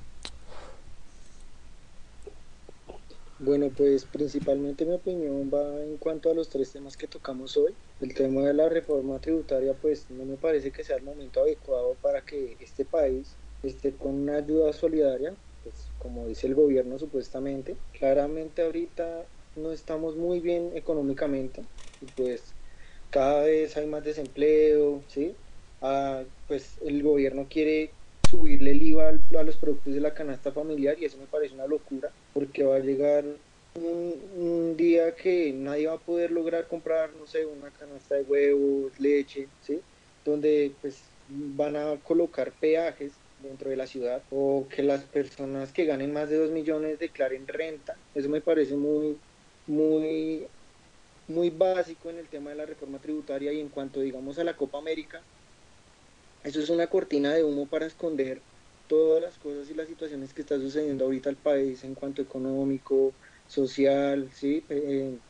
Bueno, 3.39 3.75
pues 3.75 4.07
principalmente 4.07 4.87
mi 4.87 4.95
opinión 4.95 5.51
va 5.53 5.83
en 5.83 5.99
cuanto 5.99 6.31
a 6.31 6.35
los 6.35 6.49
tres 6.49 6.73
temas 6.73 6.97
que 6.97 7.07
tocamos 7.07 7.57
hoy. 7.59 7.79
El 7.99 8.15
tema 8.15 8.43
de 8.47 8.55
la 8.55 8.69
reforma 8.71 9.21
tributaria, 9.21 9.79
pues 9.79 10.09
no 10.11 10.25
me 10.25 10.39
parece 10.39 10.73
que 10.73 10.85
sea 10.85 10.97
el 10.97 11.03
momento 11.03 11.43
adecuado 11.43 11.99
para 12.01 12.25
que 12.25 12.57
este 12.61 12.87
país 12.87 13.39
esté 13.61 13.97
con 13.99 14.15
una 14.15 14.37
ayuda 14.39 14.73
solidaria, 14.73 15.39
pues 15.63 15.93
como 15.99 16.27
dice 16.27 16.47
el 16.47 16.55
gobierno 16.55 16.99
supuestamente. 16.99 17.83
Claramente 17.93 18.63
ahorita 18.63 19.31
no 19.55 19.71
estamos 19.73 20.17
muy 20.17 20.41
bien 20.41 20.75
económicamente 20.75 21.69
y 22.01 22.07
pues 22.09 22.57
cada 23.11 23.43
vez 23.45 23.77
hay 23.77 23.87
más 23.87 24.03
desempleo, 24.05 25.05
¿sí? 25.09 25.39
Ah, 25.81 26.27
pues 26.47 26.79
el 26.83 27.03
gobierno 27.03 27.49
quiere 27.49 27.96
subirle 28.29 28.73
el 28.73 28.83
IVA 28.83 29.09
a 29.39 29.43
los 29.43 29.57
productos 29.57 29.95
de 29.95 30.01
la 30.01 30.15
canasta 30.15 30.53
familiar 30.53 30.97
y 30.99 31.05
eso 31.05 31.19
me 31.19 31.27
parece 31.27 31.55
una 31.55 31.67
locura 31.67 32.11
porque 32.33 32.65
va 32.65 32.77
a 32.77 32.81
llegar 32.81 33.25
un, 33.75 34.15
un 34.37 34.77
día 34.77 35.15
que 35.15 35.53
nadie 35.53 35.87
va 35.87 35.95
a 35.95 35.99
poder 35.99 36.31
lograr 36.31 36.67
comprar, 36.67 37.11
no 37.19 37.27
sé, 37.27 37.45
una 37.47 37.71
canasta 37.71 38.15
de 38.15 38.23
huevos, 38.23 38.99
leche, 38.99 39.49
¿sí? 39.63 39.81
Donde 40.25 40.73
pues 40.81 41.03
van 41.29 41.77
a 41.77 41.97
colocar 42.03 42.53
peajes 42.53 43.13
dentro 43.43 43.71
de 43.71 43.77
la 43.77 43.87
ciudad 43.87 44.23
o 44.31 44.67
que 44.69 44.83
las 44.83 45.03
personas 45.05 45.73
que 45.73 45.85
ganen 45.85 46.13
más 46.13 46.29
de 46.31 46.37
2 46.37 46.51
millones 46.51 46.99
declaren 46.99 47.47
renta. 47.47 47.97
Eso 48.15 48.29
me 48.29 48.41
parece 48.41 48.77
muy, 48.77 49.17
muy, 49.67 50.47
muy 51.29 51.51
básico 51.51 52.11
en 52.11 52.19
el 52.19 52.29
tema 52.29 52.51
de 52.51 52.57
la 52.57 52.67
reforma 52.67 52.99
tributaria 52.99 53.53
y 53.53 53.61
en 53.61 53.69
cuanto 53.69 54.01
digamos 54.01 54.39
a 54.39 54.45
la 54.45 54.57
Copa 54.57 54.79
América, 54.79 55.23
eso 56.47 56.61
es 56.61 56.71
una 56.71 56.89
cortina 56.89 57.35
de 57.35 57.45
humo 57.45 57.69
para 57.69 57.87
esconder 57.87 58.47
todas 58.87 59.21
las 59.23 59.39
cosas 59.39 59.69
y 59.71 59.75
las 59.75 59.89
situaciones 59.89 60.33
que 60.35 60.43
está 60.43 60.59
sucediendo 60.59 61.05
ahorita 61.05 61.29
al 61.31 61.39
país 61.41 61.83
en 61.85 61.95
cuanto 61.95 62.23
económico, 62.23 63.17
social, 63.47 64.31
¿sí? 64.33 64.67
Eh, 64.71 65.21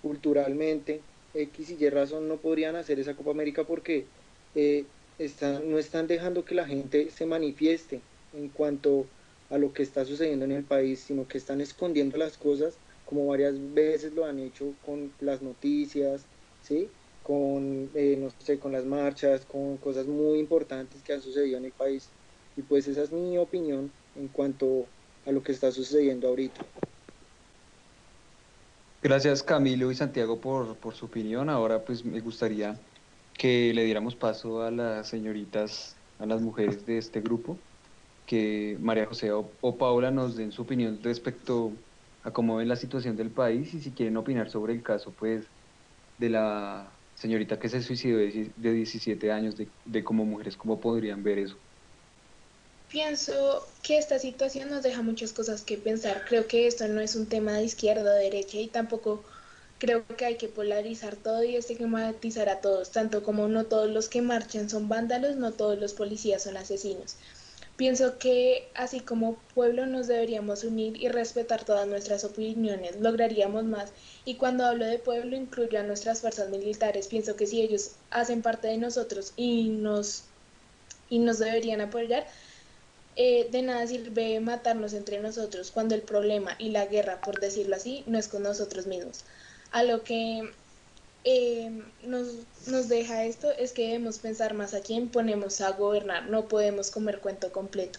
culturalmente, 0.00 1.08
X 1.32 1.70
y 1.70 1.84
Y 1.84 1.90
razón 1.90 2.28
no 2.28 2.40
podrían 2.40 2.76
hacer 2.76 2.98
esa 3.00 3.16
Copa 3.16 3.30
América 3.32 3.66
porque 3.66 4.12
eh, 4.54 4.92
están, 5.18 5.70
no 5.70 5.78
están 5.78 6.06
dejando 6.06 6.44
que 6.44 6.54
la 6.54 6.66
gente 6.66 7.10
se 7.10 7.26
manifieste 7.26 8.08
en 8.32 8.50
cuanto 8.50 9.12
a 9.48 9.58
lo 9.58 9.72
que 9.72 9.82
está 9.82 10.04
sucediendo 10.04 10.44
en 10.44 10.52
el 10.52 10.66
país, 10.66 11.04
sino 11.04 11.26
que 11.28 11.38
están 11.38 11.60
escondiendo 11.60 12.18
las 12.18 12.38
cosas 12.38 12.82
como 13.04 13.26
varias 13.26 13.56
veces 13.72 14.12
lo 14.14 14.24
han 14.26 14.38
hecho 14.38 14.78
con 14.80 15.16
las 15.20 15.42
noticias, 15.42 16.30
¿sí? 16.60 16.97
Con, 17.28 17.90
eh, 17.94 18.16
no 18.18 18.30
sé, 18.38 18.58
con 18.58 18.72
las 18.72 18.86
marchas, 18.86 19.44
con 19.44 19.76
cosas 19.76 20.06
muy 20.06 20.38
importantes 20.38 21.02
que 21.02 21.12
han 21.12 21.20
sucedido 21.20 21.58
en 21.58 21.66
el 21.66 21.72
país. 21.72 22.08
Y 22.56 22.62
pues 22.62 22.88
esa 22.88 23.02
es 23.02 23.12
mi 23.12 23.36
opinión 23.36 23.92
en 24.16 24.28
cuanto 24.28 24.86
a 25.26 25.30
lo 25.30 25.42
que 25.42 25.52
está 25.52 25.70
sucediendo 25.70 26.26
ahorita. 26.28 26.64
Gracias 29.02 29.42
Camilo 29.42 29.92
y 29.92 29.94
Santiago 29.94 30.40
por, 30.40 30.74
por 30.76 30.94
su 30.94 31.04
opinión. 31.04 31.50
Ahora 31.50 31.84
pues 31.84 32.02
me 32.02 32.18
gustaría 32.20 32.80
que 33.34 33.74
le 33.74 33.84
diéramos 33.84 34.16
paso 34.16 34.62
a 34.62 34.70
las 34.70 35.06
señoritas, 35.06 35.96
a 36.18 36.24
las 36.24 36.40
mujeres 36.40 36.86
de 36.86 36.96
este 36.96 37.20
grupo, 37.20 37.58
que 38.26 38.78
María 38.80 39.04
José 39.04 39.32
o, 39.32 39.50
o 39.60 39.76
Paula 39.76 40.10
nos 40.10 40.34
den 40.34 40.50
su 40.50 40.62
opinión 40.62 40.98
respecto 41.02 41.72
a 42.22 42.30
cómo 42.30 42.56
ven 42.56 42.68
la 42.68 42.76
situación 42.76 43.16
del 43.16 43.30
país 43.30 43.74
y 43.74 43.80
si 43.80 43.90
quieren 43.90 44.16
opinar 44.16 44.48
sobre 44.48 44.72
el 44.72 44.82
caso 44.82 45.12
pues 45.12 45.44
de 46.16 46.30
la 46.30 46.97
señorita 47.20 47.58
que 47.58 47.68
se 47.68 47.82
suicidó 47.82 48.18
de, 48.18 48.52
17 48.56 49.32
años, 49.32 49.56
de, 49.56 49.68
de 49.84 50.04
como 50.04 50.24
mujeres, 50.24 50.56
¿cómo 50.56 50.78
podrían 50.78 51.22
ver 51.22 51.38
eso? 51.38 51.56
Pienso 52.88 53.66
que 53.82 53.98
esta 53.98 54.18
situación 54.18 54.70
nos 54.70 54.82
deja 54.82 55.02
muchas 55.02 55.32
cosas 55.32 55.62
que 55.62 55.76
pensar. 55.76 56.24
Creo 56.26 56.46
que 56.46 56.66
esto 56.66 56.88
no 56.88 57.00
es 57.00 57.16
un 57.16 57.26
tema 57.26 57.52
de 57.52 57.64
izquierda 57.64 58.14
o 58.14 58.16
derecha 58.16 58.58
y 58.58 58.68
tampoco 58.68 59.24
creo 59.78 60.06
que 60.06 60.24
hay 60.24 60.36
que 60.36 60.48
polarizar 60.48 61.16
todo 61.16 61.44
y 61.44 61.56
estigmatizar 61.56 62.48
a 62.48 62.60
todos, 62.60 62.90
tanto 62.90 63.22
como 63.22 63.48
no 63.48 63.66
todos 63.66 63.90
los 63.90 64.08
que 64.08 64.22
marchan 64.22 64.70
son 64.70 64.88
vándalos, 64.88 65.36
no 65.36 65.52
todos 65.52 65.78
los 65.78 65.92
policías 65.92 66.42
son 66.44 66.56
asesinos. 66.56 67.16
Pienso 67.78 68.18
que 68.18 68.68
así 68.74 68.98
como 68.98 69.36
pueblo 69.54 69.86
nos 69.86 70.08
deberíamos 70.08 70.64
unir 70.64 71.00
y 71.00 71.08
respetar 71.10 71.64
todas 71.64 71.86
nuestras 71.86 72.24
opiniones, 72.24 72.96
lograríamos 73.00 73.62
más. 73.62 73.92
Y 74.24 74.34
cuando 74.34 74.66
hablo 74.66 74.84
de 74.84 74.98
pueblo 74.98 75.36
incluyo 75.36 75.78
a 75.78 75.84
nuestras 75.84 76.20
fuerzas 76.20 76.50
militares. 76.50 77.06
Pienso 77.06 77.36
que 77.36 77.46
si 77.46 77.62
ellos 77.62 77.92
hacen 78.10 78.42
parte 78.42 78.66
de 78.66 78.78
nosotros 78.78 79.32
y 79.36 79.68
nos, 79.68 80.24
y 81.08 81.20
nos 81.20 81.38
deberían 81.38 81.80
apoyar, 81.80 82.26
eh, 83.14 83.46
de 83.52 83.62
nada 83.62 83.86
sirve 83.86 84.40
matarnos 84.40 84.92
entre 84.92 85.20
nosotros 85.20 85.70
cuando 85.70 85.94
el 85.94 86.02
problema 86.02 86.56
y 86.58 86.70
la 86.70 86.86
guerra, 86.86 87.20
por 87.20 87.38
decirlo 87.38 87.76
así, 87.76 88.02
no 88.08 88.18
es 88.18 88.26
con 88.26 88.42
nosotros 88.42 88.88
mismos. 88.88 89.22
A 89.70 89.84
lo 89.84 90.02
que 90.02 90.50
nos, 92.04 92.28
nos 92.66 92.88
deja 92.88 93.24
esto 93.24 93.50
es 93.50 93.72
que 93.72 93.86
debemos 93.86 94.18
pensar 94.18 94.54
más 94.54 94.74
a 94.74 94.80
quién 94.80 95.08
ponemos 95.08 95.60
a 95.60 95.72
gobernar, 95.72 96.28
no 96.28 96.48
podemos 96.48 96.90
comer 96.90 97.20
cuento 97.20 97.52
completo. 97.52 97.98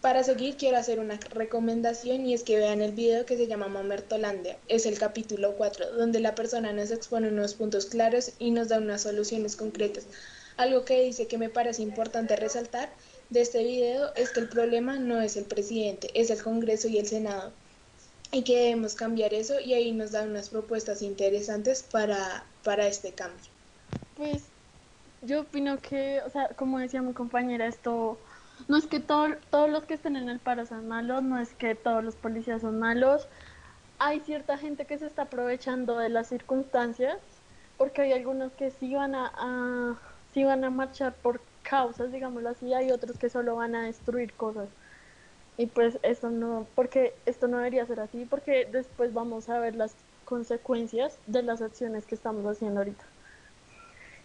Para 0.00 0.24
seguir 0.24 0.56
quiero 0.56 0.76
hacer 0.76 0.98
una 0.98 1.18
recomendación 1.30 2.26
y 2.26 2.34
es 2.34 2.42
que 2.42 2.56
vean 2.56 2.82
el 2.82 2.92
video 2.92 3.24
que 3.24 3.36
se 3.36 3.46
llama 3.46 3.68
Mamertolandia. 3.68 4.58
Es 4.68 4.84
el 4.86 4.98
capítulo 4.98 5.54
4, 5.56 5.92
donde 5.92 6.20
la 6.20 6.34
persona 6.34 6.72
nos 6.72 6.90
expone 6.90 7.28
unos 7.28 7.54
puntos 7.54 7.86
claros 7.86 8.32
y 8.38 8.50
nos 8.50 8.68
da 8.68 8.78
unas 8.78 9.02
soluciones 9.02 9.56
concretas. 9.56 10.04
Algo 10.56 10.84
que 10.84 11.02
dice 11.02 11.26
que 11.26 11.38
me 11.38 11.48
parece 11.48 11.82
importante 11.82 12.36
resaltar 12.36 12.90
de 13.30 13.40
este 13.40 13.62
video 13.62 14.14
es 14.16 14.30
que 14.30 14.40
el 14.40 14.48
problema 14.48 14.98
no 14.98 15.20
es 15.22 15.36
el 15.36 15.44
presidente, 15.44 16.10
es 16.14 16.30
el 16.30 16.42
Congreso 16.42 16.88
y 16.88 16.98
el 16.98 17.06
Senado 17.06 17.52
y 18.32 18.42
que 18.42 18.56
debemos 18.56 18.94
cambiar 18.94 19.34
eso 19.34 19.58
y 19.60 19.74
ahí 19.74 19.92
nos 19.92 20.12
dan 20.12 20.30
unas 20.30 20.50
propuestas 20.50 21.02
interesantes 21.02 21.82
para, 21.82 22.44
para 22.62 22.86
este 22.86 23.12
cambio. 23.12 23.50
Pues 24.16 24.44
yo 25.22 25.42
opino 25.42 25.78
que, 25.78 26.20
o 26.24 26.30
sea, 26.30 26.48
como 26.56 26.78
decía 26.78 27.02
mi 27.02 27.12
compañera, 27.12 27.66
esto 27.66 28.18
no 28.68 28.76
es 28.76 28.86
que 28.86 29.00
todo, 29.00 29.28
todos 29.50 29.70
los 29.70 29.84
que 29.84 29.94
estén 29.94 30.16
en 30.16 30.28
el 30.28 30.38
paro 30.38 30.64
sean 30.66 30.86
malos, 30.88 31.22
no 31.22 31.38
es 31.38 31.50
que 31.54 31.74
todos 31.74 32.04
los 32.04 32.14
policías 32.14 32.62
son 32.62 32.78
malos. 32.78 33.26
Hay 33.98 34.20
cierta 34.20 34.58
gente 34.58 34.86
que 34.86 34.98
se 34.98 35.06
está 35.06 35.22
aprovechando 35.22 35.98
de 35.98 36.08
las 36.08 36.28
circunstancias, 36.28 37.18
porque 37.76 38.02
hay 38.02 38.12
algunos 38.12 38.52
que 38.52 38.70
sí 38.70 38.94
van 38.94 39.14
a, 39.14 39.32
a 39.36 39.98
sí 40.32 40.44
van 40.44 40.64
a 40.64 40.70
marchar 40.70 41.14
por 41.14 41.40
causas, 41.62 42.12
digámoslo 42.12 42.50
así, 42.50 42.72
hay 42.72 42.90
otros 42.90 43.18
que 43.18 43.28
solo 43.30 43.56
van 43.56 43.74
a 43.74 43.84
destruir 43.84 44.32
cosas. 44.34 44.68
Y 45.60 45.66
pues 45.66 45.98
esto 46.02 46.30
no, 46.30 46.66
porque 46.74 47.12
esto 47.26 47.46
no 47.46 47.58
debería 47.58 47.84
ser 47.84 48.00
así, 48.00 48.24
porque 48.24 48.66
después 48.72 49.12
vamos 49.12 49.50
a 49.50 49.58
ver 49.58 49.76
las 49.76 49.94
consecuencias 50.24 51.18
de 51.26 51.42
las 51.42 51.60
acciones 51.60 52.06
que 52.06 52.14
estamos 52.14 52.46
haciendo 52.46 52.80
ahorita. 52.80 53.04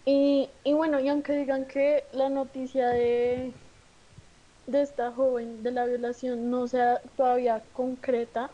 Y, 0.06 0.48
y 0.64 0.72
bueno, 0.72 0.98
y 0.98 1.10
aunque 1.10 1.34
digan 1.34 1.66
que 1.66 2.04
la 2.14 2.30
noticia 2.30 2.88
de, 2.88 3.52
de 4.66 4.80
esta 4.80 5.12
joven 5.12 5.62
de 5.62 5.72
la 5.72 5.84
violación 5.84 6.50
no 6.50 6.68
sea 6.68 7.02
todavía 7.18 7.62
concreta, 7.74 8.48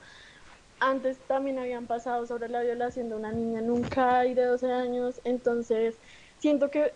antes 0.80 1.18
también 1.28 1.60
habían 1.60 1.86
pasado 1.86 2.26
sobre 2.26 2.48
la 2.48 2.62
violación 2.62 3.10
de 3.10 3.14
una 3.14 3.30
niña 3.30 3.60
en 3.60 3.70
un 3.70 3.82
de 3.82 4.44
12 4.44 4.72
años, 4.72 5.20
entonces 5.22 5.94
siento 6.40 6.68
que 6.68 6.90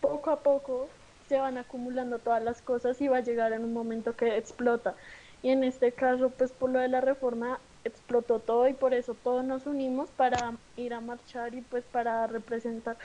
poco 0.00 0.30
a 0.30 0.42
poco 0.42 0.88
se 1.30 1.38
van 1.40 1.58
acumulando 1.58 2.20
todas 2.20 2.42
las 2.42 2.62
cosas 2.62 3.00
y 3.00 3.08
va 3.08 3.18
a 3.18 3.22
llegar 3.22 3.52
en 3.52 3.64
un 3.64 3.72
momento 3.72 4.16
que 4.16 4.36
explota. 4.36 4.96
Y 5.42 5.50
en 5.50 5.64
este 5.64 5.94
caso, 5.94 6.36
pues 6.36 6.52
por 6.52 6.70
lo 6.72 6.80
de 6.80 6.88
la 6.88 7.00
reforma 7.00 7.62
explotó 7.84 8.40
todo 8.42 8.68
y 8.68 8.74
por 8.74 8.94
eso 8.94 9.14
todos 9.16 9.44
nos 9.44 9.66
unimos 9.66 10.12
para 10.12 10.60
ir 10.76 10.92
a 10.94 11.00
marchar 11.00 11.54
y 11.54 11.62
pues 11.62 11.86
para 11.86 12.26
representar 12.26 12.98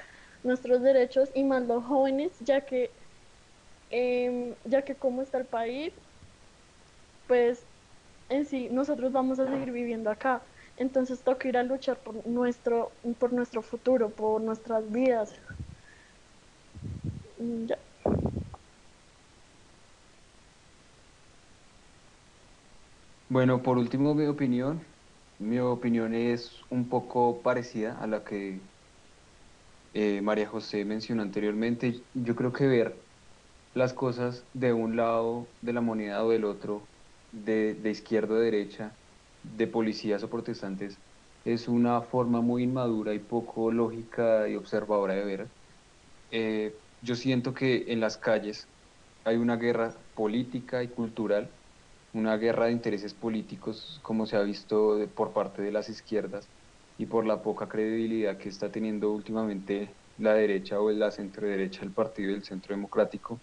nuestros 0.44 0.82
derechos 0.82 1.32
y 1.36 1.44
más 1.46 1.68
los 1.68 1.86
jóvenes, 1.86 2.38
ya 2.42 2.66
que 2.66 2.96
eh, 3.90 4.58
ya 4.66 4.84
que 4.84 4.98
como 4.98 5.22
está 5.22 5.38
el 5.40 5.48
país, 5.48 5.94
pues 7.28 7.68
en 8.30 8.46
sí 8.46 8.70
nosotros 8.70 9.12
vamos 9.12 9.40
a 9.40 9.48
seguir 9.48 9.72
viviendo 9.72 10.10
acá. 10.10 10.46
Entonces 10.78 11.24
toca 11.24 11.48
ir 11.48 11.58
a 11.58 11.64
luchar 11.64 12.04
por 12.04 12.26
nuestro, 12.28 13.00
por 13.20 13.34
nuestro 13.34 13.62
futuro, 13.62 14.16
por 14.16 14.42
nuestras 14.42 14.92
vidas. 14.92 15.42
Ya. 17.68 17.78
Bueno, 23.28 23.62
por 23.62 23.78
último, 23.78 24.14
mi 24.16 24.26
opinión. 24.26 24.88
Mi 25.38 25.60
opinión 25.60 26.14
es 26.14 26.62
un 26.70 26.90
poco 26.90 27.42
parecida 27.44 27.98
a 28.00 28.08
la 28.08 28.24
que 28.24 28.68
eh, 29.94 30.22
María 30.22 30.48
José 30.48 30.86
mencionó 30.86 31.22
anteriormente. 31.22 32.08
Yo 32.14 32.36
creo 32.36 32.52
que 32.54 32.68
ver 32.68 33.08
las 33.74 33.94
cosas 33.94 34.50
de 34.54 34.74
un 34.74 34.96
lado 34.98 35.56
de 35.62 35.74
la 35.74 35.82
moneda 35.82 36.26
o 36.26 36.32
del 36.32 36.46
otro, 36.46 36.92
de, 37.32 37.80
izquierda 37.92 38.36
o 38.36 38.40
derecha, 38.40 39.00
de 39.44 39.68
policías 39.68 40.24
o 40.24 40.30
protestantes, 40.30 41.02
es 41.46 41.68
una 41.68 42.02
forma 42.04 42.42
muy 42.42 42.64
inmadura 42.64 43.14
y 43.14 43.20
poco 43.20 43.72
lógica 43.72 44.50
y 44.50 44.56
observadora 44.56 45.16
de 45.16 45.26
ver. 45.26 45.52
Eh, 46.32 46.82
yo 47.02 47.16
siento 47.16 47.54
que 47.54 47.92
en 47.94 48.00
las 48.00 48.18
calles 48.18 48.72
hay 49.26 49.38
una 49.38 49.58
guerra 49.58 50.06
política 50.16 50.84
y 50.84 50.90
cultural 50.90 51.60
una 52.16 52.38
guerra 52.38 52.68
de 52.68 52.72
intereses 52.72 53.14
políticos 53.14 54.00
como 54.02 54.26
se 54.26 54.38
ha 54.38 54.42
visto 54.42 54.98
por 55.16 55.34
parte 55.34 55.62
de 55.62 55.72
las 55.72 55.90
izquierdas 55.90 56.50
y 56.98 57.06
por 57.08 57.26
la 57.26 57.42
poca 57.42 57.68
credibilidad 57.68 58.38
que 58.38 58.50
está 58.50 58.72
teniendo 58.72 59.12
últimamente 59.12 59.98
la 60.18 60.34
derecha 60.34 60.80
o 60.80 60.92
la 60.92 61.12
centro 61.12 61.48
derecha 61.48 61.82
del 61.82 61.94
partido 61.94 62.32
del 62.32 62.44
centro 62.44 62.74
democrático. 62.76 63.42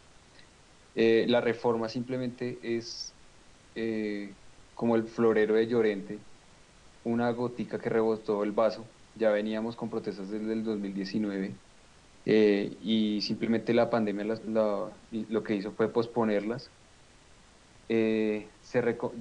Eh, 0.95 1.27
la 1.29 1.41
reforma 1.41 1.89
simplemente 1.89 2.59
es 2.63 3.15
eh, 3.75 4.35
como 4.75 4.97
el 4.97 5.05
florero 5.05 5.55
de 5.55 5.67
Llorente, 5.67 6.19
una 7.05 7.31
gotica 7.33 7.79
que 7.79 7.91
rebotó 7.91 8.43
el 8.45 8.53
vaso. 8.53 8.87
Ya 9.15 9.31
veníamos 9.31 9.77
con 9.77 9.91
protestas 9.91 10.31
desde 10.31 10.53
el 10.53 10.65
2019 10.65 11.61
eh, 12.25 12.79
y 12.81 13.21
simplemente 13.23 13.75
la 13.75 13.91
pandemia 13.91 14.25
lo 14.25 15.43
que 15.45 15.57
hizo 15.57 15.73
fue 15.73 15.93
posponerlas. 15.93 16.73
Eh, 17.95 18.49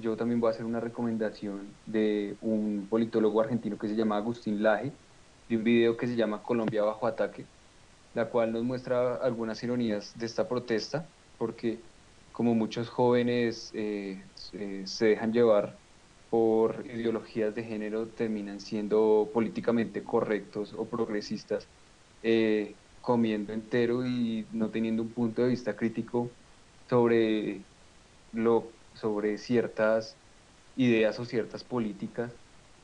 yo 0.00 0.16
también 0.16 0.40
voy 0.40 0.48
a 0.48 0.50
hacer 0.52 0.64
una 0.64 0.80
recomendación 0.80 1.68
de 1.84 2.36
un 2.40 2.86
politólogo 2.88 3.42
argentino 3.42 3.76
que 3.76 3.86
se 3.86 3.94
llama 3.94 4.16
Agustín 4.16 4.62
Laje, 4.62 4.92
de 5.46 5.56
un 5.58 5.64
video 5.64 5.94
que 5.98 6.06
se 6.06 6.16
llama 6.16 6.42
Colombia 6.42 6.82
bajo 6.82 7.06
ataque, 7.06 7.44
la 8.14 8.30
cual 8.30 8.50
nos 8.52 8.64
muestra 8.64 9.16
algunas 9.16 9.62
ironías 9.62 10.16
de 10.18 10.24
esta 10.24 10.48
protesta, 10.48 11.06
porque 11.36 11.80
como 12.32 12.54
muchos 12.54 12.88
jóvenes 12.88 13.70
eh, 13.74 14.24
se 14.34 15.04
dejan 15.06 15.34
llevar 15.34 15.78
por 16.30 16.86
ideologías 16.86 17.54
de 17.54 17.64
género, 17.64 18.08
terminan 18.08 18.58
siendo 18.58 19.30
políticamente 19.34 20.02
correctos 20.02 20.72
o 20.72 20.88
progresistas, 20.88 21.68
eh, 22.22 22.74
comiendo 23.02 23.52
entero 23.52 24.06
y 24.06 24.46
no 24.50 24.70
teniendo 24.70 25.02
un 25.02 25.12
punto 25.12 25.42
de 25.42 25.48
vista 25.48 25.76
crítico 25.76 26.30
sobre, 26.88 27.60
lo, 28.32 28.64
sobre 28.94 29.38
ciertas 29.38 30.16
ideas 30.76 31.18
o 31.18 31.24
ciertas 31.24 31.64
políticas. 31.64 32.30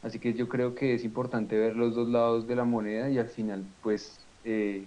Así 0.03 0.18
que 0.18 0.34
yo 0.34 0.49
creo 0.49 0.74
que 0.74 0.94
es 0.94 1.05
importante 1.05 1.59
ver 1.59 1.76
los 1.76 1.94
dos 1.94 2.09
lados 2.09 2.46
de 2.46 2.57
la 2.57 2.64
moneda 2.64 3.11
y 3.11 3.18
al 3.18 3.28
final 3.28 3.64
pues 3.82 4.20
eh, 4.44 4.84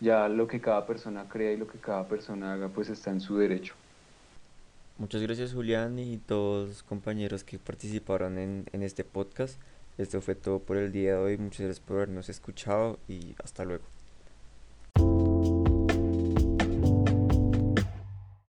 ya 0.00 0.28
lo 0.28 0.46
que 0.46 0.60
cada 0.60 0.86
persona 0.86 1.24
crea 1.28 1.52
y 1.52 1.56
lo 1.56 1.66
que 1.66 1.78
cada 1.78 2.06
persona 2.06 2.52
haga 2.52 2.68
pues 2.68 2.90
está 2.90 3.10
en 3.10 3.20
su 3.20 3.36
derecho. 3.38 3.74
Muchas 4.98 5.22
gracias 5.22 5.54
Julián 5.54 5.98
y 5.98 6.18
todos 6.18 6.82
compañeros 6.82 7.42
que 7.42 7.58
participaron 7.58 8.38
en, 8.38 8.66
en 8.72 8.82
este 8.82 9.04
podcast. 9.04 9.58
Esto 9.96 10.20
fue 10.20 10.34
todo 10.34 10.60
por 10.60 10.76
el 10.76 10.92
día 10.92 11.12
de 11.12 11.16
hoy. 11.16 11.38
Muchas 11.38 11.60
gracias 11.60 11.80
por 11.80 11.96
habernos 11.96 12.28
escuchado 12.28 12.98
y 13.08 13.34
hasta 13.42 13.64
luego. 13.64 13.99